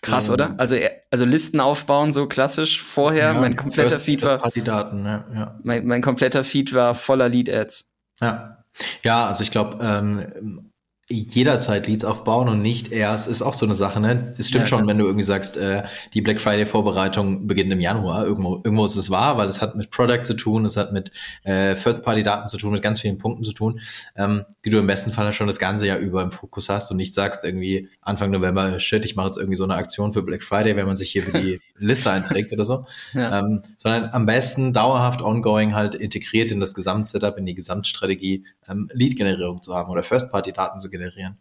Krass, 0.00 0.30
oder? 0.30 0.54
Also, 0.56 0.76
also 1.10 1.24
Listen 1.26 1.60
aufbauen, 1.60 2.12
so 2.12 2.26
klassisch 2.26 2.82
vorher. 2.82 3.32
Ja, 3.32 3.34
mein 3.34 3.56
kompletter 3.56 3.90
first, 3.90 4.04
Feed 4.04 4.22
war. 4.22 4.40
Ja, 4.54 5.24
ja. 5.34 5.58
Mein, 5.62 5.84
mein 5.86 6.00
kompletter 6.00 6.42
Feed 6.42 6.72
war 6.72 6.94
voller 6.94 7.28
Lead-Ads. 7.28 7.86
Ja. 8.20 8.64
Ja, 9.02 9.26
also 9.26 9.42
ich 9.42 9.50
glaube, 9.50 9.78
ähm, 9.82 10.70
jederzeit 11.08 11.86
Leads 11.86 12.04
aufbauen 12.04 12.48
und 12.48 12.62
nicht 12.62 12.90
erst, 12.90 13.28
ist 13.28 13.40
auch 13.40 13.54
so 13.54 13.64
eine 13.64 13.76
Sache, 13.76 14.00
ne? 14.00 14.34
Es 14.38 14.48
stimmt 14.48 14.62
ja, 14.62 14.66
schon, 14.66 14.80
ja. 14.80 14.86
wenn 14.88 14.98
du 14.98 15.04
irgendwie 15.04 15.24
sagst, 15.24 15.56
äh, 15.56 15.84
die 16.14 16.20
Black 16.20 16.40
Friday 16.40 16.66
Vorbereitung 16.66 17.46
beginnt 17.46 17.72
im 17.72 17.80
Januar. 17.80 18.24
Irgendwo, 18.24 18.56
irgendwo 18.64 18.86
ist 18.86 18.96
es 18.96 19.08
wahr, 19.08 19.36
weil 19.36 19.48
es 19.48 19.62
hat 19.62 19.76
mit 19.76 19.90
Product 19.90 20.24
zu 20.24 20.34
tun, 20.34 20.64
es 20.64 20.76
hat 20.76 20.92
mit 20.92 21.12
äh, 21.44 21.76
First-Party-Daten 21.76 22.48
zu 22.48 22.56
tun, 22.56 22.72
mit 22.72 22.82
ganz 22.82 23.00
vielen 23.00 23.18
Punkten 23.18 23.44
zu 23.44 23.52
tun, 23.52 23.80
ähm, 24.16 24.44
die 24.64 24.70
du 24.70 24.78
im 24.78 24.86
besten 24.88 25.12
Fall 25.12 25.32
schon 25.32 25.46
das 25.46 25.60
ganze 25.60 25.86
Jahr 25.86 25.98
über 25.98 26.22
im 26.22 26.32
Fokus 26.32 26.68
hast 26.68 26.90
und 26.90 26.96
nicht 26.96 27.14
sagst 27.14 27.44
irgendwie 27.44 27.88
Anfang 28.00 28.32
November, 28.32 28.80
shit, 28.80 29.04
ich 29.04 29.14
mache 29.14 29.26
jetzt 29.26 29.36
irgendwie 29.36 29.56
so 29.56 29.64
eine 29.64 29.76
Aktion 29.76 30.12
für 30.12 30.22
Black 30.22 30.42
Friday, 30.42 30.74
wenn 30.74 30.86
man 30.86 30.96
sich 30.96 31.12
hier 31.12 31.22
für 31.22 31.38
die 31.38 31.60
Liste 31.78 32.10
einträgt 32.10 32.52
oder 32.52 32.64
so. 32.64 32.84
Ja. 33.14 33.38
Ähm, 33.38 33.62
sondern 33.76 34.10
am 34.10 34.26
besten 34.26 34.72
dauerhaft 34.72 35.22
ongoing 35.22 35.76
halt 35.76 35.94
integriert 35.94 36.50
in 36.50 36.58
das 36.58 36.74
Gesamtsetup, 36.74 37.38
in 37.38 37.46
die 37.46 37.54
Gesamtstrategie, 37.54 38.44
ähm, 38.68 38.88
Lead-Generierung 38.92 39.62
zu 39.62 39.74
haben 39.74 39.90
oder 39.90 40.02
First-Party-Daten 40.02 40.80
zu 40.80 40.90
generieren. 40.90 41.38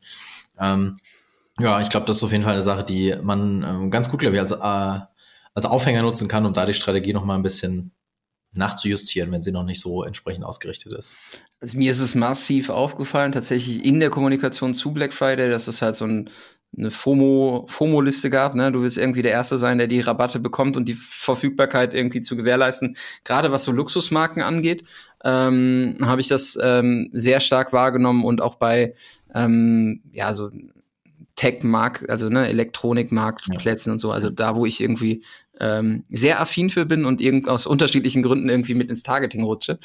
Ähm, 0.59 0.97
ja, 1.59 1.79
ich 1.81 1.89
glaube, 1.89 2.05
das 2.05 2.17
ist 2.17 2.23
auf 2.23 2.31
jeden 2.31 2.43
Fall 2.43 2.53
eine 2.53 2.63
Sache, 2.63 2.83
die 2.83 3.15
man 3.21 3.63
ähm, 3.63 3.91
ganz 3.91 4.09
gut, 4.09 4.19
glaube 4.19 4.35
ich, 4.35 4.41
als, 4.41 4.51
äh, 4.51 5.05
als 5.53 5.65
Aufhänger 5.65 6.01
nutzen 6.01 6.27
kann, 6.27 6.45
um 6.45 6.53
da 6.53 6.65
die 6.65 6.73
Strategie 6.73 7.13
noch 7.13 7.23
mal 7.23 7.35
ein 7.35 7.43
bisschen 7.43 7.91
nachzujustieren, 8.55 9.31
wenn 9.31 9.43
sie 9.43 9.51
noch 9.51 9.63
nicht 9.63 9.81
so 9.81 10.03
entsprechend 10.03 10.45
ausgerichtet 10.45 10.93
ist. 10.93 11.15
Also 11.59 11.77
mir 11.77 11.91
ist 11.91 11.99
es 11.99 12.15
massiv 12.15 12.69
aufgefallen, 12.69 13.31
tatsächlich 13.31 13.83
in 13.83 13.99
der 13.99 14.09
Kommunikation 14.09 14.73
zu 14.73 14.93
Black 14.93 15.13
Friday, 15.13 15.49
dass 15.49 15.67
es 15.67 15.81
halt 15.81 15.95
so 15.95 16.05
ein, 16.05 16.29
eine 16.77 16.91
FOMO, 16.91 17.65
FOMO-Liste 17.69 18.29
gab. 18.29 18.55
Ne? 18.55 18.71
Du 18.71 18.81
willst 18.81 18.97
irgendwie 18.97 19.21
der 19.21 19.31
Erste 19.31 19.57
sein, 19.57 19.77
der 19.77 19.87
die 19.87 20.01
Rabatte 20.01 20.39
bekommt 20.39 20.77
und 20.77 20.87
die 20.87 20.93
Verfügbarkeit 20.93 21.93
irgendwie 21.93 22.21
zu 22.21 22.35
gewährleisten. 22.35 22.97
Gerade 23.23 23.51
was 23.51 23.63
so 23.63 23.71
Luxusmarken 23.71 24.41
angeht, 24.41 24.83
ähm, 25.23 25.97
habe 26.01 26.21
ich 26.21 26.27
das 26.27 26.57
ähm, 26.61 27.09
sehr 27.13 27.39
stark 27.39 27.73
wahrgenommen 27.73 28.23
und 28.23 28.41
auch 28.41 28.55
bei 28.55 28.93
ähm, 29.33 30.01
ja 30.11 30.33
so 30.33 30.49
Tech-Markt, 31.35 32.09
also 32.09 32.29
ne, 32.29 32.47
Elektronik-Marktplätzen 32.47 33.89
ja. 33.89 33.93
und 33.93 33.99
so, 33.99 34.11
also 34.11 34.29
da, 34.29 34.55
wo 34.55 34.65
ich 34.65 34.81
irgendwie 34.81 35.23
ähm, 35.59 36.03
sehr 36.09 36.41
affin 36.41 36.69
für 36.69 36.85
bin 36.85 37.05
und 37.05 37.21
irgend 37.21 37.47
aus 37.47 37.65
unterschiedlichen 37.65 38.23
Gründen 38.23 38.49
irgendwie 38.49 38.73
mit 38.73 38.89
ins 38.89 39.03
Targeting 39.03 39.43
rutsche. 39.43 39.79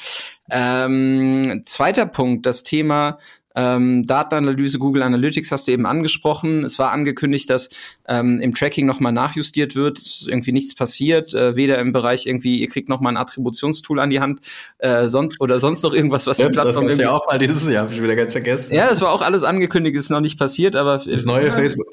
Ähm, 0.49 1.63
zweiter 1.65 2.05
Punkt, 2.05 2.45
das 2.45 2.63
Thema 2.63 3.17
ähm, 3.55 4.03
Datenanalyse, 4.03 4.79
Google 4.79 5.03
Analytics 5.03 5.51
hast 5.51 5.67
du 5.67 5.71
eben 5.71 5.85
angesprochen. 5.85 6.63
Es 6.63 6.79
war 6.79 6.91
angekündigt, 6.91 7.49
dass 7.49 7.69
ähm, 8.07 8.39
im 8.39 8.53
Tracking 8.55 8.85
nochmal 8.85 9.11
nachjustiert 9.11 9.75
wird, 9.75 10.25
irgendwie 10.27 10.51
nichts 10.51 10.75
passiert, 10.75 11.33
äh, 11.33 11.55
weder 11.55 11.79
im 11.79 11.91
Bereich 11.91 12.25
irgendwie, 12.25 12.59
ihr 12.59 12.67
kriegt 12.67 12.89
nochmal 12.89 13.13
ein 13.13 13.17
Attributionstool 13.17 13.99
an 13.99 14.09
die 14.09 14.19
Hand 14.19 14.41
äh, 14.79 15.07
sonst, 15.07 15.39
oder 15.39 15.59
sonst 15.59 15.83
noch 15.83 15.93
irgendwas, 15.93 16.27
was 16.27 16.37
ja, 16.37 16.47
die 16.47 16.53
Plattform 16.53 16.87
das 16.87 16.97
ja 16.97 17.11
auch 17.11 17.27
mal 17.27 17.39
dieses 17.39 17.69
Jahr, 17.69 17.83
habe 17.83 17.93
ich 17.93 18.01
wieder 18.01 18.15
ganz 18.15 18.31
vergessen. 18.33 18.73
Ja, 18.73 18.89
das 18.89 19.01
war 19.01 19.11
auch 19.11 19.21
alles 19.21 19.43
angekündigt, 19.43 19.95
ist 19.95 20.09
noch 20.09 20.21
nicht 20.21 20.37
passiert, 20.37 20.75
aber 20.75 20.97
das 20.97 21.25
neue 21.25 21.47
ja, 21.47 21.53
Facebook, 21.53 21.87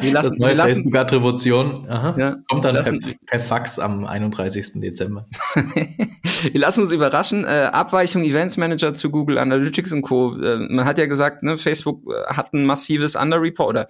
wir 0.00 0.12
lassen, 0.12 0.38
das 0.38 0.56
neue 0.56 0.56
Facebook 0.56 0.96
Attribution 0.96 1.86
ja, 1.88 2.36
kommt 2.48 2.64
dann 2.64 2.74
lassen, 2.74 3.00
per, 3.00 3.14
per, 3.26 3.40
Fax 3.40 3.78
am 3.78 4.06
31. 4.06 4.80
Dezember. 4.80 5.26
wir 6.52 6.60
lassen 6.60 6.82
uns 6.82 6.90
überraschen. 6.90 7.44
Äh, 7.44 7.70
Abweichung 7.72 8.22
Events 8.22 8.56
Manager 8.56 8.94
zu 8.94 9.10
Google 9.10 9.38
Analytics 9.38 9.92
und 9.92 10.02
Co. 10.02 10.36
Äh, 10.36 10.58
man 10.68 10.84
hat 10.84 10.98
ja 10.98 11.01
gesagt, 11.06 11.42
ne, 11.42 11.56
Facebook 11.56 12.02
äh, 12.10 12.32
hat 12.32 12.52
ein 12.52 12.64
massives 12.64 13.16
Underreport 13.16 13.68
oder 13.68 13.88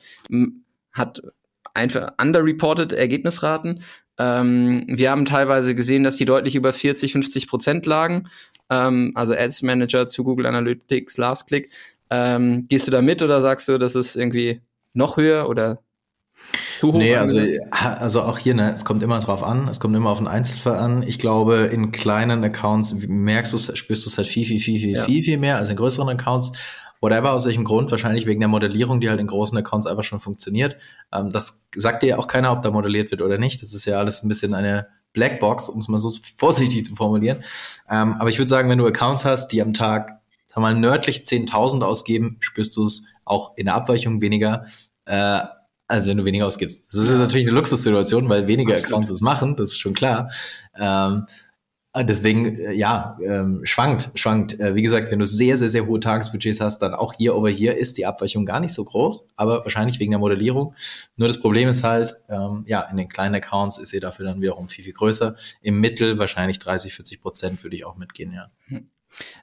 hat 0.93 1.23
einfach 1.75 2.13
underreported 2.21 2.93
Ergebnisraten. 2.93 3.83
Ähm, 4.19 4.85
wir 4.89 5.11
haben 5.11 5.25
teilweise 5.25 5.75
gesehen, 5.75 6.05
dass 6.05 6.17
die 6.17 6.25
deutlich 6.25 6.55
über 6.55 6.73
40, 6.73 7.13
50 7.13 7.49
Prozent 7.49 7.87
lagen. 7.87 8.29
Ähm, 8.71 9.13
also 9.15 9.35
Ads 9.35 9.63
Manager 9.63 10.07
zu 10.07 10.25
Google 10.25 10.47
Analytics, 10.47 11.17
Last 11.17 11.47
Click. 11.47 11.71
Ähm, 12.11 12.67
gehst 12.69 12.87
du 12.87 12.91
da 12.91 13.01
mit 13.01 13.23
oder 13.23 13.41
sagst 13.41 13.69
du, 13.69 13.79
das 13.79 13.95
ist 13.95 14.17
irgendwie 14.17 14.61
noch 14.93 15.17
höher 15.17 15.49
oder 15.49 15.81
zu 16.79 16.93
hoch? 16.93 16.99
Nee, 16.99 17.17
also, 17.17 17.41
also 17.71 18.23
auch 18.23 18.39
hier, 18.39 18.55
ne, 18.55 18.73
es 18.73 18.85
kommt 18.85 19.03
immer 19.03 19.21
drauf 19.21 19.43
an, 19.43 19.69
es 19.69 19.81
kommt 19.81 19.97
immer 19.97 20.11
auf 20.11 20.19
den 20.19 20.27
Einzelfall 20.27 20.77
an. 20.77 21.03
Ich 21.05 21.19
glaube, 21.19 21.71
in 21.73 21.93
kleinen 21.93 22.45
Accounts 22.45 22.95
merkst 23.07 23.53
du 23.53 23.59
spürst 23.59 24.05
du 24.05 24.11
es 24.11 24.19
halt 24.19 24.29
viel, 24.29 24.45
viel, 24.45 24.61
viel, 24.61 24.79
viel, 24.79 24.97
ja. 24.97 25.05
viel, 25.05 25.23
viel 25.23 25.39
mehr 25.39 25.57
als 25.57 25.69
in 25.69 25.77
größeren 25.77 26.09
Accounts 26.09 26.53
whatever, 27.03 27.33
aus 27.33 27.45
welchem 27.45 27.65
Grund, 27.65 27.91
wahrscheinlich 27.91 28.25
wegen 28.25 28.41
der 28.41 28.49
Modellierung, 28.49 29.01
die 29.01 29.11
halt 29.11 29.21
in 29.21 29.27
großen 29.27 29.59
Accounts 29.59 29.87
einfach 29.87 30.05
schon 30.05 30.21
funktioniert. 30.21 30.77
Ähm, 31.13 31.33
das 31.33 31.67
sagt 31.77 32.03
dir 32.03 32.11
ja 32.11 32.19
auch 32.19 32.29
keiner, 32.29 32.53
ob 32.53 32.63
da 32.63 32.71
modelliert 32.71 33.11
wird 33.11 33.21
oder 33.21 33.37
nicht. 33.37 33.61
Das 33.61 33.75
ist 33.75 33.85
ja 33.85 33.99
alles 33.99 34.23
ein 34.23 34.29
bisschen 34.29 34.55
eine 34.55 34.87
Blackbox, 35.13 35.69
um 35.69 35.81
es 35.81 35.89
mal 35.89 35.99
so 35.99 36.11
vorsichtig 36.39 36.87
zu 36.87 36.95
formulieren. 36.95 37.43
Ähm, 37.91 38.15
aber 38.19 38.31
ich 38.31 38.39
würde 38.39 38.49
sagen, 38.49 38.71
wenn 38.71 38.79
du 38.79 38.87
Accounts 38.87 39.25
hast, 39.25 39.49
die 39.49 39.61
am 39.61 39.75
Tag 39.75 40.21
sag 40.49 40.61
mal 40.61 40.75
nördlich 40.75 41.19
10.000 41.19 41.83
ausgeben, 41.83 42.37
spürst 42.41 42.77
du 42.77 42.85
es 42.85 43.07
auch 43.25 43.57
in 43.57 43.67
der 43.67 43.75
Abweichung 43.75 44.21
weniger, 44.21 44.65
äh, 45.05 45.41
als 45.89 46.07
wenn 46.07 46.17
du 46.17 46.25
weniger 46.25 46.47
ausgibst. 46.47 46.89
Das 46.93 47.03
ist 47.03 47.11
natürlich 47.11 47.47
eine 47.47 47.55
Luxussituation, 47.55 48.29
weil 48.29 48.49
weniger 48.49 48.77
Accounts 48.77 49.11
es 49.11 49.21
machen, 49.21 49.57
das 49.57 49.71
ist 49.71 49.79
schon 49.79 49.93
klar. 49.93 50.31
Ähm, 50.79 51.27
deswegen, 51.97 52.59
äh, 52.59 52.73
ja, 52.73 53.19
ähm, 53.23 53.61
schwankt, 53.65 54.11
schwankt. 54.15 54.59
Äh, 54.59 54.75
wie 54.75 54.83
gesagt, 54.83 55.11
wenn 55.11 55.19
du 55.19 55.27
sehr, 55.27 55.59
sehr, 55.59 55.69
sehr 55.69 55.87
hohe 55.87 56.01
Tagesbudgets 56.01 56.61
hast, 56.61 56.79
dann 56.79 56.95
auch 56.95 57.13
hier 57.13 57.37
over 57.37 57.51
hier 57.51 57.77
ist 57.77 57.99
die 57.99 58.07
Abweichung 58.07 58.47
gar 58.47 58.61
nicht 58.61 58.73
so 58.73 58.85
groß, 58.85 59.27
aber 59.37 59.63
wahrscheinlich 59.65 60.01
wegen 60.01 60.13
der 60.13 60.19
Modellierung. 60.19 60.75
Nur 61.17 61.29
das 61.29 61.39
Problem 61.39 61.69
ist 61.69 61.85
halt, 61.85 62.19
ähm, 62.31 62.65
ja, 62.67 62.81
in 62.81 62.97
den 62.97 63.11
kleinen 63.11 63.35
Accounts 63.35 63.77
ist 63.77 63.91
sie 63.91 64.01
dafür 64.01 64.25
dann 64.25 64.41
wiederum 64.41 64.69
viel, 64.69 64.85
viel 64.85 64.95
größer. 64.95 65.37
Im 65.61 65.81
Mittel 65.81 66.19
wahrscheinlich 66.19 66.59
30, 66.61 66.95
40 66.95 67.21
Prozent 67.21 67.63
würde 67.63 67.77
ich 67.77 67.85
auch 67.85 67.97
mitgehen, 67.97 68.33
ja. 68.33 68.51
Hm. 68.69 68.89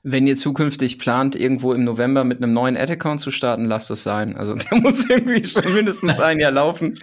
Wenn 0.04 0.28
ihr 0.28 0.36
zukünftig 0.36 1.00
plant, 1.00 1.36
irgendwo 1.36 1.74
im 1.74 1.84
November 1.84 2.24
mit 2.24 2.42
einem 2.42 2.54
neuen 2.54 2.78
Ad-Account 2.78 3.22
zu 3.22 3.32
starten, 3.32 3.66
lasst 3.66 3.92
es 3.92 4.04
sein. 4.04 4.36
Also 4.36 4.54
der 4.72 4.78
muss 4.80 5.10
irgendwie 5.10 5.46
schon 5.46 5.72
mindestens 5.74 6.20
ein 6.20 6.40
Jahr 6.40 6.52
laufen. 6.52 7.00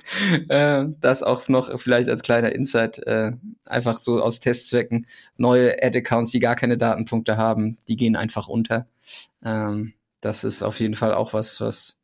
Äh, 0.48 0.86
das 1.00 1.22
auch 1.22 1.48
noch 1.48 1.78
vielleicht 1.80 2.08
als 2.08 2.22
kleiner 2.22 2.52
Insight, 2.52 2.98
äh, 3.06 3.32
einfach 3.64 3.98
so 4.00 4.22
aus 4.22 4.40
Testzwecken. 4.40 5.06
Neue 5.36 5.82
Ad-Accounts, 5.82 6.30
die 6.32 6.40
gar 6.40 6.56
keine 6.56 6.78
Datenpunkte 6.78 7.36
haben, 7.36 7.78
die 7.88 7.96
gehen 7.96 8.16
einfach 8.16 8.48
unter. 8.48 8.86
Ähm, 9.44 9.94
das 10.20 10.44
ist 10.44 10.62
auf 10.62 10.80
jeden 10.80 10.94
Fall 10.94 11.14
auch 11.14 11.32
was, 11.32 11.60
was 11.60 11.98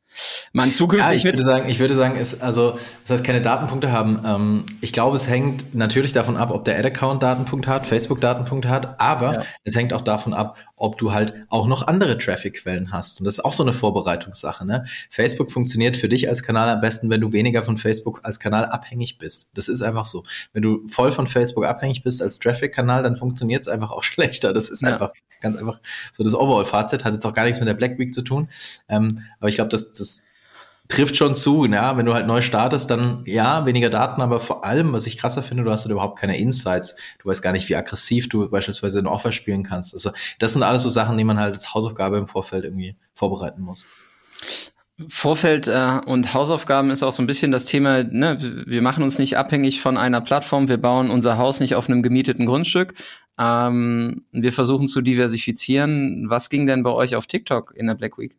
man 0.53 0.73
zukünftig 0.73 1.11
ja, 1.11 1.17
ich 1.17 1.25
würde 1.25 1.43
sagen, 1.43 1.69
ich 1.69 1.79
würde 1.79 1.95
sagen, 1.95 2.17
es 2.19 2.41
also 2.41 2.79
das 3.03 3.11
heißt 3.11 3.25
keine 3.25 3.41
Datenpunkte 3.41 3.93
haben. 3.93 4.23
Ähm, 4.27 4.65
ich 4.81 4.93
glaube, 4.93 5.17
es 5.17 5.29
hängt 5.29 5.75
natürlich 5.75 6.13
davon 6.13 6.37
ab, 6.37 6.51
ob 6.51 6.65
der 6.65 6.79
Ad-Account 6.79 7.23
Datenpunkte 7.23 7.71
hat, 7.71 7.87
Facebook 7.87 8.21
Datenpunkte 8.21 8.69
hat, 8.69 9.01
aber 9.01 9.33
ja. 9.35 9.43
es 9.65 9.77
hängt 9.77 9.93
auch 9.93 10.03
davon 10.03 10.35
ab, 10.35 10.57
ob 10.83 10.99
du 10.99 11.13
halt 11.13 11.33
auch 11.49 11.69
noch 11.69 11.87
andere 11.87 12.19
Traffic-Quellen 12.19 12.91
hast. 12.91 13.21
Und 13.21 13.25
das 13.25 13.35
ist 13.35 13.45
auch 13.45 13.53
so 13.53 13.63
eine 13.63 13.73
Vorbereitungssache. 13.73 14.67
Ne? 14.67 14.85
Facebook 15.11 15.53
funktioniert 15.53 15.97
für 15.97 16.09
dich 16.09 16.29
als 16.29 16.43
Kanal 16.43 16.69
am 16.69 16.81
besten, 16.81 17.09
wenn 17.09 17.21
du 17.21 17.33
weniger 17.33 17.63
von 17.63 17.77
Facebook 17.77 18.21
als 18.25 18.41
Kanal 18.41 18.65
abhängig 18.65 19.17
bist. 19.17 19.53
Das 19.55 19.69
ist 19.69 19.81
einfach 19.81 20.07
so. 20.07 20.25
Wenn 20.53 20.63
du 20.63 20.89
voll 20.89 21.13
von 21.13 21.29
Facebook 21.29 21.67
abhängig 21.67 22.03
bist 22.03 22.21
als 22.21 22.41
Traffic-Kanal, 22.41 23.05
dann 23.05 23.17
funktioniert 23.17 23.63
es 23.63 23.69
einfach 23.69 23.93
auch 23.93 24.03
schlechter. 24.03 24.53
Das 24.53 24.69
ist 24.71 24.83
ja. 24.83 24.89
einfach 24.89 25.13
ganz 25.41 25.57
einfach 25.57 25.81
so 26.11 26.25
das 26.25 26.35
Overall-Fazit. 26.35 27.05
Hat 27.05 27.15
jetzt 27.15 27.25
auch 27.25 27.35
gar 27.35 27.45
nichts 27.45 27.61
mit 27.61 27.69
der 27.69 27.75
Black 27.75 27.97
Week 28.01 28.13
zu 28.13 28.23
tun. 28.23 28.49
Ähm, 28.89 29.23
aber 29.39 29.49
ich 29.51 29.55
glaube, 29.55 29.71
das, 29.71 29.93
das 29.93 30.25
trifft 30.89 31.17
schon 31.17 31.37
zu. 31.37 31.65
Ja, 31.65 31.97
wenn 31.97 32.07
du 32.07 32.15
halt 32.15 32.27
neu 32.27 32.41
startest, 32.41 32.91
dann 32.91 33.23
ja, 33.27 33.65
weniger 33.67 33.91
Daten, 33.91 34.21
aber 34.21 34.41
vor 34.41 34.65
allem, 34.65 34.93
was 34.93 35.07
ich 35.07 35.17
krasser 35.17 35.43
finde, 35.43 35.65
du 35.65 35.71
hast 35.71 35.85
halt 35.85 35.93
überhaupt 35.93 36.19
keine 36.19 36.39
Insights. 36.39 36.97
Du 37.19 37.29
weißt 37.29 37.43
gar 37.43 37.53
nicht, 37.53 37.69
wie 37.69 37.77
aggressiv 37.77 38.29
du 38.29 38.49
beispielsweise 38.49 38.99
ein 38.99 39.07
Offer 39.07 39.33
spielen 39.33 39.63
kannst. 39.63 39.95
Also 39.95 40.11
das 40.39 40.53
sind 40.53 40.63
alles 40.63 40.83
so 40.83 40.91
Sachen, 40.91 41.17
die 41.17 41.25
man 41.25 41.39
halt 41.39 41.55
als 41.55 41.75
Hausaufgabe 41.75 42.19
im 42.19 42.29
Vorfeld 42.29 42.65
irgendwie 42.65 42.97
vorbereiten 43.15 43.63
muss. 43.63 43.87
Vorfeld 45.09 45.69
äh, 45.69 46.01
und 46.05 46.35
Hausaufgaben 46.35 46.91
ist 46.91 47.03
auch 47.03 47.13
so 47.13 47.23
ein 47.23 47.27
bisschen 47.27 47.51
das 47.51 47.65
Thema, 47.65 48.05
ne, 48.05 48.39
wir 48.67 48.83
machen 48.83 49.03
uns 49.03 49.19
nicht 49.19 49.37
abhängig 49.37 49.81
von 49.81 49.97
einer 49.97 50.21
Plattform, 50.21 50.69
wir 50.69 50.77
bauen 50.77 51.11
unser 51.11 51.39
Haus 51.39 51.61
nicht 51.61 51.75
auf 51.75 51.89
einem 51.89 52.03
gemieteten 52.03 52.47
Grundstück. 52.47 52.95
Ähm, 53.39 54.27
wir 54.33 54.53
versuchen 54.53 54.89
zu 54.89 55.01
diversifizieren. 55.01 56.29
Was 56.29 56.51
ging 56.51 56.67
denn 56.67 56.83
bei 56.83 56.91
euch 56.91 57.17
auf 57.17 57.27
TikTok 57.27 57.75
in 57.75 57.87
der 57.87 57.95
Black 57.95 58.19
Week? 58.19 58.37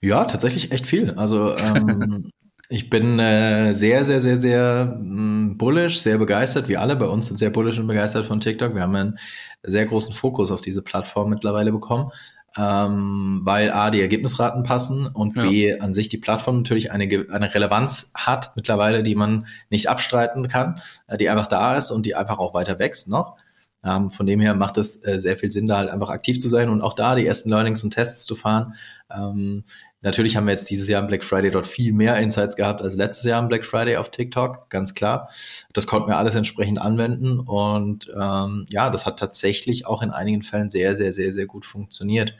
Ja, 0.00 0.24
tatsächlich 0.24 0.72
echt 0.72 0.86
viel. 0.86 1.10
Also 1.12 1.56
ähm, 1.56 2.30
ich 2.68 2.90
bin 2.90 3.18
äh, 3.18 3.72
sehr, 3.72 4.04
sehr, 4.04 4.20
sehr, 4.20 4.38
sehr 4.38 4.96
mh, 5.00 5.52
mm, 5.52 5.58
bullish, 5.58 6.00
sehr 6.00 6.18
begeistert. 6.18 6.68
Wir 6.68 6.80
alle 6.80 6.96
bei 6.96 7.06
uns 7.06 7.26
sind 7.26 7.38
sehr 7.38 7.50
bullish 7.50 7.78
und 7.78 7.86
begeistert 7.86 8.26
von 8.26 8.40
TikTok. 8.40 8.74
Wir 8.74 8.82
haben 8.82 8.94
einen 8.94 9.18
sehr 9.62 9.86
großen 9.86 10.14
Fokus 10.14 10.50
auf 10.50 10.60
diese 10.60 10.82
Plattform 10.82 11.30
mittlerweile 11.30 11.72
bekommen. 11.72 12.10
ähm, 12.56 13.42
weil 13.44 13.70
A, 13.72 13.90
die 13.90 14.00
Ergebnisraten 14.00 14.62
passen 14.62 15.06
und 15.06 15.36
ja. 15.36 15.42
B, 15.42 15.78
an 15.78 15.92
sich 15.92 16.08
die 16.08 16.16
Plattform 16.18 16.56
natürlich 16.58 16.90
eine, 16.90 17.04
eine 17.30 17.54
Relevanz 17.54 18.10
hat 18.14 18.52
mittlerweile, 18.56 19.02
die 19.02 19.14
man 19.14 19.46
nicht 19.70 19.88
abstreiten 19.88 20.48
kann, 20.48 20.80
äh, 21.08 21.18
die 21.18 21.28
einfach 21.28 21.46
da 21.46 21.76
ist 21.76 21.90
und 21.90 22.06
die 22.06 22.16
einfach 22.16 22.38
auch 22.38 22.54
weiter 22.54 22.78
wächst 22.78 23.08
noch. 23.08 23.36
Ähm, 23.84 24.10
von 24.10 24.26
dem 24.26 24.40
her 24.40 24.54
macht 24.54 24.76
es 24.76 25.04
äh, 25.04 25.18
sehr 25.18 25.36
viel 25.36 25.52
Sinn, 25.52 25.68
da 25.68 25.78
halt 25.78 25.90
einfach 25.90 26.08
aktiv 26.10 26.40
zu 26.40 26.48
sein 26.48 26.68
und 26.68 26.82
auch 26.82 26.94
da 26.94 27.14
die 27.14 27.26
ersten 27.26 27.50
Learnings 27.50 27.84
und 27.84 27.92
Tests 27.92 28.24
zu 28.24 28.34
fahren. 28.34 28.74
Ähm, 29.10 29.62
Natürlich 30.00 30.36
haben 30.36 30.46
wir 30.46 30.52
jetzt 30.52 30.70
dieses 30.70 30.88
Jahr 30.88 31.02
am 31.02 31.08
Black 31.08 31.24
Friday 31.24 31.50
dort 31.50 31.66
viel 31.66 31.92
mehr 31.92 32.16
Insights 32.18 32.54
gehabt 32.54 32.82
als 32.82 32.94
letztes 32.94 33.24
Jahr 33.24 33.40
am 33.40 33.48
Black 33.48 33.66
Friday 33.66 33.96
auf 33.96 34.10
TikTok, 34.10 34.70
ganz 34.70 34.94
klar. 34.94 35.28
Das 35.72 35.88
konnten 35.88 36.08
wir 36.08 36.16
alles 36.16 36.36
entsprechend 36.36 36.80
anwenden 36.80 37.40
und 37.40 38.08
ähm, 38.16 38.66
ja, 38.68 38.90
das 38.90 39.06
hat 39.06 39.18
tatsächlich 39.18 39.86
auch 39.86 40.02
in 40.02 40.10
einigen 40.10 40.42
Fällen 40.42 40.70
sehr, 40.70 40.94
sehr, 40.94 41.12
sehr, 41.12 41.32
sehr 41.32 41.46
gut 41.46 41.66
funktioniert. 41.66 42.34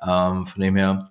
Ähm, 0.00 0.46
von 0.46 0.62
dem 0.62 0.76
her, 0.76 1.10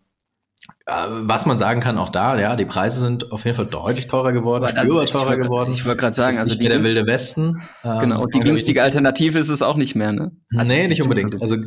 äh, 0.86 0.94
was 1.08 1.46
man 1.46 1.58
sagen 1.58 1.82
kann, 1.82 1.98
auch 1.98 2.10
da, 2.10 2.40
ja, 2.40 2.56
die 2.56 2.66
Preise 2.66 3.02
sind 3.02 3.34
auf 3.34 3.44
jeden 3.44 3.58
Fall 3.58 3.66
deutlich 3.66 4.08
teurer 4.08 4.32
geworden, 4.32 4.70
spürbar 4.70 5.06
teurer 5.06 5.36
geworden. 5.36 5.74
Ich 5.74 5.86
wollte 5.86 5.98
gerade 5.98 6.16
sagen, 6.16 6.40
also 6.40 6.58
die 6.58 6.68
der 6.68 6.82
wilde 6.82 7.06
Westen. 7.08 7.62
Ähm, 7.84 8.00
genau, 8.00 8.22
und 8.22 8.34
die 8.34 8.40
günstige 8.40 8.84
Alternative 8.84 9.38
ist 9.38 9.50
es 9.50 9.62
auch 9.62 9.76
nicht 9.76 9.96
mehr, 9.96 10.14
ne? 10.14 10.32
Also 10.56 10.72
nee, 10.72 10.88
nicht 10.88 11.02
unbedingt. 11.02 11.42
Also 11.42 11.58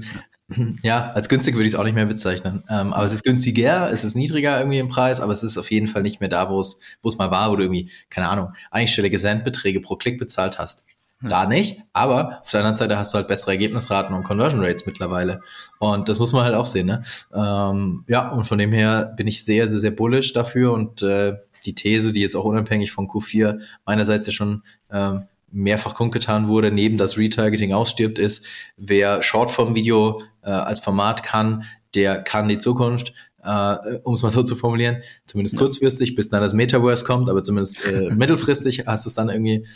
ja, 0.82 1.10
als 1.12 1.28
günstig 1.28 1.54
würde 1.54 1.66
ich 1.66 1.74
es 1.74 1.78
auch 1.78 1.84
nicht 1.84 1.94
mehr 1.94 2.06
bezeichnen. 2.06 2.64
Ähm, 2.68 2.92
aber 2.92 3.04
es 3.04 3.12
ist 3.12 3.24
günstiger, 3.24 3.90
es 3.90 4.04
ist 4.04 4.14
niedriger 4.14 4.58
irgendwie 4.58 4.78
im 4.78 4.88
Preis, 4.88 5.20
aber 5.20 5.32
es 5.32 5.42
ist 5.42 5.58
auf 5.58 5.70
jeden 5.70 5.88
Fall 5.88 6.02
nicht 6.02 6.20
mehr 6.20 6.28
da, 6.28 6.50
wo 6.50 6.60
es, 6.60 6.80
wo 7.02 7.08
es 7.08 7.18
mal 7.18 7.30
war, 7.30 7.50
wo 7.50 7.56
du 7.56 7.62
irgendwie, 7.62 7.90
keine 8.10 8.28
Ahnung, 8.28 8.52
einstellige 8.70 9.18
Centbeträge 9.18 9.80
pro 9.80 9.96
Klick 9.96 10.18
bezahlt 10.18 10.58
hast. 10.58 10.86
Da 11.24 11.46
nicht, 11.46 11.80
aber 11.92 12.40
auf 12.40 12.50
der 12.50 12.60
anderen 12.60 12.74
Seite 12.74 12.98
hast 12.98 13.14
du 13.14 13.16
halt 13.16 13.28
bessere 13.28 13.52
Ergebnisraten 13.52 14.12
und 14.12 14.24
Conversion 14.24 14.60
Rates 14.64 14.86
mittlerweile. 14.86 15.40
Und 15.78 16.08
das 16.08 16.18
muss 16.18 16.32
man 16.32 16.44
halt 16.44 16.56
auch 16.56 16.66
sehen, 16.66 16.86
ne? 16.86 17.04
Ähm, 17.32 18.04
ja, 18.08 18.28
und 18.30 18.44
von 18.44 18.58
dem 18.58 18.72
her 18.72 19.14
bin 19.16 19.28
ich 19.28 19.44
sehr, 19.44 19.68
sehr, 19.68 19.78
sehr 19.78 19.92
bullish 19.92 20.32
dafür 20.32 20.72
und 20.72 21.00
äh, 21.02 21.36
die 21.64 21.76
These, 21.76 22.10
die 22.10 22.22
jetzt 22.22 22.34
auch 22.34 22.44
unabhängig 22.44 22.90
von 22.90 23.06
Q4 23.06 23.60
meinerseits 23.86 24.26
ja 24.26 24.32
schon 24.32 24.64
ähm, 24.90 25.28
mehrfach 25.52 25.94
kundgetan 25.94 26.48
wurde, 26.48 26.72
neben 26.72 26.98
das 26.98 27.16
Retargeting 27.16 27.72
ausstirbt, 27.72 28.18
ist, 28.18 28.46
wer 28.76 29.22
Shortform-Video 29.22 30.22
äh, 30.42 30.50
als 30.50 30.80
Format 30.80 31.22
kann, 31.22 31.64
der 31.94 32.22
kann 32.22 32.48
die 32.48 32.58
Zukunft, 32.58 33.12
äh, 33.42 33.98
um 34.02 34.14
es 34.14 34.22
mal 34.22 34.30
so 34.30 34.42
zu 34.42 34.56
formulieren, 34.56 35.02
zumindest 35.26 35.54
ja. 35.54 35.60
kurzfristig, 35.60 36.14
bis 36.14 36.28
dann 36.28 36.42
das 36.42 36.54
Metaverse 36.54 37.04
kommt, 37.04 37.28
aber 37.28 37.42
zumindest 37.42 37.84
äh, 37.84 38.10
mittelfristig 38.14 38.86
hast 38.86 39.04
du 39.04 39.10
es 39.10 39.14
dann 39.14 39.28
irgendwie, 39.28 39.66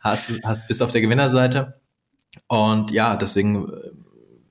hast, 0.00 0.40
hast 0.44 0.68
bis 0.68 0.80
auf 0.80 0.92
der 0.92 1.00
Gewinnerseite. 1.00 1.80
Und 2.48 2.90
ja, 2.90 3.16
deswegen, 3.16 3.68
äh, 3.68 3.90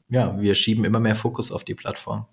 ja, 0.09 0.39
wir 0.39 0.55
schieben 0.55 0.85
immer 0.85 0.99
mehr 0.99 1.15
Fokus 1.15 1.51
auf 1.51 1.63
die 1.63 1.75
Plattform. 1.75 2.25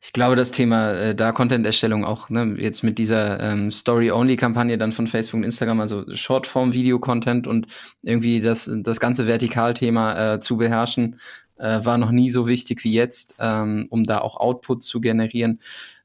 Ich 0.00 0.12
glaube, 0.12 0.36
das 0.36 0.50
Thema 0.50 0.92
äh, 0.92 1.14
da 1.14 1.32
Content-Erstellung 1.32 2.04
auch, 2.04 2.28
ne, 2.28 2.56
jetzt 2.58 2.82
mit 2.82 2.98
dieser 2.98 3.40
ähm, 3.40 3.70
Story-Only-Kampagne 3.70 4.78
dann 4.78 4.92
von 4.92 5.06
Facebook 5.06 5.38
und 5.38 5.44
Instagram, 5.44 5.80
also 5.80 6.04
Shortform-Video-Content 6.12 7.46
und 7.46 7.66
irgendwie 8.02 8.40
das, 8.40 8.70
das 8.72 9.00
ganze 9.00 9.26
Vertikalthema 9.26 10.34
äh, 10.34 10.40
zu 10.40 10.56
beherrschen, 10.56 11.20
äh, 11.56 11.84
war 11.84 11.98
noch 11.98 12.10
nie 12.10 12.30
so 12.30 12.46
wichtig 12.48 12.82
wie 12.84 12.92
jetzt, 12.92 13.36
ähm, 13.38 13.86
um 13.90 14.04
da 14.04 14.18
auch 14.18 14.36
Output 14.36 14.82
zu 14.82 15.00
generieren. 15.00 15.60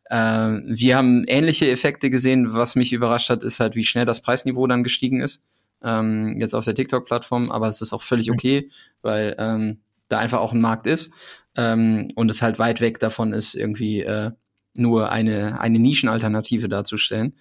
Äh, 0.10 0.16
wir 0.16 0.96
haben 0.96 1.24
ähnliche 1.28 1.70
Effekte 1.70 2.10
gesehen. 2.10 2.54
Was 2.54 2.76
mich 2.76 2.94
überrascht 2.94 3.30
hat, 3.30 3.44
ist 3.44 3.60
halt, 3.60 3.76
wie 3.76 3.84
schnell 3.84 4.06
das 4.06 4.22
Preisniveau 4.22 4.68
dann 4.68 4.84
gestiegen 4.84 5.22
ist. 5.22 5.44
Ähm, 5.84 6.40
jetzt 6.40 6.54
auf 6.54 6.66
der 6.66 6.76
TikTok-Plattform, 6.76 7.52
aber 7.52 7.68
es 7.68 7.82
ist 7.82 7.94
auch 7.94 8.02
völlig 8.02 8.32
okay, 8.32 8.70
weil 9.02 9.36
ähm, 9.38 9.80
da 10.10 10.20
einfach 10.20 10.40
auch 10.40 10.54
ein 10.54 10.62
Markt 10.62 10.88
ist 10.88 11.14
ähm, 11.58 12.12
und 12.16 12.32
es 12.32 12.42
halt 12.42 12.60
weit 12.60 12.80
weg 12.80 13.00
davon 13.00 13.34
ist, 13.34 13.56
irgendwie 13.56 14.02
äh, 14.02 14.32
nur 14.74 15.12
eine, 15.12 15.60
eine 15.60 15.80
Nischenalternative 15.80 16.70
darzustellen. 16.70 17.34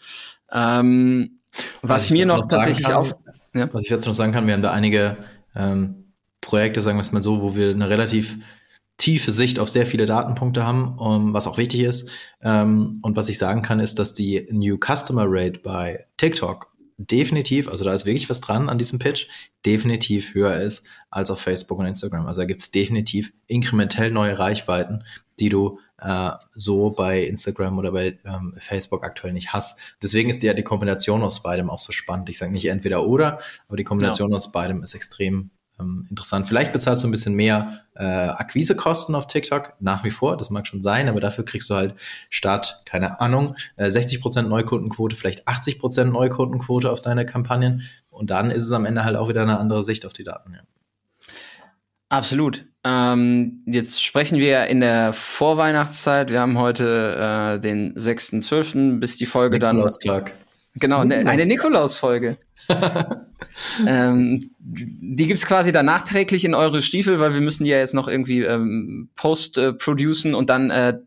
Ähm, 0.50 1.38
was, 1.82 2.04
was 2.04 2.10
mir 2.10 2.26
noch 2.26 2.40
tatsächlich 2.48 2.86
auf. 2.86 3.14
Ja? 3.54 3.72
Was 3.72 3.84
ich 3.84 3.88
dazu 3.88 4.08
noch 4.08 4.16
sagen 4.16 4.32
kann, 4.32 4.46
wir 4.46 4.54
haben 4.54 4.62
da 4.62 4.72
einige 4.72 5.16
ähm, 5.54 6.12
Projekte, 6.40 6.82
sagen 6.82 6.98
wir 6.98 7.02
es 7.02 7.12
mal 7.12 7.22
so, 7.22 7.40
wo 7.42 7.54
wir 7.54 7.70
eine 7.70 7.88
relativ 7.88 8.38
tiefe 8.98 9.32
Sicht 9.32 9.58
auf 9.58 9.68
sehr 9.68 9.86
viele 9.86 10.06
Datenpunkte 10.06 10.64
haben, 10.64 10.96
um, 10.98 11.34
was 11.34 11.46
auch 11.46 11.58
wichtig 11.58 11.80
ist. 11.80 12.08
Ähm, 12.42 12.98
und 13.02 13.16
was 13.16 13.28
ich 13.28 13.38
sagen 13.38 13.62
kann, 13.62 13.80
ist, 13.80 13.98
dass 13.98 14.14
die 14.14 14.48
New 14.50 14.78
Customer 14.78 15.26
Rate 15.26 15.60
bei 15.60 16.06
TikTok 16.16 16.72
definitiv, 16.98 17.68
also 17.68 17.84
da 17.84 17.92
ist 17.92 18.06
wirklich 18.06 18.30
was 18.30 18.40
dran 18.40 18.68
an 18.68 18.78
diesem 18.78 18.98
Pitch, 18.98 19.28
definitiv 19.64 20.34
höher 20.34 20.56
ist 20.56 20.86
als 21.10 21.30
auf 21.30 21.40
Facebook 21.40 21.78
und 21.78 21.86
Instagram. 21.86 22.26
Also 22.26 22.42
da 22.42 22.46
gibt 22.46 22.60
es 22.60 22.70
definitiv 22.70 23.32
inkrementell 23.46 24.10
neue 24.10 24.38
Reichweiten, 24.38 25.04
die 25.38 25.48
du 25.48 25.78
äh, 25.98 26.30
so 26.54 26.90
bei 26.90 27.24
Instagram 27.24 27.78
oder 27.78 27.92
bei 27.92 28.18
ähm, 28.24 28.54
Facebook 28.58 29.04
aktuell 29.04 29.32
nicht 29.32 29.52
hast. 29.52 29.78
Deswegen 30.02 30.30
ist 30.30 30.42
ja 30.42 30.52
die, 30.52 30.58
die 30.58 30.64
Kombination 30.64 31.22
aus 31.22 31.42
beidem 31.42 31.70
auch 31.70 31.78
so 31.78 31.92
spannend. 31.92 32.28
Ich 32.28 32.38
sage 32.38 32.52
nicht 32.52 32.66
entweder 32.66 33.06
oder, 33.06 33.40
aber 33.68 33.76
die 33.76 33.84
Kombination 33.84 34.30
ja. 34.30 34.36
aus 34.36 34.52
beidem 34.52 34.82
ist 34.82 34.94
extrem 34.94 35.50
ähm, 35.78 36.06
interessant. 36.08 36.46
Vielleicht 36.46 36.72
bezahlst 36.72 37.02
du 37.02 37.08
ein 37.08 37.10
bisschen 37.10 37.34
mehr 37.34 37.82
äh, 37.94 38.04
Akquisekosten 38.04 39.14
auf 39.14 39.26
TikTok, 39.26 39.74
nach 39.80 40.04
wie 40.04 40.10
vor, 40.10 40.36
das 40.36 40.50
mag 40.50 40.66
schon 40.66 40.82
sein, 40.82 41.08
aber 41.08 41.20
dafür 41.20 41.44
kriegst 41.44 41.68
du 41.70 41.74
halt 41.74 41.94
statt, 42.30 42.82
keine 42.84 43.20
Ahnung, 43.20 43.56
äh, 43.76 43.86
60% 43.86 44.42
Neukundenquote, 44.42 45.16
vielleicht 45.16 45.46
80% 45.48 46.04
Neukundenquote 46.04 46.90
auf 46.90 47.00
deine 47.00 47.26
Kampagnen 47.26 47.82
und 48.10 48.30
dann 48.30 48.50
ist 48.50 48.64
es 48.64 48.72
am 48.72 48.84
Ende 48.84 49.04
halt 49.04 49.16
auch 49.16 49.28
wieder 49.28 49.42
eine 49.42 49.58
andere 49.58 49.82
Sicht 49.82 50.06
auf 50.06 50.12
die 50.12 50.24
Daten. 50.24 50.54
Ja. 50.54 50.60
Absolut. 52.08 52.66
Ähm, 52.84 53.64
jetzt 53.66 54.02
sprechen 54.02 54.38
wir 54.38 54.66
in 54.66 54.80
der 54.80 55.12
Vorweihnachtszeit. 55.12 56.30
Wir 56.30 56.40
haben 56.40 56.56
heute 56.56 57.56
äh, 57.56 57.60
den 57.60 57.94
6.12., 57.94 59.00
bis 59.00 59.16
die 59.16 59.26
Folge 59.26 59.58
dann. 59.58 59.76
Genau, 60.74 61.00
eine, 61.00 61.16
eine 61.16 61.46
Nikolaus-Folge. 61.46 62.38
ähm, 63.86 64.50
die 64.58 65.26
gibt's 65.26 65.46
quasi 65.46 65.72
dann 65.72 65.86
nachträglich 65.86 66.44
in 66.44 66.54
eure 66.54 66.82
Stiefel, 66.82 67.20
weil 67.20 67.34
wir 67.34 67.40
müssen 67.40 67.64
die 67.64 67.70
ja 67.70 67.78
jetzt 67.78 67.94
noch 67.94 68.08
irgendwie 68.08 68.42
ähm, 68.42 69.08
post-producen 69.16 70.34
und 70.34 70.50
dann 70.50 70.70
äh, 70.70 70.98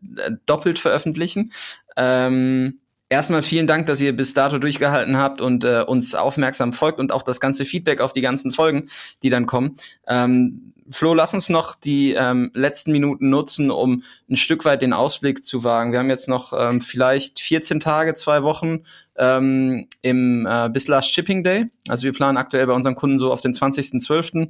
doppelt 0.46 0.78
veröffentlichen. 0.78 1.52
Ähm, 1.96 2.80
erstmal 3.08 3.42
vielen 3.42 3.66
Dank, 3.66 3.86
dass 3.86 4.00
ihr 4.00 4.14
bis 4.14 4.34
dato 4.34 4.58
durchgehalten 4.58 5.16
habt 5.18 5.40
und 5.40 5.64
äh, 5.64 5.82
uns 5.86 6.14
aufmerksam 6.14 6.72
folgt 6.72 6.98
und 6.98 7.12
auch 7.12 7.22
das 7.22 7.40
ganze 7.40 7.64
Feedback 7.64 8.00
auf 8.00 8.12
die 8.12 8.22
ganzen 8.22 8.52
Folgen, 8.52 8.88
die 9.22 9.30
dann 9.30 9.46
kommen. 9.46 9.76
Ähm, 10.06 10.72
Flo, 10.92 11.14
lass 11.14 11.34
uns 11.34 11.48
noch 11.48 11.76
die 11.76 12.14
ähm, 12.14 12.50
letzten 12.52 12.90
Minuten 12.90 13.30
nutzen, 13.30 13.70
um 13.70 14.02
ein 14.28 14.36
Stück 14.36 14.64
weit 14.64 14.82
den 14.82 14.92
Ausblick 14.92 15.44
zu 15.44 15.62
wagen. 15.62 15.92
Wir 15.92 16.00
haben 16.00 16.10
jetzt 16.10 16.28
noch 16.28 16.52
ähm, 16.52 16.80
vielleicht 16.80 17.38
14 17.38 17.78
Tage, 17.78 18.14
zwei 18.14 18.42
Wochen 18.42 18.80
ähm, 19.16 19.86
im 20.02 20.46
äh, 20.46 20.68
bis 20.68 20.88
Last 20.88 21.14
Shipping 21.14 21.44
Day. 21.44 21.66
Also 21.86 22.02
wir 22.04 22.12
planen 22.12 22.36
aktuell 22.36 22.66
bei 22.66 22.72
unseren 22.72 22.96
Kunden 22.96 23.18
so 23.18 23.32
auf 23.32 23.40
den 23.40 23.52
20.12. 23.52 24.48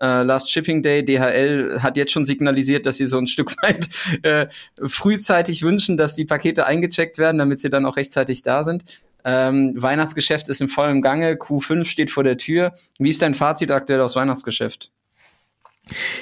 Äh, 0.00 0.22
Last 0.22 0.50
Shipping 0.50 0.82
Day. 0.82 1.04
DHL 1.04 1.82
hat 1.82 1.98
jetzt 1.98 2.12
schon 2.12 2.24
signalisiert, 2.24 2.86
dass 2.86 2.96
sie 2.96 3.06
so 3.06 3.18
ein 3.18 3.26
Stück 3.26 3.54
weit 3.62 3.88
äh, 4.22 4.46
frühzeitig 4.82 5.62
wünschen, 5.62 5.98
dass 5.98 6.14
die 6.14 6.24
Pakete 6.24 6.66
eingecheckt 6.66 7.18
werden, 7.18 7.36
damit 7.36 7.60
sie 7.60 7.68
dann 7.68 7.84
auch 7.84 7.96
rechtzeitig 7.96 8.42
da 8.42 8.64
sind. 8.64 8.84
Ähm, 9.24 9.74
Weihnachtsgeschäft 9.76 10.48
ist 10.48 10.62
im 10.62 10.68
vollen 10.68 11.02
Gange, 11.02 11.34
Q5 11.34 11.84
steht 11.84 12.10
vor 12.10 12.24
der 12.24 12.38
Tür. 12.38 12.74
Wie 12.98 13.10
ist 13.10 13.20
dein 13.20 13.34
Fazit 13.34 13.70
aktuell 13.70 14.00
aufs 14.00 14.16
Weihnachtsgeschäft? 14.16 14.90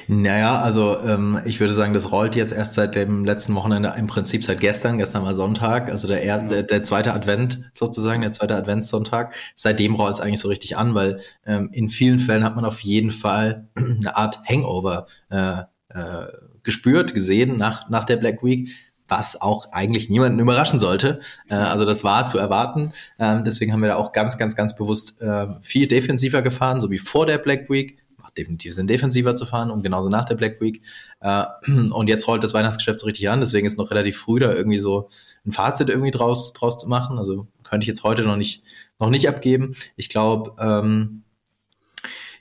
Naja, 0.09 0.61
also 0.61 0.99
ähm, 1.01 1.41
ich 1.45 1.61
würde 1.61 1.75
sagen, 1.75 1.93
das 1.93 2.11
rollt 2.11 2.35
jetzt 2.35 2.53
erst 2.53 2.75
seit 2.75 2.95
dem 2.95 3.25
letzten 3.25 3.55
Wochenende, 3.55 3.95
im 3.97 4.07
Prinzip 4.07 4.43
seit 4.43 4.59
gestern, 4.59 4.99
gestern 4.99 5.23
war 5.23 5.35
Sonntag, 5.35 5.91
also 5.91 6.09
der, 6.09 6.23
er, 6.23 6.39
der, 6.39 6.63
der 6.63 6.83
zweite 6.83 7.13
Advent 7.13 7.71
sozusagen, 7.75 8.23
der 8.23 8.33
zweite 8.33 8.57
Adventssonntag. 8.57 9.35
Seitdem 9.55 9.95
rollt 9.95 10.15
es 10.15 10.21
eigentlich 10.21 10.41
so 10.41 10.49
richtig 10.49 10.79
an, 10.79 10.95
weil 10.95 11.21
ähm, 11.45 11.69
in 11.73 11.91
vielen 11.91 12.19
Fällen 12.21 12.43
hat 12.43 12.57
man 12.57 12.65
auf 12.65 12.81
jeden 12.81 13.13
Fall 13.13 13.69
eine 13.77 14.17
Art 14.17 14.41
Hangover 14.49 15.07
äh, 15.29 15.61
äh, 15.91 16.27
gespürt, 16.63 17.15
gesehen 17.15 17.59
nach, 17.59 17.91
nach 17.91 18.05
der 18.05 18.17
Black 18.17 18.43
Week 18.43 18.71
was 19.11 19.43
auch 19.43 19.73
eigentlich 19.73 20.09
niemanden 20.09 20.39
überraschen 20.39 20.79
sollte. 20.79 21.19
Äh, 21.49 21.55
also 21.55 21.85
das 21.85 22.05
war 22.05 22.29
zu 22.29 22.39
erwarten. 22.39 22.93
Ähm, 23.19 23.43
deswegen 23.43 23.73
haben 23.73 23.81
wir 23.81 23.89
da 23.89 23.97
auch 23.97 24.13
ganz, 24.13 24.39
ganz, 24.39 24.55
ganz 24.55 24.77
bewusst 24.77 25.21
äh, 25.21 25.49
viel 25.63 25.89
defensiver 25.89 26.43
gefahren, 26.43 26.81
so 26.81 26.93
wie 26.93 27.01
vor 27.01 27.27
der 27.27 27.39
Black 27.39 27.69
Week 27.69 27.99
definitiv 28.37 28.75
Sinn, 28.75 28.87
defensiver 28.87 29.37
zu 29.37 29.47
fahren 29.47 29.71
und 29.71 29.83
genauso 29.83 30.09
nach 30.09 30.25
der 30.25 30.35
Black 30.35 30.61
Week. 30.61 30.83
Äh, 31.21 31.45
und 31.91 32.09
jetzt 32.09 32.27
rollt 32.29 32.45
das 32.45 32.55
Weihnachtsgeschäft 32.55 33.01
so 33.01 33.07
richtig 33.07 33.29
an, 33.31 33.41
deswegen 33.41 33.67
ist 33.67 33.79
noch 33.79 33.91
relativ 33.91 34.19
früh 34.19 34.41
da 34.41 34.53
irgendwie 34.53 34.79
so 34.79 35.09
ein 35.47 35.53
Fazit 35.53 35.89
irgendwie 35.89 36.11
draus, 36.11 36.53
draus 36.53 36.79
zu 36.79 36.89
machen. 36.89 37.19
Also 37.19 37.47
könnte 37.65 37.85
ich 37.85 37.89
jetzt 37.89 38.03
heute 38.03 38.23
noch 38.23 38.37
nicht, 38.37 38.63
noch 38.99 39.11
nicht 39.11 39.29
abgeben. 39.29 39.75
Ich 39.97 40.09
glaube, 40.09 40.53
ähm, 40.61 41.23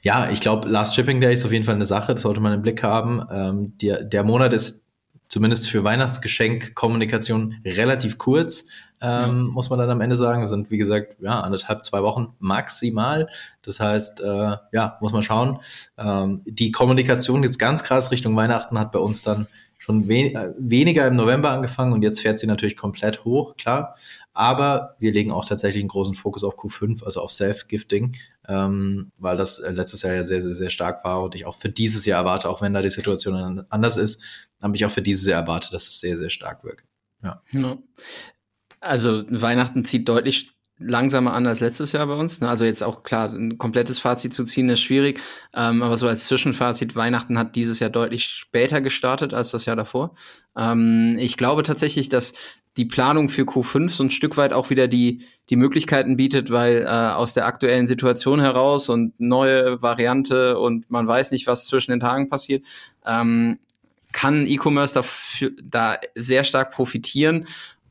ja, 0.01 0.29
ich 0.29 0.39
glaube, 0.39 0.67
Last 0.69 0.95
Shipping 0.95 1.19
Day 1.19 1.33
ist 1.33 1.45
auf 1.45 1.51
jeden 1.51 1.65
Fall 1.65 1.75
eine 1.75 1.85
Sache, 1.85 2.13
das 2.13 2.21
sollte 2.21 2.39
man 2.39 2.53
im 2.53 2.61
Blick 2.61 2.83
haben. 2.83 3.21
Ähm, 3.31 3.73
der, 3.81 4.03
der 4.03 4.23
Monat 4.23 4.53
ist 4.53 4.85
zumindest 5.27 5.69
für 5.69 5.83
Weihnachtsgeschenkkommunikation 5.83 7.55
relativ 7.65 8.17
kurz. 8.17 8.67
Ähm, 9.01 9.47
ja. 9.47 9.53
muss 9.53 9.69
man 9.69 9.79
dann 9.79 9.89
am 9.89 10.01
Ende 10.01 10.15
sagen. 10.15 10.41
Das 10.41 10.49
sind, 10.49 10.71
wie 10.71 10.77
gesagt, 10.77 11.17
ja, 11.21 11.39
anderthalb, 11.41 11.83
zwei 11.83 12.03
Wochen 12.03 12.35
maximal. 12.39 13.29
Das 13.61 13.79
heißt, 13.79 14.21
äh, 14.21 14.57
ja, 14.71 14.97
muss 15.01 15.13
man 15.13 15.23
schauen. 15.23 15.59
Ähm, 15.97 16.41
die 16.45 16.71
Kommunikation 16.71 17.43
jetzt 17.43 17.59
ganz 17.59 17.83
krass 17.83 18.11
Richtung 18.11 18.35
Weihnachten 18.35 18.79
hat 18.79 18.91
bei 18.91 18.99
uns 18.99 19.23
dann 19.23 19.47
schon 19.89 20.07
we 20.07 20.33
äh, 20.33 20.53
weniger 20.57 21.07
im 21.07 21.15
November 21.15 21.49
angefangen 21.49 21.93
und 21.93 22.03
jetzt 22.03 22.21
fährt 22.21 22.39
sie 22.39 22.47
natürlich 22.47 22.77
komplett 22.77 23.23
hoch, 23.23 23.55
klar. 23.57 23.95
Aber 24.33 24.95
wir 24.99 25.11
legen 25.11 25.31
auch 25.31 25.45
tatsächlich 25.45 25.81
einen 25.81 25.89
großen 25.89 26.15
Fokus 26.15 26.43
auf 26.43 26.59
Q5, 26.59 27.03
also 27.03 27.21
auf 27.21 27.31
Self-Gifting, 27.31 28.15
ähm, 28.47 29.11
weil 29.17 29.37
das 29.37 29.59
äh, 29.59 29.71
letztes 29.71 30.03
Jahr 30.03 30.13
ja 30.13 30.23
sehr, 30.23 30.41
sehr, 30.41 30.53
sehr 30.53 30.69
stark 30.69 31.03
war 31.05 31.23
und 31.23 31.33
ich 31.33 31.45
auch 31.45 31.55
für 31.55 31.69
dieses 31.69 32.05
Jahr 32.05 32.19
erwarte, 32.19 32.49
auch 32.49 32.61
wenn 32.61 32.73
da 32.73 32.81
die 32.81 32.89
Situation 32.89 33.65
anders 33.69 33.97
ist, 33.97 34.21
habe 34.61 34.75
ich 34.75 34.85
auch 34.85 34.91
für 34.91 35.01
dieses 35.01 35.25
Jahr 35.25 35.41
erwartet, 35.41 35.73
dass 35.73 35.87
es 35.87 35.99
sehr, 35.99 36.17
sehr 36.17 36.29
stark 36.29 36.63
wirkt. 36.63 36.85
Ja. 37.23 37.41
ja. 37.51 37.77
Also 38.79 39.23
Weihnachten 39.29 39.83
zieht 39.83 40.07
deutlich 40.07 40.53
langsamer 40.79 41.33
an 41.33 41.45
als 41.45 41.59
letztes 41.59 41.91
Jahr 41.91 42.07
bei 42.07 42.13
uns. 42.13 42.39
Ne? 42.39 42.49
Also 42.49 42.65
jetzt 42.65 42.83
auch 42.83 43.03
klar, 43.03 43.29
ein 43.29 43.57
komplettes 43.57 43.99
Fazit 43.99 44.33
zu 44.33 44.45
ziehen 44.45 44.69
ist 44.69 44.81
schwierig, 44.81 45.19
ähm, 45.53 45.83
aber 45.83 45.97
so 45.97 46.07
als 46.07 46.25
Zwischenfazit, 46.25 46.95
Weihnachten 46.95 47.37
hat 47.37 47.55
dieses 47.55 47.79
Jahr 47.79 47.89
deutlich 47.89 48.25
später 48.25 48.79
gestartet 48.79 49.33
als 49.33 49.51
das 49.51 49.65
Jahr 49.65 49.75
davor. 49.75 50.15
Ähm, 50.57 51.15
ich 51.19 51.35
glaube 51.35 51.63
tatsächlich, 51.63 52.07
dass 52.07 52.33
die 52.77 52.85
Planung 52.85 53.27
für 53.27 53.41
Q5 53.41 53.89
so 53.89 54.03
ein 54.03 54.11
Stück 54.11 54.37
weit 54.37 54.53
auch 54.53 54.69
wieder 54.69 54.87
die, 54.87 55.25
die 55.49 55.57
Möglichkeiten 55.57 56.15
bietet, 56.15 56.49
weil 56.49 56.83
äh, 56.83 56.87
aus 56.87 57.33
der 57.33 57.45
aktuellen 57.45 57.87
Situation 57.87 58.39
heraus 58.39 58.87
und 58.87 59.19
neue 59.19 59.81
Variante 59.81 60.57
und 60.57 60.89
man 60.89 61.05
weiß 61.05 61.31
nicht, 61.31 61.45
was 61.45 61.67
zwischen 61.67 61.91
den 61.91 61.99
Tagen 61.99 62.29
passiert, 62.29 62.65
ähm, 63.05 63.59
kann 64.11 64.47
E-Commerce 64.47 64.93
dafür, 64.93 65.51
da 65.61 65.97
sehr 66.15 66.43
stark 66.43 66.71
profitieren 66.71 67.45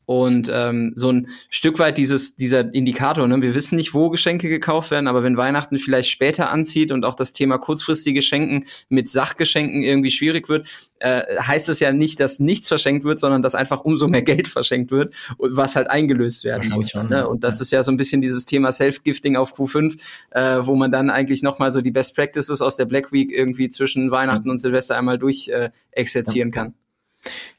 und 0.08 0.50
ähm, 0.50 0.92
so 0.94 1.12
ein 1.12 1.28
Stück 1.50 1.78
weit 1.78 1.98
dieses, 1.98 2.34
dieser 2.34 2.72
Indikator, 2.72 3.28
ne? 3.28 3.42
wir 3.42 3.54
wissen 3.54 3.76
nicht, 3.76 3.92
wo 3.92 4.08
Geschenke 4.08 4.48
gekauft 4.48 4.90
werden, 4.90 5.06
aber 5.06 5.22
wenn 5.22 5.36
Weihnachten 5.36 5.76
vielleicht 5.76 6.08
später 6.08 6.48
anzieht 6.48 6.92
und 6.92 7.04
auch 7.04 7.14
das 7.14 7.34
Thema 7.34 7.58
kurzfristige 7.58 8.22
Schenken 8.22 8.64
mit 8.88 9.10
Sachgeschenken 9.10 9.82
irgendwie 9.82 10.10
schwierig 10.10 10.48
wird, 10.48 10.66
äh, 11.00 11.20
heißt 11.38 11.68
es 11.68 11.80
ja 11.80 11.92
nicht, 11.92 12.20
dass 12.20 12.40
nichts 12.40 12.68
verschenkt 12.68 13.04
wird, 13.04 13.20
sondern 13.20 13.42
dass 13.42 13.54
einfach 13.54 13.82
umso 13.82 14.08
mehr 14.08 14.22
Geld 14.22 14.48
verschenkt 14.48 14.92
wird, 14.92 15.12
was 15.36 15.76
halt 15.76 15.90
eingelöst 15.90 16.42
werden 16.42 16.70
muss. 16.70 16.88
Schon, 16.88 17.10
ne? 17.10 17.28
Und 17.28 17.44
das 17.44 17.60
ist 17.60 17.70
ja 17.70 17.82
so 17.82 17.92
ein 17.92 17.98
bisschen 17.98 18.22
dieses 18.22 18.46
Thema 18.46 18.72
Self-Gifting 18.72 19.36
auf 19.36 19.52
Q5, 19.52 20.00
äh, 20.30 20.60
wo 20.62 20.74
man 20.74 20.90
dann 20.90 21.10
eigentlich 21.10 21.42
nochmal 21.42 21.70
so 21.70 21.82
die 21.82 21.90
Best 21.90 22.16
Practices 22.16 22.62
aus 22.62 22.78
der 22.78 22.86
Black 22.86 23.12
Week 23.12 23.30
irgendwie 23.30 23.68
zwischen 23.68 24.10
Weihnachten 24.10 24.48
und 24.48 24.56
Silvester 24.56 24.96
einmal 24.96 25.18
durch 25.18 25.48
äh, 25.48 25.68
exerzieren 25.92 26.50
kann. 26.50 26.72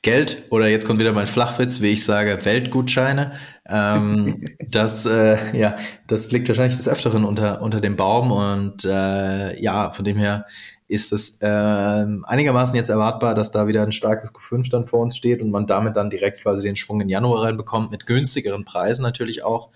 Geld 0.01 0.43
oder 0.49 0.67
jetzt 0.67 0.85
kommt 0.85 0.99
wieder 0.99 1.11
mein 1.11 1.27
Flachwitz, 1.27 1.81
wie 1.81 1.89
ich 1.93 2.05
sage, 2.05 2.45
Weltgutscheine. 2.45 3.33
Ähm, 3.67 4.45
das, 4.67 5.05
äh, 5.05 5.57
ja, 5.57 5.75
das 6.07 6.31
liegt 6.31 6.47
wahrscheinlich 6.47 6.77
des 6.77 6.87
Öfteren 6.87 7.25
unter, 7.25 7.61
unter 7.61 7.81
dem 7.81 7.95
Baum 7.95 8.31
und 8.31 8.85
äh, 8.85 9.61
ja, 9.61 9.91
von 9.91 10.05
dem 10.05 10.17
her 10.17 10.45
ist 10.87 11.13
es 11.13 11.39
äh, 11.41 11.45
einigermaßen 11.45 12.75
jetzt 12.75 12.89
erwartbar, 12.89 13.35
dass 13.35 13.51
da 13.51 13.67
wieder 13.67 13.83
ein 13.83 13.91
starkes 13.91 14.33
Q5 14.33 14.71
dann 14.71 14.87
vor 14.87 15.01
uns 15.01 15.15
steht 15.15 15.41
und 15.41 15.51
man 15.51 15.67
damit 15.67 15.95
dann 15.95 16.09
direkt 16.09 16.41
quasi 16.41 16.67
den 16.67 16.75
Schwung 16.75 16.99
in 17.01 17.09
Januar 17.09 17.43
reinbekommt, 17.43 17.91
mit 17.91 18.07
günstigeren 18.07 18.65
Preisen 18.65 19.03
natürlich 19.03 19.43
auch. 19.43 19.69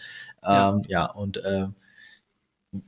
Ähm, 0.43 0.81
ja. 0.87 1.01
ja, 1.01 1.05
und 1.05 1.37
äh, 1.37 1.67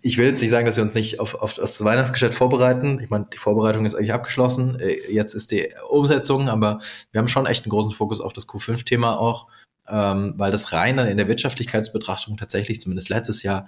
ich 0.02 0.18
will 0.18 0.26
jetzt 0.26 0.42
nicht 0.42 0.50
sagen, 0.50 0.66
dass 0.66 0.78
wir 0.78 0.84
uns 0.84 0.96
nicht 0.96 1.20
auf, 1.20 1.36
auf, 1.36 1.60
auf 1.60 1.70
das 1.70 1.84
Weihnachtsgeschäft 1.84 2.34
vorbereiten. 2.34 3.00
Ich 3.02 3.10
meine, 3.10 3.28
die 3.32 3.38
Vorbereitung 3.38 3.86
ist 3.86 3.94
eigentlich 3.94 4.14
abgeschlossen. 4.14 4.80
Äh, 4.80 4.98
jetzt 5.12 5.36
ist 5.36 5.52
die 5.52 5.70
Umsetzung, 5.90 6.50
aber 6.50 6.80
wir 7.12 7.20
haben 7.20 7.28
schon 7.28 7.46
echt 7.46 7.66
einen 7.66 7.72
großen 7.72 7.92
Fokus 7.92 8.20
auf 8.20 8.34
das 8.34 8.48
Q5-Thema 8.48 9.20
auch, 9.20 9.48
ähm, 9.88 10.34
weil 10.38 10.52
das 10.52 10.72
rein 10.72 10.98
dann 10.98 11.08
in 11.08 11.18
der 11.18 11.28
Wirtschaftlichkeitsbetrachtung 11.28 12.38
tatsächlich, 12.38 12.82
zumindest 12.82 13.10
letztes 13.10 13.44
Jahr, 13.44 13.68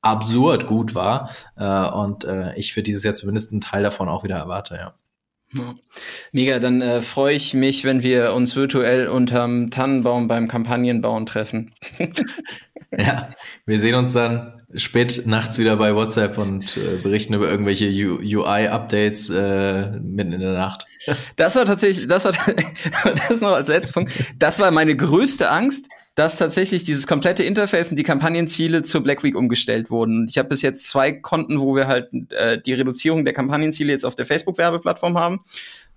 absurd 0.00 0.66
gut 0.66 0.94
war. 0.94 1.30
Äh, 1.56 1.88
und 1.90 2.24
äh, 2.24 2.54
ich 2.56 2.72
für 2.72 2.82
dieses 2.82 3.02
Jahr 3.02 3.16
zumindest 3.16 3.50
einen 3.50 3.60
Teil 3.60 3.82
davon 3.82 4.08
auch 4.08 4.22
wieder 4.24 4.36
erwarte, 4.36 4.76
ja. 4.76 4.94
Ja. 5.54 5.74
Mega, 6.30 6.58
dann 6.58 6.82
äh, 6.82 7.00
freue 7.00 7.34
ich 7.34 7.54
mich, 7.54 7.84
wenn 7.84 8.02
wir 8.02 8.34
uns 8.34 8.54
virtuell 8.54 9.08
unterm 9.08 9.70
Tannenbaum 9.70 10.26
beim 10.26 10.46
Kampagnenbauen 10.46 11.24
treffen. 11.24 11.72
ja, 12.90 13.30
wir 13.64 13.80
sehen 13.80 13.94
uns 13.94 14.12
dann 14.12 14.57
spät 14.74 15.22
nachts 15.26 15.58
wieder 15.58 15.76
bei 15.76 15.94
WhatsApp 15.94 16.36
und 16.36 16.76
äh, 16.76 16.96
berichten 17.02 17.32
über 17.34 17.50
irgendwelche 17.50 17.86
UI-Updates 17.88 19.30
äh, 19.30 19.90
mitten 20.00 20.32
in 20.32 20.40
der 20.40 20.52
Nacht. 20.52 20.86
Das 21.36 21.56
war 21.56 21.64
tatsächlich, 21.64 22.06
das 22.06 22.26
war 22.26 22.32
das 23.28 23.40
noch 23.40 23.52
als 23.52 23.68
letzter 23.68 23.94
Punkt. 23.94 24.12
Das 24.38 24.58
war 24.58 24.70
meine 24.70 24.94
größte 24.94 25.48
Angst, 25.50 25.88
dass 26.14 26.36
tatsächlich 26.36 26.84
dieses 26.84 27.06
komplette 27.06 27.44
Interface 27.44 27.90
und 27.90 27.96
die 27.96 28.02
Kampagnenziele 28.02 28.82
zur 28.82 29.02
Black 29.02 29.22
Week 29.22 29.34
umgestellt 29.34 29.90
wurden. 29.90 30.26
Ich 30.28 30.36
habe 30.36 30.50
bis 30.50 30.60
jetzt 30.60 30.86
zwei 30.86 31.12
Konten, 31.12 31.60
wo 31.60 31.74
wir 31.74 31.86
halt 31.86 32.10
äh, 32.32 32.60
die 32.60 32.74
Reduzierung 32.74 33.24
der 33.24 33.32
Kampagnenziele 33.32 33.90
jetzt 33.90 34.04
auf 34.04 34.16
der 34.16 34.26
Facebook-Werbeplattform 34.26 35.16
haben. 35.16 35.40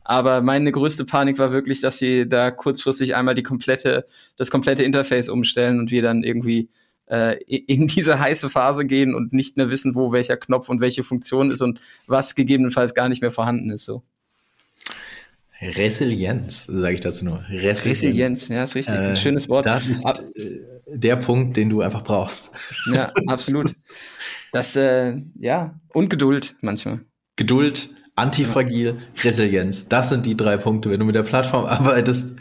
Aber 0.03 0.41
meine 0.41 0.71
größte 0.71 1.05
Panik 1.05 1.39
war 1.39 1.51
wirklich, 1.51 1.81
dass 1.81 1.97
sie 1.97 2.29
da 2.29 2.51
kurzfristig 2.51 3.15
einmal 3.15 3.35
die 3.35 3.43
komplette, 3.43 4.05
das 4.37 4.49
komplette 4.49 4.83
Interface 4.83 5.27
umstellen 5.27 5.79
und 5.79 5.91
wir 5.91 6.01
dann 6.01 6.23
irgendwie 6.23 6.69
äh, 7.11 7.37
in 7.45 7.87
diese 7.87 8.19
heiße 8.19 8.49
Phase 8.49 8.85
gehen 8.85 9.13
und 9.13 9.33
nicht 9.33 9.57
mehr 9.57 9.69
wissen, 9.69 9.95
wo 9.95 10.13
welcher 10.13 10.37
Knopf 10.37 10.69
und 10.69 10.79
welche 10.79 11.03
Funktion 11.03 11.51
ist 11.51 11.61
und 11.61 11.81
was 12.07 12.35
gegebenenfalls 12.35 12.93
gar 12.93 13.09
nicht 13.09 13.21
mehr 13.21 13.31
vorhanden 13.31 13.69
ist. 13.69 13.85
So. 13.85 14.01
Resilienz, 15.61 16.65
sage 16.65 16.95
ich 16.95 17.01
dazu 17.01 17.25
nur. 17.25 17.43
Resilienz, 17.49 17.85
Resilienz 17.85 18.47
ja, 18.47 18.63
ist 18.63 18.75
richtig. 18.75 18.95
Ein 18.95 19.11
äh, 19.11 19.15
schönes 19.15 19.49
Wort. 19.49 19.65
Das 19.65 19.85
ist 19.85 20.05
Ab 20.05 20.19
äh, 20.35 20.61
der 20.87 21.17
Punkt, 21.17 21.57
den 21.57 21.69
du 21.69 21.81
einfach 21.81 22.03
brauchst. 22.03 22.55
Ja, 22.91 23.11
absolut. 23.27 23.71
Das, 24.53 24.75
äh, 24.75 25.17
ja, 25.39 25.79
und 25.93 26.09
Geduld 26.09 26.55
manchmal. 26.61 27.01
Geduld, 27.35 27.93
antifragil, 28.15 28.97
Resilienz. 29.21 29.87
Das 29.87 30.09
sind 30.09 30.25
die 30.25 30.35
drei 30.35 30.57
Punkte. 30.57 30.89
Wenn 30.89 30.99
du 30.99 31.05
mit 31.05 31.15
der 31.15 31.23
Plattform 31.23 31.65
arbeitest, 31.67 32.37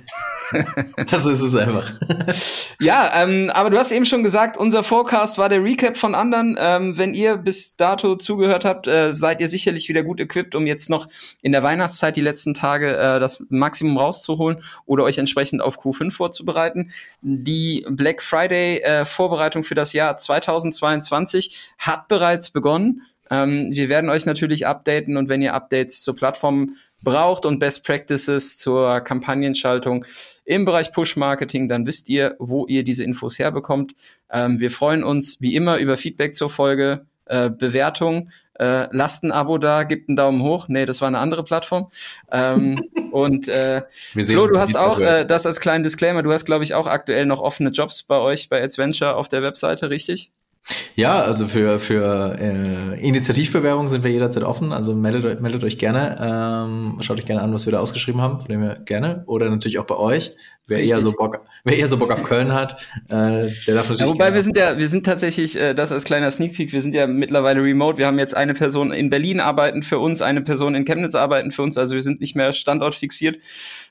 also 1.10 1.30
ist 1.30 1.40
es 1.40 1.54
einfach. 1.54 1.92
ja, 2.80 3.10
ähm, 3.14 3.50
aber 3.52 3.70
du 3.70 3.78
hast 3.78 3.92
eben 3.92 4.04
schon 4.04 4.22
gesagt, 4.22 4.56
unser 4.56 4.82
Forecast 4.82 5.38
war 5.38 5.48
der 5.48 5.62
Recap 5.62 5.96
von 5.96 6.14
anderen. 6.14 6.56
Ähm, 6.58 6.98
wenn 6.98 7.14
ihr 7.14 7.36
bis 7.36 7.76
dato 7.76 8.16
zugehört 8.16 8.64
habt, 8.64 8.86
äh, 8.86 9.12
seid 9.12 9.40
ihr 9.40 9.48
sicherlich 9.48 9.88
wieder 9.88 10.02
gut 10.02 10.20
equipped, 10.20 10.54
um 10.54 10.66
jetzt 10.66 10.90
noch 10.90 11.08
in 11.42 11.52
der 11.52 11.62
Weihnachtszeit 11.62 12.16
die 12.16 12.20
letzten 12.20 12.54
Tage 12.54 12.96
äh, 12.96 13.20
das 13.20 13.42
Maximum 13.48 13.96
rauszuholen 13.96 14.62
oder 14.86 15.04
euch 15.04 15.18
entsprechend 15.18 15.62
auf 15.62 15.78
Q5 15.78 16.10
vorzubereiten. 16.10 16.90
Die 17.22 17.86
Black 17.88 18.22
Friday 18.22 18.78
äh, 18.78 19.04
Vorbereitung 19.04 19.62
für 19.62 19.74
das 19.74 19.92
Jahr 19.92 20.16
2022 20.16 21.56
hat 21.78 22.08
bereits 22.08 22.50
begonnen. 22.50 23.02
Ähm, 23.30 23.68
wir 23.70 23.88
werden 23.88 24.10
euch 24.10 24.26
natürlich 24.26 24.66
updaten 24.66 25.16
und 25.16 25.28
wenn 25.28 25.42
ihr 25.42 25.54
Updates 25.54 26.02
zur 26.02 26.16
Plattform 26.16 26.70
braucht 27.02 27.46
und 27.46 27.58
Best 27.58 27.84
Practices 27.84 28.58
zur 28.58 29.00
Kampagnenschaltung 29.00 30.04
im 30.44 30.64
Bereich 30.64 30.92
Push-Marketing, 30.92 31.68
dann 31.68 31.86
wisst 31.86 32.08
ihr, 32.08 32.34
wo 32.38 32.66
ihr 32.66 32.82
diese 32.82 33.04
Infos 33.04 33.38
herbekommt. 33.38 33.94
Ähm, 34.30 34.60
wir 34.60 34.70
freuen 34.70 35.04
uns 35.04 35.40
wie 35.40 35.54
immer 35.54 35.78
über 35.78 35.96
Feedback 35.96 36.34
zur 36.34 36.50
Folge, 36.50 37.06
äh, 37.26 37.48
Bewertung. 37.48 38.30
Äh, 38.58 38.88
lasst 38.90 39.22
ein 39.22 39.30
Abo 39.30 39.56
da, 39.56 39.84
gebt 39.84 40.08
einen 40.08 40.16
Daumen 40.16 40.42
hoch. 40.42 40.68
Nee, 40.68 40.84
das 40.84 41.00
war 41.00 41.08
eine 41.08 41.18
andere 41.18 41.44
Plattform. 41.44 41.88
Ähm, 42.32 42.82
und 43.12 43.48
äh, 43.48 43.82
Flo, 44.12 44.48
du 44.48 44.58
hast 44.58 44.78
auch, 44.78 45.00
äh, 45.00 45.24
das 45.24 45.46
als 45.46 45.60
kleinen 45.60 45.84
Disclaimer, 45.84 46.22
du 46.22 46.32
hast, 46.32 46.44
glaube 46.44 46.64
ich, 46.64 46.74
auch 46.74 46.86
aktuell 46.86 47.24
noch 47.26 47.40
offene 47.40 47.70
Jobs 47.70 48.02
bei 48.02 48.18
euch 48.18 48.48
bei 48.48 48.62
Adventure 48.62 49.14
auf 49.14 49.28
der 49.28 49.42
Webseite, 49.42 49.88
richtig? 49.88 50.32
Ja, 50.94 51.20
also 51.22 51.46
für, 51.46 51.78
für 51.78 52.36
äh, 52.38 53.00
Initiativbewerbungen 53.00 53.88
sind 53.88 54.04
wir 54.04 54.10
jederzeit 54.10 54.42
offen. 54.42 54.72
Also 54.72 54.94
meldet, 54.94 55.40
meldet 55.40 55.64
euch 55.64 55.78
gerne. 55.78 56.16
Ähm, 56.20 56.98
schaut 57.00 57.18
euch 57.18 57.26
gerne 57.26 57.42
an, 57.42 57.52
was 57.54 57.66
wir 57.66 57.72
da 57.72 57.80
ausgeschrieben 57.80 58.20
haben, 58.20 58.38
von 58.38 58.48
dem 58.48 58.60
wir 58.60 58.76
gerne. 58.76 59.24
Oder 59.26 59.48
natürlich 59.48 59.78
auch 59.78 59.86
bei 59.86 59.96
euch. 59.96 60.32
Wer 60.68 60.82
eher 60.82 61.02
so 61.02 61.12
Bock, 61.12 61.44
wer 61.64 61.76
eher 61.76 61.88
so 61.88 61.96
Bock 61.96 62.12
auf 62.12 62.22
Köln 62.22 62.52
hat, 62.52 62.86
äh, 63.08 63.08
der 63.08 63.74
darf 63.74 63.88
natürlich. 63.88 64.00
Ja, 64.00 64.08
wobei 64.08 64.34
wir 64.34 64.42
sind 64.42 64.56
ja, 64.56 64.78
wir 64.78 64.88
sind 64.88 65.04
tatsächlich, 65.04 65.58
äh, 65.58 65.74
das 65.74 65.90
als 65.90 66.04
kleiner 66.04 66.30
Sneak 66.30 66.54
Peek, 66.54 66.72
wir 66.72 66.80
sind 66.80 66.94
ja 66.94 67.08
mittlerweile 67.08 67.60
remote. 67.60 67.98
Wir 67.98 68.06
haben 68.06 68.18
jetzt 68.20 68.36
eine 68.36 68.54
Person 68.54 68.92
in 68.92 69.10
Berlin 69.10 69.40
arbeiten 69.40 69.82
für 69.82 69.98
uns, 69.98 70.22
eine 70.22 70.42
Person 70.42 70.76
in 70.76 70.84
Chemnitz 70.84 71.16
arbeiten 71.16 71.50
für 71.50 71.62
uns. 71.62 71.76
Also 71.76 71.96
wir 71.96 72.02
sind 72.02 72.20
nicht 72.20 72.36
mehr 72.36 72.52
standortfixiert 72.52 73.38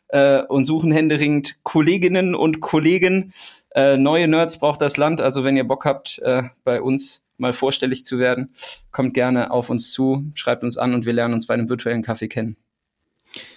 äh, 0.10 0.44
und 0.44 0.64
suchen 0.64 0.92
händeringend 0.92 1.58
Kolleginnen 1.64 2.36
und 2.36 2.62
Kollegen 2.62 3.34
äh, 3.80 3.98
neue 3.98 4.28
Nerds 4.28 4.60
braucht 4.60 4.82
das 4.82 4.98
Land. 4.98 5.22
Also 5.22 5.44
wenn 5.44 5.56
ihr 5.56 5.68
Bock 5.68 5.86
habt, 5.86 6.20
äh, 6.20 6.44
bei 6.64 6.82
uns 6.82 7.26
mal 7.38 7.54
vorstellig 7.54 8.06
zu 8.06 8.20
werden, 8.20 8.54
kommt 8.92 9.14
gerne 9.14 9.52
auf 9.52 9.70
uns 9.70 9.92
zu, 9.94 10.26
schreibt 10.34 10.64
uns 10.64 10.78
an 10.78 10.94
und 10.94 11.06
wir 11.06 11.14
lernen 11.14 11.34
uns 11.34 11.48
bei 11.48 11.54
einem 11.54 11.70
virtuellen 11.70 12.02
Kaffee 12.02 12.28
kennen. 12.28 12.58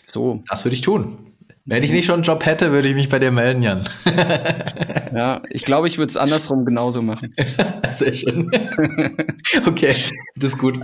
So. 0.07 0.45
Das 0.49 0.65
würde 0.65 0.75
ich 0.75 0.81
tun. 0.81 1.32
Wenn 1.65 1.85
ich 1.85 1.93
nicht 1.93 2.07
schon 2.07 2.17
einen 2.17 2.23
Job 2.25 2.45
hätte, 2.45 2.73
würde 2.73 2.89
ich 2.89 2.95
mich 2.97 3.09
bei 3.09 3.21
dir 3.21 3.31
melden, 3.31 3.63
Jan. 3.63 3.89
ja, 5.15 5.43
ich 5.49 5.65
glaube, 5.65 5.87
ich 5.87 5.97
würde 5.97 6.11
es 6.11 6.17
andersrum 6.17 6.65
genauso 6.65 7.03
machen. 7.03 7.33
Sehr 7.91 8.13
schön. 8.13 8.51
okay, 9.67 9.95
das 10.35 10.55
ist 10.55 10.59
gut. 10.59 10.81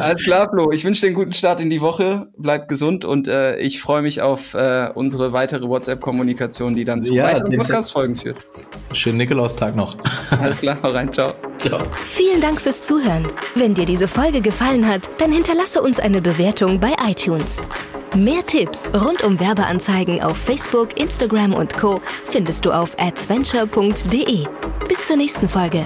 Alles 0.00 0.22
klar, 0.24 0.48
Flo. 0.50 0.72
Ich 0.72 0.84
wünsche 0.84 1.02
dir 1.02 1.08
einen 1.08 1.16
guten 1.16 1.34
Start 1.34 1.60
in 1.60 1.68
die 1.68 1.82
Woche. 1.82 2.28
Bleib 2.38 2.68
gesund 2.68 3.04
und 3.04 3.28
äh, 3.28 3.58
ich 3.58 3.82
freue 3.82 4.00
mich 4.00 4.22
auf 4.22 4.54
äh, 4.54 4.88
unsere 4.94 5.34
weitere 5.34 5.68
WhatsApp-Kommunikation, 5.68 6.74
die 6.74 6.86
dann 6.86 7.02
zu 7.02 7.12
ja, 7.12 7.24
weiteren 7.24 7.58
Podcast-Folgen 7.58 8.16
führt. 8.16 8.38
Schönen 8.94 9.18
Nikolaustag 9.18 9.76
noch. 9.76 9.98
Alles 10.40 10.58
klar, 10.58 10.78
hau 10.82 10.88
rein, 10.88 11.12
ciao. 11.12 11.34
Ciao. 11.58 11.80
Vielen 12.06 12.40
Dank 12.40 12.62
fürs 12.62 12.80
Zuhören. 12.80 13.28
Wenn 13.54 13.74
dir 13.74 13.84
diese 13.84 14.08
Folge 14.08 14.40
gefallen 14.40 14.88
hat, 14.88 15.10
dann 15.18 15.32
hinterlasse 15.32 15.82
uns 15.82 15.98
eine 15.98 16.22
Bewertung 16.22 16.80
bei 16.80 16.94
iTunes. 17.06 17.62
Mehr 18.16 18.44
Tipps 18.46 18.90
rund 18.94 19.22
um 19.22 19.38
Werbeanzeigen 19.38 20.22
auf 20.22 20.36
Facebook, 20.36 20.98
Instagram 20.98 21.54
und 21.54 21.76
Co. 21.76 22.00
findest 22.26 22.64
du 22.64 22.72
auf 22.72 22.96
adventure.de. 22.98 24.46
Bis 24.88 25.06
zur 25.06 25.16
nächsten 25.16 25.48
Folge. 25.48 25.84